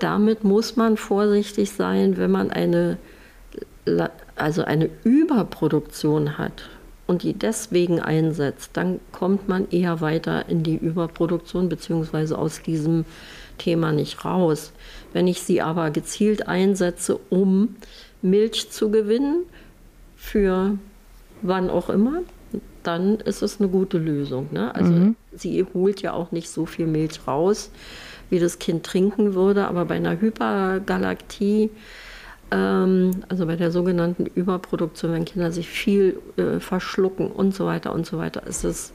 damit 0.00 0.44
muss 0.44 0.76
man 0.76 0.96
vorsichtig 0.96 1.70
sein, 1.70 2.16
wenn 2.16 2.30
man 2.30 2.50
eine, 2.50 2.98
also 4.36 4.64
eine 4.64 4.90
Überproduktion 5.04 6.38
hat 6.38 6.68
und 7.06 7.22
die 7.22 7.34
deswegen 7.34 8.00
einsetzt, 8.00 8.70
dann 8.74 9.00
kommt 9.12 9.48
man 9.48 9.68
eher 9.70 10.00
weiter 10.00 10.48
in 10.48 10.62
die 10.62 10.76
Überproduktion 10.76 11.68
bzw. 11.68 12.34
aus 12.34 12.62
diesem 12.62 13.04
Thema 13.58 13.92
nicht 13.92 14.24
raus. 14.24 14.72
Wenn 15.12 15.26
ich 15.26 15.42
sie 15.42 15.60
aber 15.60 15.90
gezielt 15.90 16.48
einsetze, 16.48 17.18
um 17.30 17.76
Milch 18.22 18.70
zu 18.70 18.90
gewinnen, 18.90 19.44
für 20.16 20.78
wann 21.42 21.68
auch 21.68 21.90
immer, 21.90 22.22
dann 22.82 23.16
ist 23.16 23.42
es 23.42 23.60
eine 23.60 23.68
gute 23.68 23.98
Lösung. 23.98 24.48
Ne? 24.52 24.74
Also 24.74 24.92
mhm. 24.92 25.16
sie 25.32 25.64
holt 25.74 26.02
ja 26.02 26.12
auch 26.12 26.32
nicht 26.32 26.48
so 26.48 26.66
viel 26.66 26.86
Milch 26.86 27.26
raus, 27.26 27.70
wie 28.30 28.38
das 28.38 28.58
Kind 28.58 28.84
trinken 28.84 29.34
würde, 29.34 29.66
aber 29.68 29.84
bei 29.84 29.96
einer 29.96 30.20
Hypergalaktie, 30.20 31.70
also 32.56 33.46
bei 33.46 33.56
der 33.56 33.70
sogenannten 33.70 34.26
Überproduktion, 34.26 35.12
wenn 35.12 35.24
Kinder 35.24 35.50
sich 35.50 35.68
viel 35.68 36.20
äh, 36.36 36.60
verschlucken 36.60 37.28
und 37.28 37.54
so 37.54 37.66
weiter 37.66 37.92
und 37.92 38.06
so 38.06 38.18
weiter, 38.18 38.46
ist 38.46 38.64
es 38.64 38.92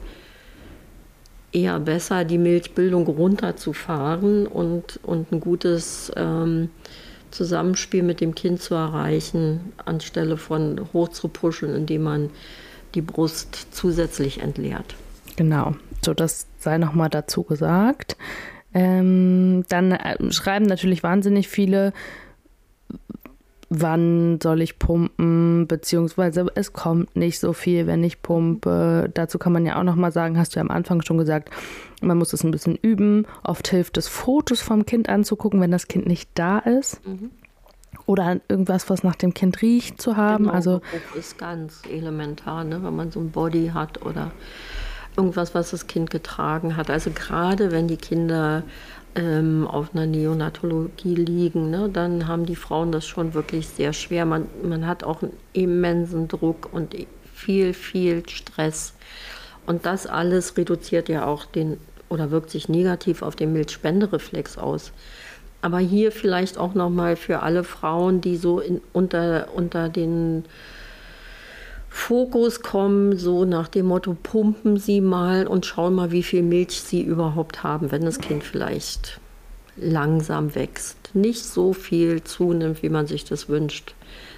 eher 1.52 1.78
besser, 1.80 2.24
die 2.24 2.38
Milchbildung 2.38 3.06
runterzufahren 3.06 4.46
und, 4.46 5.00
und 5.02 5.32
ein 5.32 5.40
gutes 5.40 6.12
ähm, 6.16 6.70
Zusammenspiel 7.30 8.02
mit 8.02 8.20
dem 8.20 8.34
Kind 8.34 8.62
zu 8.62 8.74
erreichen, 8.74 9.72
anstelle 9.84 10.36
von 10.36 10.80
hoch 10.92 11.08
zu 11.08 11.28
pushen, 11.28 11.74
indem 11.74 12.02
man 12.02 12.30
die 12.94 13.02
Brust 13.02 13.68
zusätzlich 13.72 14.40
entleert. 14.40 14.94
Genau, 15.36 15.74
so 16.04 16.14
das 16.14 16.46
sei 16.58 16.78
nochmal 16.78 17.08
dazu 17.08 17.42
gesagt. 17.44 18.16
Ähm, 18.72 19.64
dann 19.68 19.92
äh, 19.92 20.32
schreiben 20.32 20.66
natürlich 20.66 21.02
wahnsinnig 21.02 21.48
viele, 21.48 21.92
wann 23.70 24.40
soll 24.42 24.60
ich 24.62 24.80
pumpen, 24.80 25.68
beziehungsweise 25.68 26.46
es 26.56 26.72
kommt 26.72 27.14
nicht 27.14 27.38
so 27.38 27.52
viel, 27.52 27.86
wenn 27.86 28.02
ich 28.02 28.20
pumpe. 28.20 29.08
Dazu 29.14 29.38
kann 29.38 29.52
man 29.52 29.64
ja 29.64 29.78
auch 29.78 29.84
nochmal 29.84 30.10
sagen, 30.10 30.36
hast 30.36 30.54
du 30.54 30.58
ja 30.58 30.62
am 30.62 30.72
Anfang 30.72 31.02
schon 31.02 31.18
gesagt, 31.18 31.50
man 32.02 32.18
muss 32.18 32.32
es 32.32 32.42
ein 32.42 32.50
bisschen 32.50 32.74
üben. 32.74 33.26
Oft 33.44 33.68
hilft 33.68 33.96
es, 33.96 34.08
Fotos 34.08 34.60
vom 34.60 34.86
Kind 34.86 35.08
anzugucken, 35.08 35.60
wenn 35.60 35.70
das 35.70 35.86
Kind 35.86 36.06
nicht 36.06 36.30
da 36.34 36.58
ist. 36.58 37.06
Mhm. 37.06 37.30
Oder 38.06 38.40
irgendwas, 38.48 38.90
was 38.90 39.04
nach 39.04 39.14
dem 39.14 39.34
Kind 39.34 39.62
riecht, 39.62 40.02
zu 40.02 40.16
haben. 40.16 40.44
Genau, 40.44 40.54
also 40.54 40.80
ist 41.16 41.38
ganz 41.38 41.82
elementar, 41.88 42.64
ne? 42.64 42.82
wenn 42.82 42.96
man 42.96 43.12
so 43.12 43.20
ein 43.20 43.30
Body 43.30 43.70
hat 43.72 44.04
oder 44.04 44.32
irgendwas, 45.16 45.54
was 45.54 45.70
das 45.70 45.86
Kind 45.86 46.10
getragen 46.10 46.76
hat. 46.76 46.90
Also 46.90 47.10
gerade 47.10 47.70
wenn 47.70 47.86
die 47.86 47.96
Kinder 47.96 48.64
ähm, 49.14 49.66
auf 49.66 49.94
einer 49.94 50.06
Neonatologie 50.06 51.14
liegen, 51.14 51.70
ne, 51.70 51.90
dann 51.92 52.26
haben 52.26 52.46
die 52.46 52.56
Frauen 52.56 52.92
das 52.92 53.06
schon 53.06 53.34
wirklich 53.34 53.68
sehr 53.68 53.92
schwer. 53.92 54.24
Man, 54.24 54.46
man 54.62 54.86
hat 54.86 55.04
auch 55.04 55.22
einen 55.22 55.32
immensen 55.52 56.28
Druck 56.28 56.68
und 56.72 56.94
viel, 57.34 57.74
viel 57.74 58.28
Stress. 58.28 58.92
Und 59.66 59.86
das 59.86 60.06
alles 60.06 60.56
reduziert 60.56 61.08
ja 61.08 61.26
auch 61.26 61.44
den 61.44 61.78
oder 62.08 62.30
wirkt 62.30 62.50
sich 62.50 62.68
negativ 62.68 63.22
auf 63.22 63.36
den 63.36 63.52
Milchspendereflex 63.52 64.58
aus. 64.58 64.92
Aber 65.62 65.78
hier 65.78 66.10
vielleicht 66.10 66.58
auch 66.58 66.74
nochmal 66.74 67.16
für 67.16 67.40
alle 67.42 67.64
Frauen, 67.64 68.20
die 68.20 68.36
so 68.36 68.60
in, 68.60 68.80
unter, 68.92 69.48
unter 69.54 69.88
den 69.88 70.44
Fokus 71.92 72.62
kommen, 72.62 73.18
so 73.18 73.44
nach 73.44 73.66
dem 73.68 73.86
Motto, 73.86 74.16
pumpen 74.20 74.76
Sie 74.78 75.00
mal 75.00 75.46
und 75.46 75.66
schauen 75.66 75.94
mal, 75.94 76.12
wie 76.12 76.22
viel 76.22 76.42
Milch 76.42 76.80
Sie 76.80 77.02
überhaupt 77.02 77.64
haben, 77.64 77.90
wenn 77.90 78.04
das 78.04 78.20
Kind 78.20 78.44
vielleicht 78.44 79.20
langsam 79.76 80.54
wächst, 80.54 80.96
nicht 81.14 81.44
so 81.44 81.72
viel 81.72 82.22
zunimmt, 82.22 82.82
wie 82.82 82.88
man 82.88 83.06
sich 83.06 83.24
das 83.24 83.48
wünscht. 83.48 83.94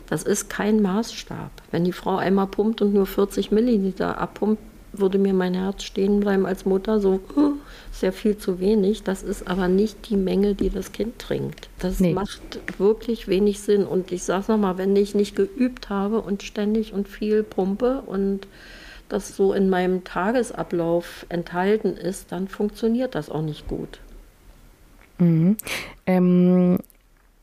Das 0.08 0.22
ist 0.22 0.48
kein 0.48 0.80
Maßstab. 0.80 1.50
Wenn 1.70 1.84
die 1.84 1.92
Frau 1.92 2.16
einmal 2.16 2.46
pumpt 2.46 2.80
und 2.80 2.94
nur 2.94 3.06
40 3.06 3.50
Milliliter 3.50 4.18
abpumpt, 4.18 4.62
würde 4.92 5.18
mir 5.18 5.32
mein 5.32 5.54
Herz 5.54 5.84
stehen 5.84 6.20
bleiben 6.20 6.46
als 6.46 6.64
Mutter, 6.64 7.00
so 7.00 7.20
uh, 7.36 7.54
sehr 7.90 8.12
viel 8.12 8.36
zu 8.36 8.60
wenig. 8.60 9.02
Das 9.02 9.22
ist 9.22 9.48
aber 9.48 9.68
nicht 9.68 10.10
die 10.10 10.16
Menge, 10.16 10.54
die 10.54 10.70
das 10.70 10.92
Kind 10.92 11.18
trinkt. 11.18 11.68
Das 11.78 12.00
nee. 12.00 12.12
macht 12.12 12.60
wirklich 12.78 13.28
wenig 13.28 13.60
Sinn. 13.60 13.86
Und 13.86 14.12
ich 14.12 14.22
sage 14.22 14.42
es 14.42 14.48
nochmal, 14.48 14.78
wenn 14.78 14.94
ich 14.96 15.14
nicht 15.14 15.36
geübt 15.36 15.88
habe 15.88 16.20
und 16.20 16.42
ständig 16.42 16.92
und 16.92 17.08
viel 17.08 17.42
pumpe 17.42 18.02
und 18.06 18.46
das 19.08 19.36
so 19.36 19.52
in 19.52 19.68
meinem 19.68 20.04
Tagesablauf 20.04 21.26
enthalten 21.28 21.96
ist, 21.96 22.32
dann 22.32 22.48
funktioniert 22.48 23.14
das 23.14 23.30
auch 23.30 23.42
nicht 23.42 23.68
gut. 23.68 24.00
Mhm. 25.18 25.56
Ähm, 26.06 26.78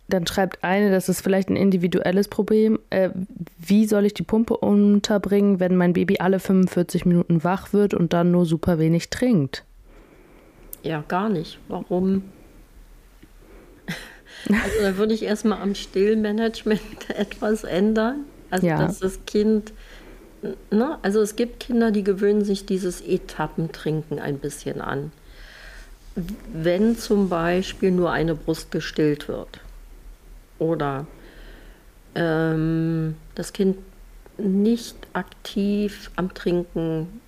dann 0.10 0.28
schreibt 0.28 0.64
eine, 0.64 0.92
das 0.92 1.08
ist 1.10 1.22
vielleicht 1.22 1.50
ein 1.50 1.56
individuelles 1.56 2.28
Problem. 2.28 2.80
Äh, 2.90 3.12
wie 3.58 3.86
soll 3.86 4.06
ich 4.06 4.14
die 4.14 4.24
Pumpe 4.24 4.58
unterbringen, 4.58 5.60
wenn 5.60 5.76
mein 5.76 5.94
Baby 5.94 6.18
alle 6.20 6.40
45 6.40 7.06
Minuten 7.06 7.44
wach 7.44 7.74
wird 7.74 7.94
und 7.94 8.14
dann 8.14 8.32
nur 8.32 8.46
super 8.46 8.80
wenig 8.80 9.10
trinkt? 9.10 9.64
Ja, 10.84 11.04
gar 11.08 11.30
nicht. 11.30 11.60
Warum? 11.68 12.24
Also 14.48 14.82
da 14.82 14.96
würde 14.96 15.14
ich 15.14 15.24
erstmal 15.24 15.62
am 15.62 15.76
Stillmanagement 15.76 16.82
etwas 17.10 17.66
ändern. 17.66 18.22
Also 18.50 18.68
ja. 18.68 18.78
dass 18.80 19.00
das 19.00 19.26
Kind, 19.26 19.74
ne? 20.72 20.98
also 21.02 21.20
es 21.20 21.36
gibt 21.36 21.60
Kinder, 21.60 21.92
die 21.92 22.06
gewöhnen 22.06 22.46
sich 22.46 22.66
dieses 22.66 23.02
Etappentrinken 23.02 24.18
ein 24.18 24.38
bisschen 24.38 24.80
an. 24.80 25.12
Wenn 26.54 26.98
zum 26.98 27.28
Beispiel 27.28 27.92
nur 27.92 28.12
eine 28.12 28.34
Brust 28.34 28.72
gestillt 28.72 29.28
wird 29.28 29.60
oder 30.60 31.08
ähm, 32.16 33.16
das 33.36 33.54
Kind 33.54 33.78
nicht 34.38 34.96
aktiv 35.14 36.12
am 36.16 36.34
Trinken 36.34 37.22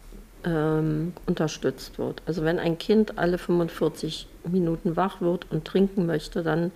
ähm, 0.43 1.13
unterstützt 1.25 1.99
wird. 1.99 2.21
Also 2.25 2.43
wenn 2.43 2.59
ein 2.59 2.77
Kind 2.77 3.17
alle 3.17 3.37
45 3.37 4.27
Minuten 4.49 4.95
wach 4.95 5.21
wird 5.21 5.45
und 5.51 5.65
trinken 5.65 6.05
möchte, 6.05 6.41
dann 6.41 6.71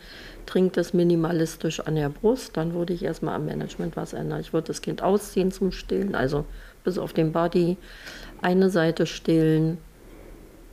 trinkt 0.45 0.77
es 0.77 0.93
minimalistisch 0.93 1.79
an 1.79 1.95
der 1.95 2.09
Brust. 2.09 2.57
Dann 2.57 2.73
würde 2.73 2.93
ich 2.93 3.03
erstmal 3.03 3.35
am 3.35 3.45
Management 3.45 3.95
was 3.95 4.13
ändern. 4.13 4.41
Ich 4.41 4.53
würde 4.53 4.67
das 4.67 4.81
Kind 4.81 5.01
ausziehen 5.01 5.51
zum 5.51 5.71
Stillen, 5.71 6.15
also 6.15 6.45
bis 6.83 6.97
auf 6.97 7.13
den 7.13 7.31
Body, 7.31 7.77
eine 8.41 8.69
Seite 8.69 9.07
stillen, 9.07 9.79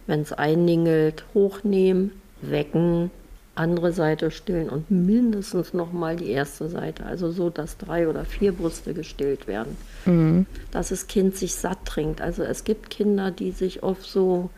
wenn 0.06 0.20
es 0.20 0.32
einningelt, 0.32 1.24
hochnehmen, 1.32 2.12
wecken, 2.42 3.10
andere 3.54 3.92
Seite 3.92 4.30
stillen 4.30 4.70
und 4.70 4.90
mindestens 4.90 5.74
nochmal 5.74 6.16
die 6.16 6.30
erste 6.30 6.68
Seite. 6.68 7.04
Also 7.04 7.30
so, 7.30 7.50
dass 7.50 7.76
drei 7.76 8.08
oder 8.08 8.24
vier 8.24 8.52
Brüste 8.52 8.94
gestillt 8.94 9.46
werden. 9.46 9.76
Mhm. 10.06 10.46
Dass 10.70 10.88
das 10.88 11.06
Kind 11.06 11.36
sich 11.36 11.54
satt 11.54 11.84
trinkt. 11.84 12.20
Also 12.20 12.42
es 12.42 12.64
gibt 12.64 12.88
Kinder, 12.90 13.30
die 13.30 13.50
sich 13.50 13.82
auf 13.82 14.06
so 14.06 14.50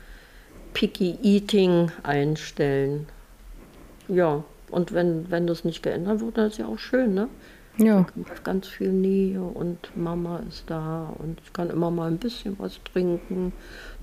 Picky 0.74 1.18
Eating 1.22 1.90
einstellen. 2.03 3.07
Ja, 4.09 4.45
und 4.70 4.92
wenn, 4.92 5.30
wenn 5.30 5.47
das 5.47 5.64
nicht 5.64 5.82
geändert 5.82 6.20
wird, 6.20 6.38
dann 6.38 6.49
ist 6.49 6.59
ja 6.59 6.66
auch 6.66 6.78
schön, 6.78 7.14
ne? 7.14 7.28
Ja. 7.76 8.07
Ganz 8.45 8.68
viel 8.68 8.92
Nähe 8.92 9.40
und 9.40 9.97
Mama 9.97 10.40
ist 10.49 10.64
da 10.68 11.12
und 11.18 11.40
ich 11.45 11.53
kann 11.53 11.70
immer 11.70 11.90
mal 11.90 12.09
ein 12.09 12.18
bisschen 12.18 12.57
was 12.59 12.78
trinken. 12.84 13.53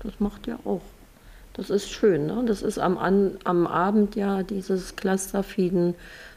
Das 0.02 0.20
macht 0.20 0.46
ja 0.46 0.58
auch 0.64 0.82
das 1.54 1.70
ist 1.70 1.90
schön. 1.90 2.26
Ne? 2.26 2.42
Das 2.46 2.62
ist 2.62 2.78
am, 2.78 2.98
an, 2.98 3.32
am 3.44 3.66
Abend 3.66 4.16
ja 4.16 4.42
dieses 4.42 4.96
Clusterfeeden 4.96 5.94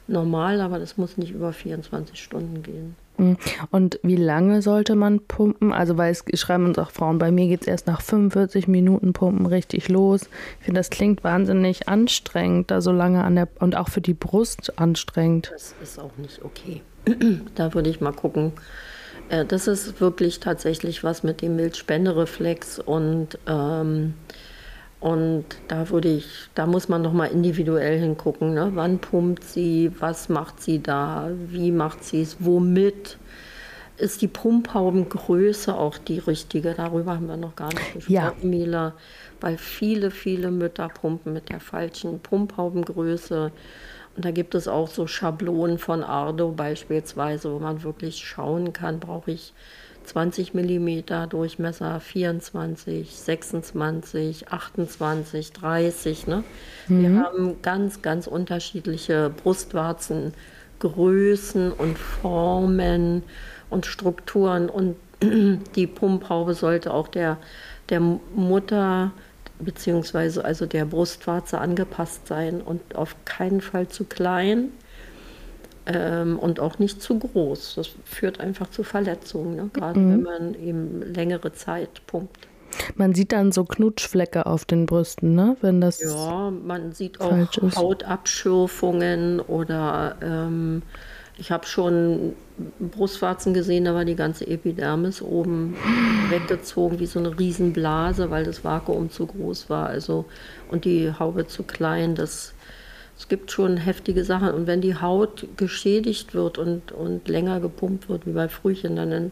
normal, 0.07 0.61
aber 0.61 0.79
das 0.79 0.97
muss 0.97 1.17
nicht 1.17 1.33
über 1.33 1.53
24 1.53 2.21
Stunden 2.21 2.61
gehen. 2.63 2.95
Mhm. 3.17 3.37
Und 3.71 3.99
wie 4.03 4.17
lange 4.17 4.61
sollte 4.61 4.95
man 4.95 5.21
pumpen? 5.21 5.71
Also, 5.71 5.97
weil 5.97 6.11
es 6.11 6.23
schreiben 6.39 6.65
uns 6.65 6.77
auch 6.77 6.91
Frauen, 6.91 7.17
bei 7.17 7.31
mir 7.31 7.47
geht 7.47 7.61
es 7.61 7.67
erst 7.67 7.87
nach 7.87 8.01
45 8.01 8.67
Minuten 8.67 9.13
Pumpen 9.13 9.45
richtig 9.45 9.89
los. 9.89 10.23
Ich 10.59 10.65
finde, 10.65 10.79
das 10.79 10.89
klingt 10.89 11.23
wahnsinnig 11.23 11.87
anstrengend, 11.87 12.71
da 12.71 12.81
so 12.81 12.91
lange 12.91 13.23
an 13.23 13.35
der 13.35 13.47
und 13.59 13.75
auch 13.75 13.89
für 13.89 14.01
die 14.01 14.13
Brust 14.13 14.77
anstrengend. 14.77 15.51
Das 15.53 15.75
ist 15.81 15.99
auch 15.99 16.17
nicht 16.17 16.43
okay. 16.43 16.81
da 17.55 17.73
würde 17.73 17.89
ich 17.89 18.01
mal 18.01 18.13
gucken. 18.13 18.53
Äh, 19.29 19.45
das 19.45 19.67
ist 19.67 20.01
wirklich 20.01 20.39
tatsächlich 20.39 21.03
was 21.03 21.23
mit 21.23 21.41
dem 21.41 21.55
Milchspendereflex 21.55 22.79
und 22.79 23.39
ähm, 23.47 24.13
und 25.05 25.45
da 25.67 25.91
würde 25.91 26.07
ich, 26.07 26.25
da 26.55 26.65
muss 26.65 26.89
man 26.89 27.03
nochmal 27.03 27.29
individuell 27.29 27.99
hingucken. 27.99 28.55
Ne? 28.55 28.71
Wann 28.73 28.97
pumpt 28.97 29.43
sie, 29.43 29.91
was 29.99 30.29
macht 30.29 30.63
sie 30.63 30.81
da, 30.81 31.29
wie 31.45 31.71
macht 31.71 32.03
sie 32.03 32.23
es, 32.23 32.37
womit? 32.39 33.19
Ist 33.97 34.23
die 34.23 34.27
Pumphaubengröße 34.27 35.75
auch 35.75 35.99
die 35.99 36.17
richtige? 36.17 36.73
Darüber 36.73 37.13
haben 37.13 37.27
wir 37.27 37.37
noch 37.37 37.55
gar 37.55 37.67
nicht 37.67 37.93
gesprochen, 37.93 38.13
ja. 38.13 38.33
Mila. 38.41 38.93
Weil 39.41 39.59
viele, 39.59 40.09
viele 40.09 40.49
Mütter 40.49 40.89
pumpen 40.89 41.33
mit 41.33 41.49
der 41.49 41.59
falschen 41.59 42.19
Pumphaubengröße. 42.19 43.51
Und 44.15 44.25
da 44.25 44.31
gibt 44.31 44.55
es 44.55 44.67
auch 44.67 44.87
so 44.87 45.05
Schablonen 45.05 45.77
von 45.77 46.03
Ardo 46.03 46.51
beispielsweise, 46.51 47.53
wo 47.53 47.59
man 47.59 47.83
wirklich 47.83 48.25
schauen 48.25 48.73
kann, 48.73 48.99
brauche 48.99 49.29
ich 49.29 49.53
20 50.05 50.53
mm 50.53 51.27
Durchmesser, 51.29 51.99
24, 51.99 53.15
26, 53.15 54.49
28, 54.49 55.53
30. 55.53 56.27
Ne? 56.27 56.43
Mhm. 56.87 57.01
Wir 57.01 57.23
haben 57.23 57.61
ganz, 57.61 58.01
ganz 58.01 58.27
unterschiedliche 58.27 59.31
Brustwarzengrößen 59.43 61.71
und 61.71 61.97
Formen 61.97 63.23
und 63.69 63.85
Strukturen. 63.85 64.69
Und 64.69 64.95
die 65.75 65.87
Pumphaube 65.87 66.53
sollte 66.53 66.93
auch 66.93 67.07
der, 67.07 67.37
der 67.89 67.99
Mutter 67.99 69.11
beziehungsweise 69.59 70.43
also 70.43 70.65
der 70.65 70.85
Brustwarze 70.85 71.59
angepasst 71.59 72.27
sein 72.27 72.61
und 72.61 72.95
auf 72.95 73.15
keinen 73.25 73.61
Fall 73.61 73.87
zu 73.87 74.03
klein 74.03 74.69
ähm, 75.85 76.39
und 76.39 76.59
auch 76.59 76.79
nicht 76.79 77.01
zu 77.01 77.19
groß. 77.19 77.75
Das 77.75 77.89
führt 78.03 78.39
einfach 78.39 78.69
zu 78.69 78.83
Verletzungen, 78.83 79.55
ne? 79.55 79.69
gerade 79.73 79.99
mhm. 79.99 80.11
wenn 80.11 80.23
man 80.23 80.55
eben 80.55 81.13
längere 81.13 81.53
Zeit 81.53 82.05
pumpt. 82.07 82.47
Man 82.95 83.13
sieht 83.13 83.31
dann 83.31 83.51
so 83.51 83.63
Knutschflecke 83.63 84.45
auf 84.45 84.65
den 84.65 84.85
Brüsten, 84.85 85.33
ne? 85.33 85.55
Wenn 85.61 85.79
das 85.79 86.01
ja, 86.01 86.51
man 86.51 86.91
sieht 86.91 87.21
auch 87.21 87.37
ist. 87.37 87.77
Hautabschürfungen 87.77 89.39
oder 89.39 90.17
ähm, 90.21 90.81
ich 91.37 91.51
habe 91.51 91.65
schon 91.65 92.33
Brustwarzen 92.79 93.53
gesehen, 93.53 93.85
da 93.85 93.93
war 93.93 94.05
die 94.05 94.15
ganze 94.15 94.47
Epidermis 94.47 95.21
oben 95.21 95.75
weggezogen 96.29 96.99
wie 96.99 97.05
so 97.05 97.19
eine 97.19 97.37
Riesenblase, 97.37 98.29
weil 98.29 98.43
das 98.43 98.63
Vakuum 98.63 99.09
zu 99.09 99.25
groß 99.27 99.69
war, 99.69 99.87
also 99.87 100.25
und 100.69 100.85
die 100.85 101.11
Haube 101.17 101.47
zu 101.47 101.63
klein. 101.63 102.15
Das 102.15 102.53
es 103.17 103.29
gibt 103.29 103.51
schon 103.51 103.77
heftige 103.77 104.23
Sachen. 104.23 104.49
Und 104.49 104.67
wenn 104.67 104.81
die 104.81 104.95
Haut 104.95 105.47
geschädigt 105.55 106.33
wird 106.33 106.57
und, 106.57 106.91
und 106.91 107.27
länger 107.27 107.59
gepumpt 107.59 108.09
wird, 108.09 108.25
wie 108.25 108.31
bei 108.31 108.49
Frühchen, 108.49 108.97
dann 108.97 109.31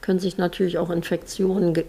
können 0.00 0.20
sich 0.20 0.38
natürlich 0.38 0.78
auch 0.78 0.90
Infektionen 0.90 1.74
ge 1.74 1.84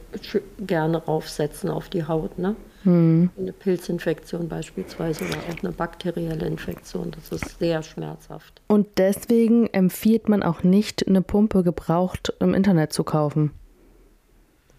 gerne 0.59 0.97
raufsetzen 0.97 1.69
auf 1.69 1.89
die 1.89 2.05
Haut. 2.05 2.39
Ne? 2.39 2.55
Hm. 2.83 3.29
Eine 3.37 3.51
Pilzinfektion 3.51 4.47
beispielsweise 4.47 5.25
oder 5.25 5.37
auch 5.49 5.63
eine 5.63 5.71
bakterielle 5.71 6.45
Infektion. 6.47 7.11
Das 7.11 7.31
ist 7.31 7.59
sehr 7.59 7.83
schmerzhaft. 7.83 8.61
Und 8.67 8.87
deswegen 8.97 9.67
empfiehlt 9.67 10.29
man 10.29 10.41
auch 10.41 10.63
nicht, 10.63 11.07
eine 11.07 11.21
Pumpe 11.21 11.63
gebraucht 11.63 12.33
im 12.39 12.53
Internet 12.53 12.93
zu 12.93 13.03
kaufen. 13.03 13.51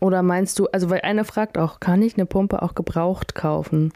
Oder 0.00 0.22
meinst 0.22 0.58
du, 0.58 0.66
also 0.66 0.90
weil 0.90 1.00
einer 1.02 1.24
fragt 1.24 1.58
auch, 1.58 1.80
kann 1.80 2.02
ich 2.02 2.16
eine 2.16 2.26
Pumpe 2.26 2.62
auch 2.62 2.74
gebraucht 2.74 3.34
kaufen? 3.34 3.92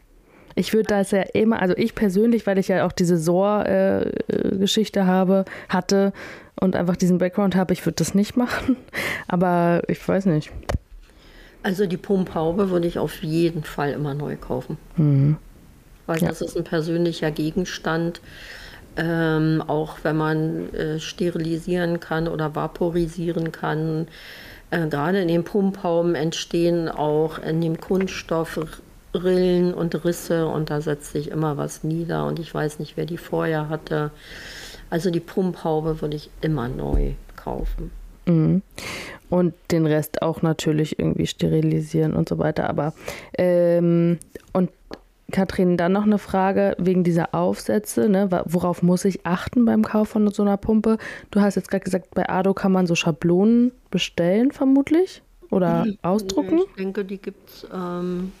Ich 0.55 0.73
würde 0.73 0.87
das 0.87 1.11
ja 1.11 1.21
immer, 1.21 1.61
also 1.61 1.75
ich 1.77 1.95
persönlich, 1.95 2.45
weil 2.47 2.57
ich 2.57 2.67
ja 2.67 2.85
auch 2.85 2.91
diese 2.91 3.17
SOR-Geschichte 3.17 4.99
äh, 5.01 5.03
habe, 5.03 5.45
hatte 5.69 6.13
und 6.59 6.75
einfach 6.75 6.95
diesen 6.95 7.17
Background 7.17 7.55
habe, 7.55 7.73
ich 7.73 7.85
würde 7.85 7.95
das 7.97 8.13
nicht 8.13 8.37
machen. 8.37 8.77
Aber 9.27 9.81
ich 9.87 10.07
weiß 10.07 10.25
nicht. 10.27 10.51
Also 11.63 11.85
die 11.85 11.97
Pumphaube 11.97 12.69
würde 12.69 12.87
ich 12.87 12.97
auf 12.97 13.21
jeden 13.23 13.63
Fall 13.63 13.91
immer 13.91 14.13
neu 14.13 14.35
kaufen. 14.35 14.77
Mhm. 14.97 15.37
Weil 16.07 16.19
ja. 16.19 16.29
das 16.29 16.41
ist 16.41 16.57
ein 16.57 16.63
persönlicher 16.63 17.31
Gegenstand. 17.31 18.21
Ähm, 18.97 19.63
auch 19.65 19.99
wenn 20.03 20.17
man 20.17 20.73
äh, 20.73 20.99
sterilisieren 20.99 22.01
kann 22.01 22.27
oder 22.27 22.55
vaporisieren 22.55 23.53
kann. 23.53 24.07
Äh, 24.69 24.87
gerade 24.87 25.21
in 25.21 25.29
den 25.29 25.45
Pumphauben 25.45 26.13
entstehen 26.13 26.89
auch 26.89 27.39
in 27.39 27.61
dem 27.61 27.79
Kunststoff 27.79 28.59
Rillen 29.13 29.73
und 29.73 30.05
Risse 30.05 30.47
und 30.47 30.69
da 30.69 30.81
setzt 30.81 31.11
sich 31.11 31.29
immer 31.29 31.57
was 31.57 31.83
nieder 31.83 32.25
und 32.25 32.39
ich 32.39 32.53
weiß 32.53 32.79
nicht, 32.79 32.97
wer 32.97 33.05
die 33.05 33.17
vorher 33.17 33.69
hatte. 33.69 34.11
Also 34.89 35.09
die 35.09 35.19
Pumphaube 35.19 36.01
würde 36.01 36.15
ich 36.15 36.29
immer 36.41 36.67
neu 36.67 37.13
kaufen. 37.35 37.91
Mhm. 38.25 38.61
Und 39.29 39.53
den 39.71 39.85
Rest 39.85 40.21
auch 40.21 40.41
natürlich 40.41 40.99
irgendwie 40.99 41.27
sterilisieren 41.27 42.13
und 42.13 42.27
so 42.27 42.37
weiter. 42.37 42.69
Aber 42.69 42.93
ähm, 43.37 44.19
und 44.51 44.69
Kathrin, 45.31 45.77
dann 45.77 45.93
noch 45.93 46.03
eine 46.03 46.17
Frage 46.17 46.75
wegen 46.77 47.03
dieser 47.03 47.33
Aufsätze. 47.33 48.09
Ne? 48.09 48.29
Worauf 48.45 48.83
muss 48.83 49.05
ich 49.05 49.25
achten 49.25 49.65
beim 49.65 49.83
Kauf 49.83 50.09
von 50.09 50.29
so 50.31 50.43
einer 50.43 50.57
Pumpe? 50.57 50.97
Du 51.31 51.41
hast 51.41 51.55
jetzt 51.55 51.69
gerade 51.69 51.83
gesagt, 51.83 52.13
bei 52.13 52.29
Ado 52.29 52.53
kann 52.53 52.71
man 52.71 52.85
so 52.85 52.95
Schablonen 52.95 53.71
bestellen, 53.89 54.51
vermutlich? 54.51 55.23
Oder 55.49 55.85
ausdrucken? 56.01 56.59
Ich 56.59 56.75
denke, 56.75 57.03
die 57.03 57.17
gibt 57.17 57.49
es 57.49 57.67
ähm, 57.73 58.31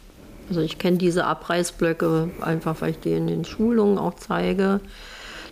also 0.49 0.61
ich 0.61 0.77
kenne 0.77 0.97
diese 0.97 1.25
Abreißblöcke 1.25 2.29
einfach, 2.41 2.81
weil 2.81 2.91
ich 2.91 2.99
die 2.99 3.13
in 3.13 3.27
den 3.27 3.45
Schulungen 3.45 3.97
auch 3.97 4.15
zeige. 4.15 4.81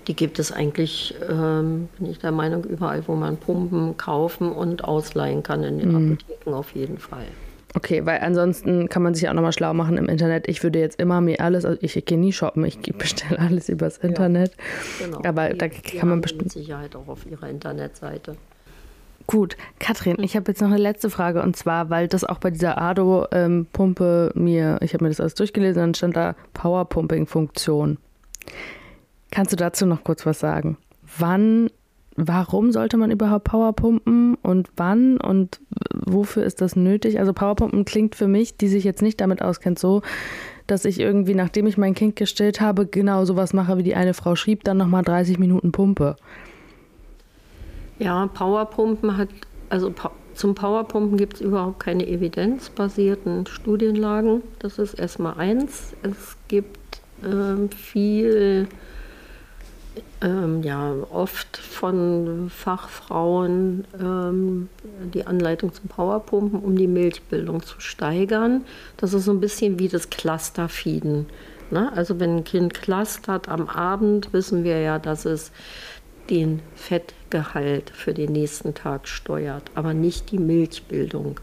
Die 0.07 0.15
gibt 0.15 0.39
es 0.39 0.51
eigentlich, 0.51 1.15
ähm, 1.29 1.89
bin 1.97 2.09
ich 2.09 2.19
der 2.19 2.31
Meinung, 2.31 2.63
überall, 2.63 3.07
wo 3.07 3.15
man 3.15 3.37
Pumpen 3.37 3.95
kaufen 3.97 4.51
und 4.51 4.83
ausleihen 4.83 5.43
kann, 5.43 5.63
in 5.63 5.79
den 5.79 5.89
mhm. 5.89 6.13
Apotheken 6.13 6.53
auf 6.53 6.71
jeden 6.73 6.97
Fall. 6.97 7.27
Okay, 7.75 8.03
weil 8.05 8.19
ansonsten 8.21 8.89
kann 8.89 9.03
man 9.03 9.13
sich 9.13 9.29
auch 9.29 9.33
nochmal 9.33 9.53
schlau 9.53 9.73
machen 9.75 9.97
im 9.97 10.07
Internet. 10.07 10.47
Ich 10.47 10.63
würde 10.63 10.79
jetzt 10.79 10.99
immer 10.99 11.21
mir 11.21 11.39
alles, 11.39 11.65
also 11.65 11.77
ich, 11.81 11.95
ich 11.95 12.05
gehe 12.05 12.17
nie 12.17 12.33
shoppen, 12.33 12.65
ich 12.65 12.79
bestelle 12.97 13.39
alles 13.39 13.69
übers 13.69 13.97
Internet. 13.97 14.53
Ja, 14.99 15.05
genau. 15.05 15.21
Aber 15.23 15.49
die, 15.49 15.57
da 15.57 15.69
kann 15.69 16.09
man 16.09 16.21
bestimmt. 16.21 16.45
Mit 16.45 16.51
Sicherheit 16.53 16.95
auch 16.95 17.07
auf 17.07 17.27
ihrer 17.29 17.47
Internetseite. 17.47 18.35
Gut, 19.29 19.57
Katrin, 19.77 20.15
ich 20.23 20.35
habe 20.35 20.49
jetzt 20.49 20.59
noch 20.59 20.69
eine 20.69 20.79
letzte 20.79 21.11
Frage 21.11 21.43
und 21.43 21.55
zwar, 21.55 21.91
weil 21.91 22.07
das 22.07 22.23
auch 22.23 22.39
bei 22.39 22.49
dieser 22.49 22.81
Ado-Pumpe 22.81 24.31
mir, 24.33 24.79
ich 24.81 24.95
habe 24.95 25.03
mir 25.03 25.09
das 25.09 25.19
alles 25.19 25.35
durchgelesen, 25.35 25.79
dann 25.79 25.93
stand 25.93 26.15
da 26.15 26.33
Powerpumping-Funktion. 26.55 27.99
Kannst 29.29 29.51
du 29.51 29.55
dazu 29.55 29.85
noch 29.85 30.03
kurz 30.03 30.25
was 30.25 30.39
sagen? 30.39 30.77
Wann, 31.19 31.69
warum 32.15 32.71
sollte 32.71 32.97
man 32.97 33.11
überhaupt 33.11 33.43
Powerpumpen 33.43 34.33
und 34.41 34.71
wann 34.77 35.21
und 35.21 35.59
wofür 35.93 36.43
ist 36.43 36.59
das 36.59 36.75
nötig? 36.75 37.19
Also 37.19 37.31
Powerpumpen 37.31 37.85
klingt 37.85 38.15
für 38.15 38.27
mich, 38.27 38.57
die 38.57 38.67
sich 38.67 38.83
jetzt 38.83 39.03
nicht 39.03 39.21
damit 39.21 39.43
auskennt, 39.43 39.77
so, 39.77 40.01
dass 40.65 40.85
ich 40.85 40.99
irgendwie, 40.99 41.35
nachdem 41.35 41.67
ich 41.67 41.77
mein 41.77 41.93
Kind 41.93 42.15
gestillt 42.15 42.61
habe, 42.61 42.87
genau 42.87 43.25
sowas 43.25 43.53
mache, 43.53 43.77
wie 43.77 43.83
die 43.83 43.93
eine 43.93 44.15
Frau 44.15 44.35
schrieb, 44.35 44.63
dann 44.63 44.77
nochmal 44.77 45.03
30 45.03 45.37
Minuten 45.37 45.71
Pumpe. 45.71 46.15
Ja, 47.99 48.27
Powerpumpen 48.27 49.17
hat, 49.17 49.29
also 49.69 49.93
zum 50.33 50.55
Powerpumpen 50.55 51.17
gibt 51.17 51.35
es 51.35 51.41
überhaupt 51.41 51.81
keine 51.81 52.07
evidenzbasierten 52.07 53.45
Studienlagen. 53.45 54.41
Das 54.59 54.79
ist 54.79 54.93
erstmal 54.93 55.37
eins. 55.37 55.93
Es 56.01 56.37
gibt 56.47 57.01
ähm, 57.25 57.69
viel, 57.69 58.69
ähm, 60.21 60.63
ja, 60.63 60.93
oft 61.11 61.57
von 61.57 62.49
Fachfrauen 62.49 63.83
ähm, 64.01 64.69
die 65.13 65.27
Anleitung 65.27 65.73
zum 65.73 65.89
Powerpumpen, 65.89 66.61
um 66.61 66.77
die 66.77 66.87
Milchbildung 66.87 67.61
zu 67.61 67.81
steigern. 67.81 68.63
Das 68.95 69.13
ist 69.13 69.25
so 69.25 69.31
ein 69.31 69.41
bisschen 69.41 69.77
wie 69.77 69.89
das 69.89 70.09
Clusterfeeden. 70.09 71.25
Ne? 71.69 71.91
Also 71.93 72.17
wenn 72.21 72.37
ein 72.37 72.43
Kind 72.45 72.75
clustert 72.75 73.49
am 73.49 73.67
Abend, 73.67 74.31
wissen 74.31 74.63
wir 74.63 74.79
ja, 74.79 74.99
dass 74.99 75.25
es 75.25 75.51
den 76.29 76.61
Fettgehalt 77.29 77.91
für 77.91 78.13
den 78.13 78.31
nächsten 78.31 78.73
Tag 78.73 79.07
steuert, 79.07 79.63
aber 79.75 79.93
nicht 79.93 80.31
die 80.31 80.39
Milchbildung. 80.39 81.39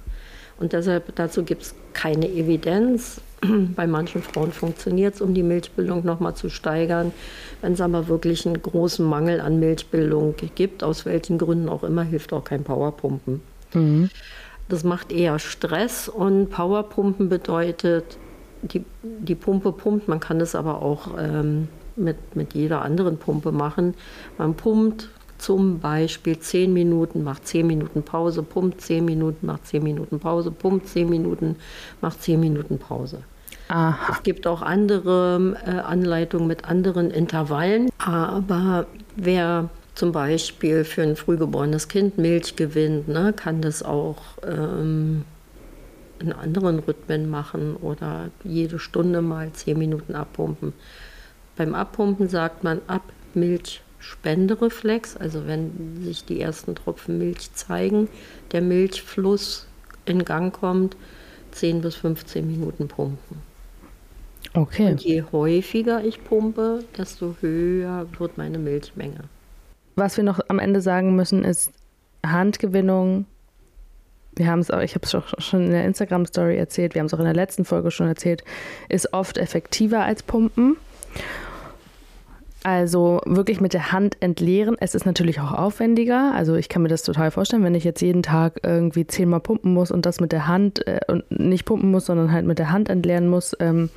Und 0.58 0.72
deshalb 0.72 1.14
dazu 1.16 1.44
gibt 1.44 1.62
es 1.62 1.74
keine 1.92 2.28
Evidenz. 2.28 3.20
Bei 3.76 3.86
manchen 3.86 4.22
Frauen 4.22 4.52
funktioniert 4.52 5.14
es, 5.14 5.20
um 5.20 5.34
die 5.34 5.42
Milchbildung 5.42 6.04
nochmal 6.04 6.34
zu 6.34 6.48
steigern. 6.48 7.12
Wenn 7.60 7.74
es 7.74 7.80
aber 7.80 8.08
wirklich 8.08 8.46
einen 8.46 8.60
großen 8.60 9.04
Mangel 9.06 9.40
an 9.40 9.60
Milchbildung 9.60 10.34
gibt, 10.54 10.82
aus 10.82 11.04
welchen 11.04 11.38
Gründen 11.38 11.68
auch 11.68 11.84
immer, 11.84 12.02
hilft 12.02 12.32
auch 12.32 12.44
kein 12.44 12.64
Powerpumpen. 12.64 13.42
Mhm. 13.74 14.10
Das 14.68 14.82
macht 14.82 15.12
eher 15.12 15.38
Stress 15.38 16.08
und 16.08 16.50
Powerpumpen 16.50 17.28
bedeutet, 17.28 18.16
die, 18.62 18.84
die 19.02 19.34
Pumpe 19.36 19.70
pumpt, 19.70 20.08
man 20.08 20.18
kann 20.18 20.40
es 20.40 20.54
aber 20.56 20.82
auch 20.82 21.10
ähm, 21.18 21.68
mit, 21.94 22.34
mit 22.34 22.54
jeder 22.54 22.82
anderen 22.82 23.18
Pumpe 23.18 23.52
machen. 23.52 23.94
Man 24.38 24.54
pumpt 24.54 25.10
zum 25.38 25.80
Beispiel 25.80 26.38
10 26.38 26.72
Minuten, 26.72 27.22
macht 27.22 27.46
10 27.46 27.66
Minuten 27.66 28.02
Pause, 28.02 28.42
pumpt 28.42 28.80
10 28.80 29.04
Minuten, 29.04 29.46
macht 29.46 29.66
10 29.66 29.82
Minuten 29.82 30.18
Pause, 30.18 30.50
pumpt 30.50 30.88
10 30.88 31.08
Minuten, 31.08 31.56
macht 32.00 32.22
10 32.22 32.40
Minuten 32.40 32.78
Pause. 32.78 33.20
Aha. 33.68 34.12
Es 34.12 34.22
gibt 34.22 34.46
auch 34.46 34.62
andere 34.62 35.56
äh, 35.66 35.70
Anleitungen 35.70 36.46
mit 36.46 36.64
anderen 36.64 37.10
Intervallen, 37.10 37.88
aber 37.98 38.86
wer 39.16 39.70
zum 39.94 40.12
Beispiel 40.12 40.84
für 40.84 41.02
ein 41.02 41.16
frühgeborenes 41.16 41.88
Kind 41.88 42.18
Milch 42.18 42.54
gewinnt, 42.56 43.08
ne, 43.08 43.32
kann 43.34 43.62
das 43.62 43.82
auch 43.82 44.18
ähm, 44.46 45.24
in 46.20 46.32
anderen 46.32 46.78
Rhythmen 46.78 47.28
machen 47.28 47.76
oder 47.76 48.28
jede 48.44 48.78
Stunde 48.78 49.22
mal 49.22 49.52
10 49.52 49.78
Minuten 49.78 50.14
abpumpen. 50.14 50.72
Beim 51.56 51.74
Abpumpen 51.74 52.28
sagt 52.28 52.62
man 52.64 52.80
Abmilchspendereflex, 53.96 55.16
also 55.16 55.46
wenn 55.46 56.02
sich 56.02 56.24
die 56.24 56.40
ersten 56.40 56.74
Tropfen 56.74 57.18
Milch 57.18 57.52
zeigen, 57.54 58.08
der 58.52 58.62
Milchfluss 58.62 59.66
in 60.04 60.24
Gang 60.24 60.52
kommt, 60.52 60.96
10 61.52 61.80
bis 61.80 61.96
15 61.96 62.46
Minuten 62.46 62.88
pumpen. 62.88 63.42
Okay. 64.54 64.90
Und 64.90 65.02
je 65.02 65.24
häufiger 65.32 66.04
ich 66.04 66.22
pumpe, 66.24 66.84
desto 66.96 67.36
höher 67.40 68.06
wird 68.18 68.38
meine 68.38 68.58
Milchmenge. 68.58 69.24
Was 69.96 70.16
wir 70.16 70.24
noch 70.24 70.40
am 70.48 70.58
Ende 70.58 70.80
sagen 70.80 71.16
müssen, 71.16 71.44
ist 71.44 71.72
Handgewinnung. 72.24 73.26
Wir 74.34 74.48
haben 74.48 74.60
es 74.60 74.70
auch, 74.70 74.80
ich 74.80 74.94
habe 74.94 75.04
es 75.04 75.44
schon 75.44 75.64
in 75.64 75.70
der 75.70 75.84
Instagram-Story 75.86 76.56
erzählt, 76.56 76.94
wir 76.94 77.00
haben 77.00 77.06
es 77.06 77.14
auch 77.14 77.18
in 77.18 77.24
der 77.24 77.34
letzten 77.34 77.64
Folge 77.64 77.90
schon 77.90 78.06
erzählt, 78.06 78.44
ist 78.90 79.14
oft 79.14 79.38
effektiver 79.38 80.04
als 80.04 80.22
Pumpen. 80.22 80.76
Also 82.66 83.20
wirklich 83.24 83.60
mit 83.60 83.74
der 83.74 83.92
Hand 83.92 84.16
entleeren. 84.18 84.74
Es 84.80 84.96
ist 84.96 85.06
natürlich 85.06 85.38
auch 85.38 85.52
aufwendiger. 85.52 86.34
Also 86.34 86.56
ich 86.56 86.68
kann 86.68 86.82
mir 86.82 86.88
das 86.88 87.04
total 87.04 87.30
vorstellen, 87.30 87.62
wenn 87.62 87.76
ich 87.76 87.84
jetzt 87.84 88.00
jeden 88.00 88.24
Tag 88.24 88.58
irgendwie 88.64 89.06
zehnmal 89.06 89.38
pumpen 89.38 89.72
muss 89.72 89.92
und 89.92 90.04
das 90.04 90.18
mit 90.18 90.32
der 90.32 90.48
Hand 90.48 90.84
äh, 90.84 90.98
und 91.06 91.22
nicht 91.30 91.64
pumpen 91.64 91.92
muss, 91.92 92.06
sondern 92.06 92.32
halt 92.32 92.44
mit 92.44 92.58
der 92.58 92.72
Hand 92.72 92.88
entleeren 92.88 93.28
muss, 93.28 93.56
ähm, 93.60 93.88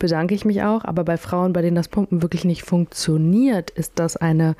bedanke 0.00 0.34
ich 0.34 0.44
mich 0.44 0.64
auch. 0.64 0.84
Aber 0.84 1.04
bei 1.04 1.18
Frauen, 1.18 1.52
bei 1.52 1.62
denen 1.62 1.76
das 1.76 1.86
Pumpen 1.86 2.20
wirklich 2.20 2.44
nicht 2.44 2.64
funktioniert, 2.64 3.70
ist 3.70 3.92
das 3.94 4.16
eine 4.16 4.56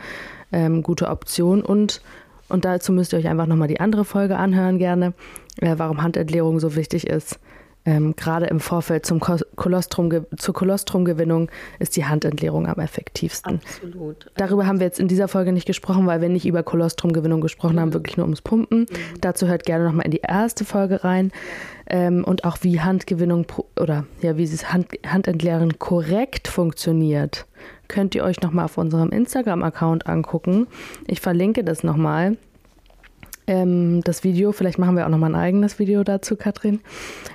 ähm, 0.53 0.85
gute 0.85 1.09
Option. 1.09 1.61
Und, 1.61 2.03
und 2.49 2.65
dazu 2.65 2.93
müsst 2.93 3.15
ihr 3.15 3.19
euch 3.19 3.27
einfach 3.27 3.47
nochmal 3.47 3.67
die 3.67 3.81
andere 3.81 4.05
Folge 4.05 4.37
anhören 4.37 4.79
gerne, 4.79 5.13
äh, 5.61 5.75
warum 5.77 6.05
Handentleerung 6.05 6.61
so 6.61 6.77
wichtig 6.77 7.09
ist. 7.09 7.41
Ähm, 7.87 8.17
gerade 8.17 8.47
im 8.47 8.59
Vorfeld 8.59 9.07
zum 9.07 9.21
Kolostrum, 9.21 10.27
zur 10.37 10.55
Kolostrumgewinnung 10.55 11.51
ist 11.79 11.97
die 11.97 12.05
Handentleerung 12.05 12.67
am 12.67 12.81
effektivsten. 12.81 13.61
Absolut. 13.65 14.31
Darüber 14.37 14.67
haben 14.67 14.81
wir 14.81 14.87
jetzt 14.87 14.99
in 14.99 15.07
dieser 15.07 15.29
Folge 15.29 15.53
nicht 15.53 15.67
gesprochen, 15.67 16.07
weil 16.07 16.21
wir 16.21 16.29
nicht 16.29 16.47
über 16.47 16.65
Kolostrumgewinnung 16.65 17.41
gesprochen 17.41 17.77
mhm. 17.77 17.81
haben, 17.81 17.93
wirklich 17.95 18.17
nur 18.17 18.27
ums 18.27 18.43
Pumpen. 18.43 18.81
Mhm. 18.81 19.21
Dazu 19.21 19.47
hört 19.47 19.65
gerne 19.65 19.85
nochmal 19.85 20.05
in 20.05 20.11
die 20.11 20.23
erste 20.27 20.65
Folge 20.65 21.05
rein. 21.05 21.31
Ähm, 21.89 22.25
und 22.25 22.45
auch 22.45 22.59
wie 22.63 22.81
Handgewinnung 22.81 23.47
oder 23.81 24.05
ja, 24.21 24.37
wie 24.37 24.43
dieses 24.43 24.73
Hand, 24.73 24.89
Handentleeren 25.07 25.79
korrekt 25.79 26.49
funktioniert, 26.49 27.47
könnt 27.87 28.17
ihr 28.17 28.25
euch 28.25 28.41
nochmal 28.41 28.65
auf 28.65 28.79
unserem 28.79 29.11
Instagram-Account 29.11 30.09
angucken. 30.09 30.67
Ich 31.07 31.21
verlinke 31.21 31.63
das 31.63 31.85
nochmal 31.85 32.37
ähm, 33.47 34.03
das 34.03 34.25
Video. 34.25 34.53
Vielleicht 34.53 34.79
machen 34.79 34.97
wir 34.97 35.07
auch 35.07 35.11
nochmal 35.11 35.35
ein 35.35 35.41
eigenes 35.41 35.79
Video 35.79 36.05
dazu, 36.05 36.37
Katrin. 36.37 36.81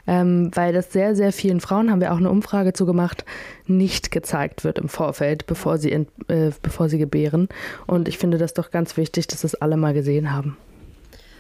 Ähm, 0.07 0.51
weil 0.53 0.74
das 0.74 0.91
sehr, 0.91 1.16
sehr 1.16 1.32
vielen 1.32 1.59
Frauen, 1.59 1.91
haben 1.91 2.01
wir 2.01 2.14
auch 2.14 2.18
eine 2.18 2.30
Umfrage 2.30 2.74
zu 2.74 2.86
gemacht, 2.86 3.26
nicht 3.68 4.12
gezeigt 4.12 4.64
wird 4.64 4.80
im 4.80 4.89
Vorfeld, 4.89 5.47
bevor 5.47 5.78
sie, 5.78 5.91
in, 5.91 6.07
äh, 6.28 6.51
bevor 6.62 6.89
sie 6.89 6.97
gebären. 6.97 7.49
Und 7.88 8.07
ich 8.07 8.18
finde 8.18 8.38
das 8.38 8.53
doch 8.53 8.72
ganz 8.72 8.97
wichtig, 8.97 9.28
dass 9.28 9.41
das 9.41 9.55
alle 9.55 9.78
mal 9.78 9.93
gesehen 9.93 10.34
haben. 10.34 10.57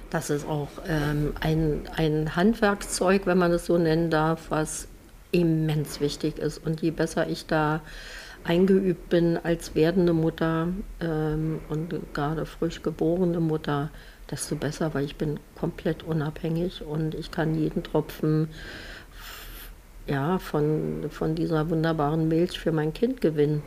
Das 0.09 0.29
ist 0.29 0.47
auch 0.47 0.67
ähm, 0.87 1.33
ein, 1.39 1.83
ein 1.95 2.35
Handwerkszeug, 2.35 3.25
wenn 3.25 3.37
man 3.37 3.51
es 3.51 3.65
so 3.65 3.77
nennen 3.77 4.09
darf, 4.09 4.47
was 4.49 4.87
immens 5.31 6.01
wichtig 6.01 6.37
ist. 6.37 6.57
Und 6.65 6.81
je 6.81 6.91
besser 6.91 7.29
ich 7.29 7.45
da 7.45 7.81
eingeübt 8.43 9.09
bin 9.09 9.37
als 9.37 9.75
werdende 9.75 10.13
Mutter 10.13 10.67
ähm, 10.99 11.59
und 11.69 11.93
gerade 12.13 12.45
frisch 12.45 12.81
geborene 12.81 13.39
Mutter, 13.39 13.91
desto 14.31 14.55
besser, 14.55 14.93
weil 14.93 15.05
ich 15.05 15.17
bin 15.17 15.39
komplett 15.55 16.03
unabhängig 16.03 16.83
und 16.83 17.13
ich 17.13 17.31
kann 17.31 17.53
jeden 17.55 17.83
Tropfen 17.83 18.47
ja, 20.07 20.39
von, 20.39 21.05
von 21.09 21.35
dieser 21.35 21.69
wunderbaren 21.69 22.27
Milch 22.27 22.59
für 22.59 22.71
mein 22.71 22.93
Kind 22.93 23.21
gewinnen. 23.21 23.61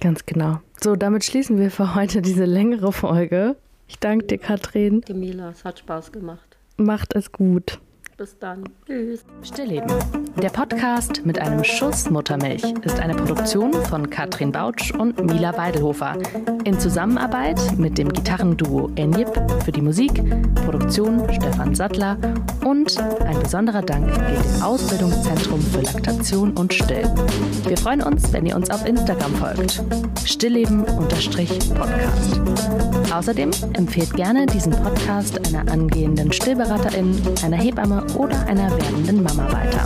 Ganz 0.00 0.26
genau. 0.26 0.60
So, 0.80 0.94
damit 0.94 1.24
schließen 1.24 1.58
wir 1.58 1.70
für 1.70 1.94
heute 1.94 2.22
diese 2.22 2.44
längere 2.44 2.92
Folge. 2.92 3.56
Ich 3.88 3.98
danke 3.98 4.26
dir, 4.26 4.38
Katrin. 4.38 5.00
Gemila, 5.00 5.50
es 5.50 5.64
hat 5.64 5.78
Spaß 5.78 6.12
gemacht. 6.12 6.56
Macht 6.76 7.14
es 7.16 7.32
gut. 7.32 7.80
Bis 8.18 8.36
dann. 8.36 8.64
Tschüss. 8.84 9.24
Stillleben. 9.42 9.94
Der 10.42 10.48
Podcast 10.48 11.24
mit 11.24 11.38
einem 11.38 11.62
Schuss 11.62 12.10
Muttermilch 12.10 12.64
ist 12.82 12.98
eine 12.98 13.14
Produktion 13.14 13.72
von 13.72 14.10
Katrin 14.10 14.50
Bautsch 14.50 14.92
und 14.92 15.24
Mila 15.24 15.56
Weidelhofer. 15.56 16.18
In 16.64 16.80
Zusammenarbeit 16.80 17.60
mit 17.78 17.96
dem 17.96 18.12
Gitarrenduo 18.12 18.90
Enjip 18.96 19.28
für 19.64 19.70
die 19.70 19.82
Musik, 19.82 20.20
Produktion 20.64 21.32
Stefan 21.32 21.76
Sattler 21.76 22.18
und 22.64 22.98
ein 22.98 23.38
besonderer 23.38 23.82
Dank 23.82 24.12
geht 24.12 24.44
dem 24.44 24.62
Ausbildungszentrum 24.64 25.60
für 25.60 25.82
Laktation 25.82 26.56
und 26.56 26.74
Still. 26.74 27.08
Wir 27.68 27.76
freuen 27.76 28.02
uns, 28.02 28.32
wenn 28.32 28.46
ihr 28.46 28.56
uns 28.56 28.68
auf 28.70 28.84
Instagram 28.84 29.32
folgt. 29.36 29.80
Stillleben-Podcast. 30.24 32.40
Außerdem 33.12 33.50
empfehlt 33.72 34.14
gerne 34.14 34.46
diesen 34.46 34.72
Podcast 34.72 35.40
einer 35.48 35.70
angehenden 35.70 36.32
Stillberaterin, 36.32 37.20
einer 37.42 37.56
Hebamme 37.56 38.06
oder 38.14 38.46
einer 38.46 38.70
werdenden 38.70 39.22
Mama 39.22 39.52
weiter. 39.52 39.84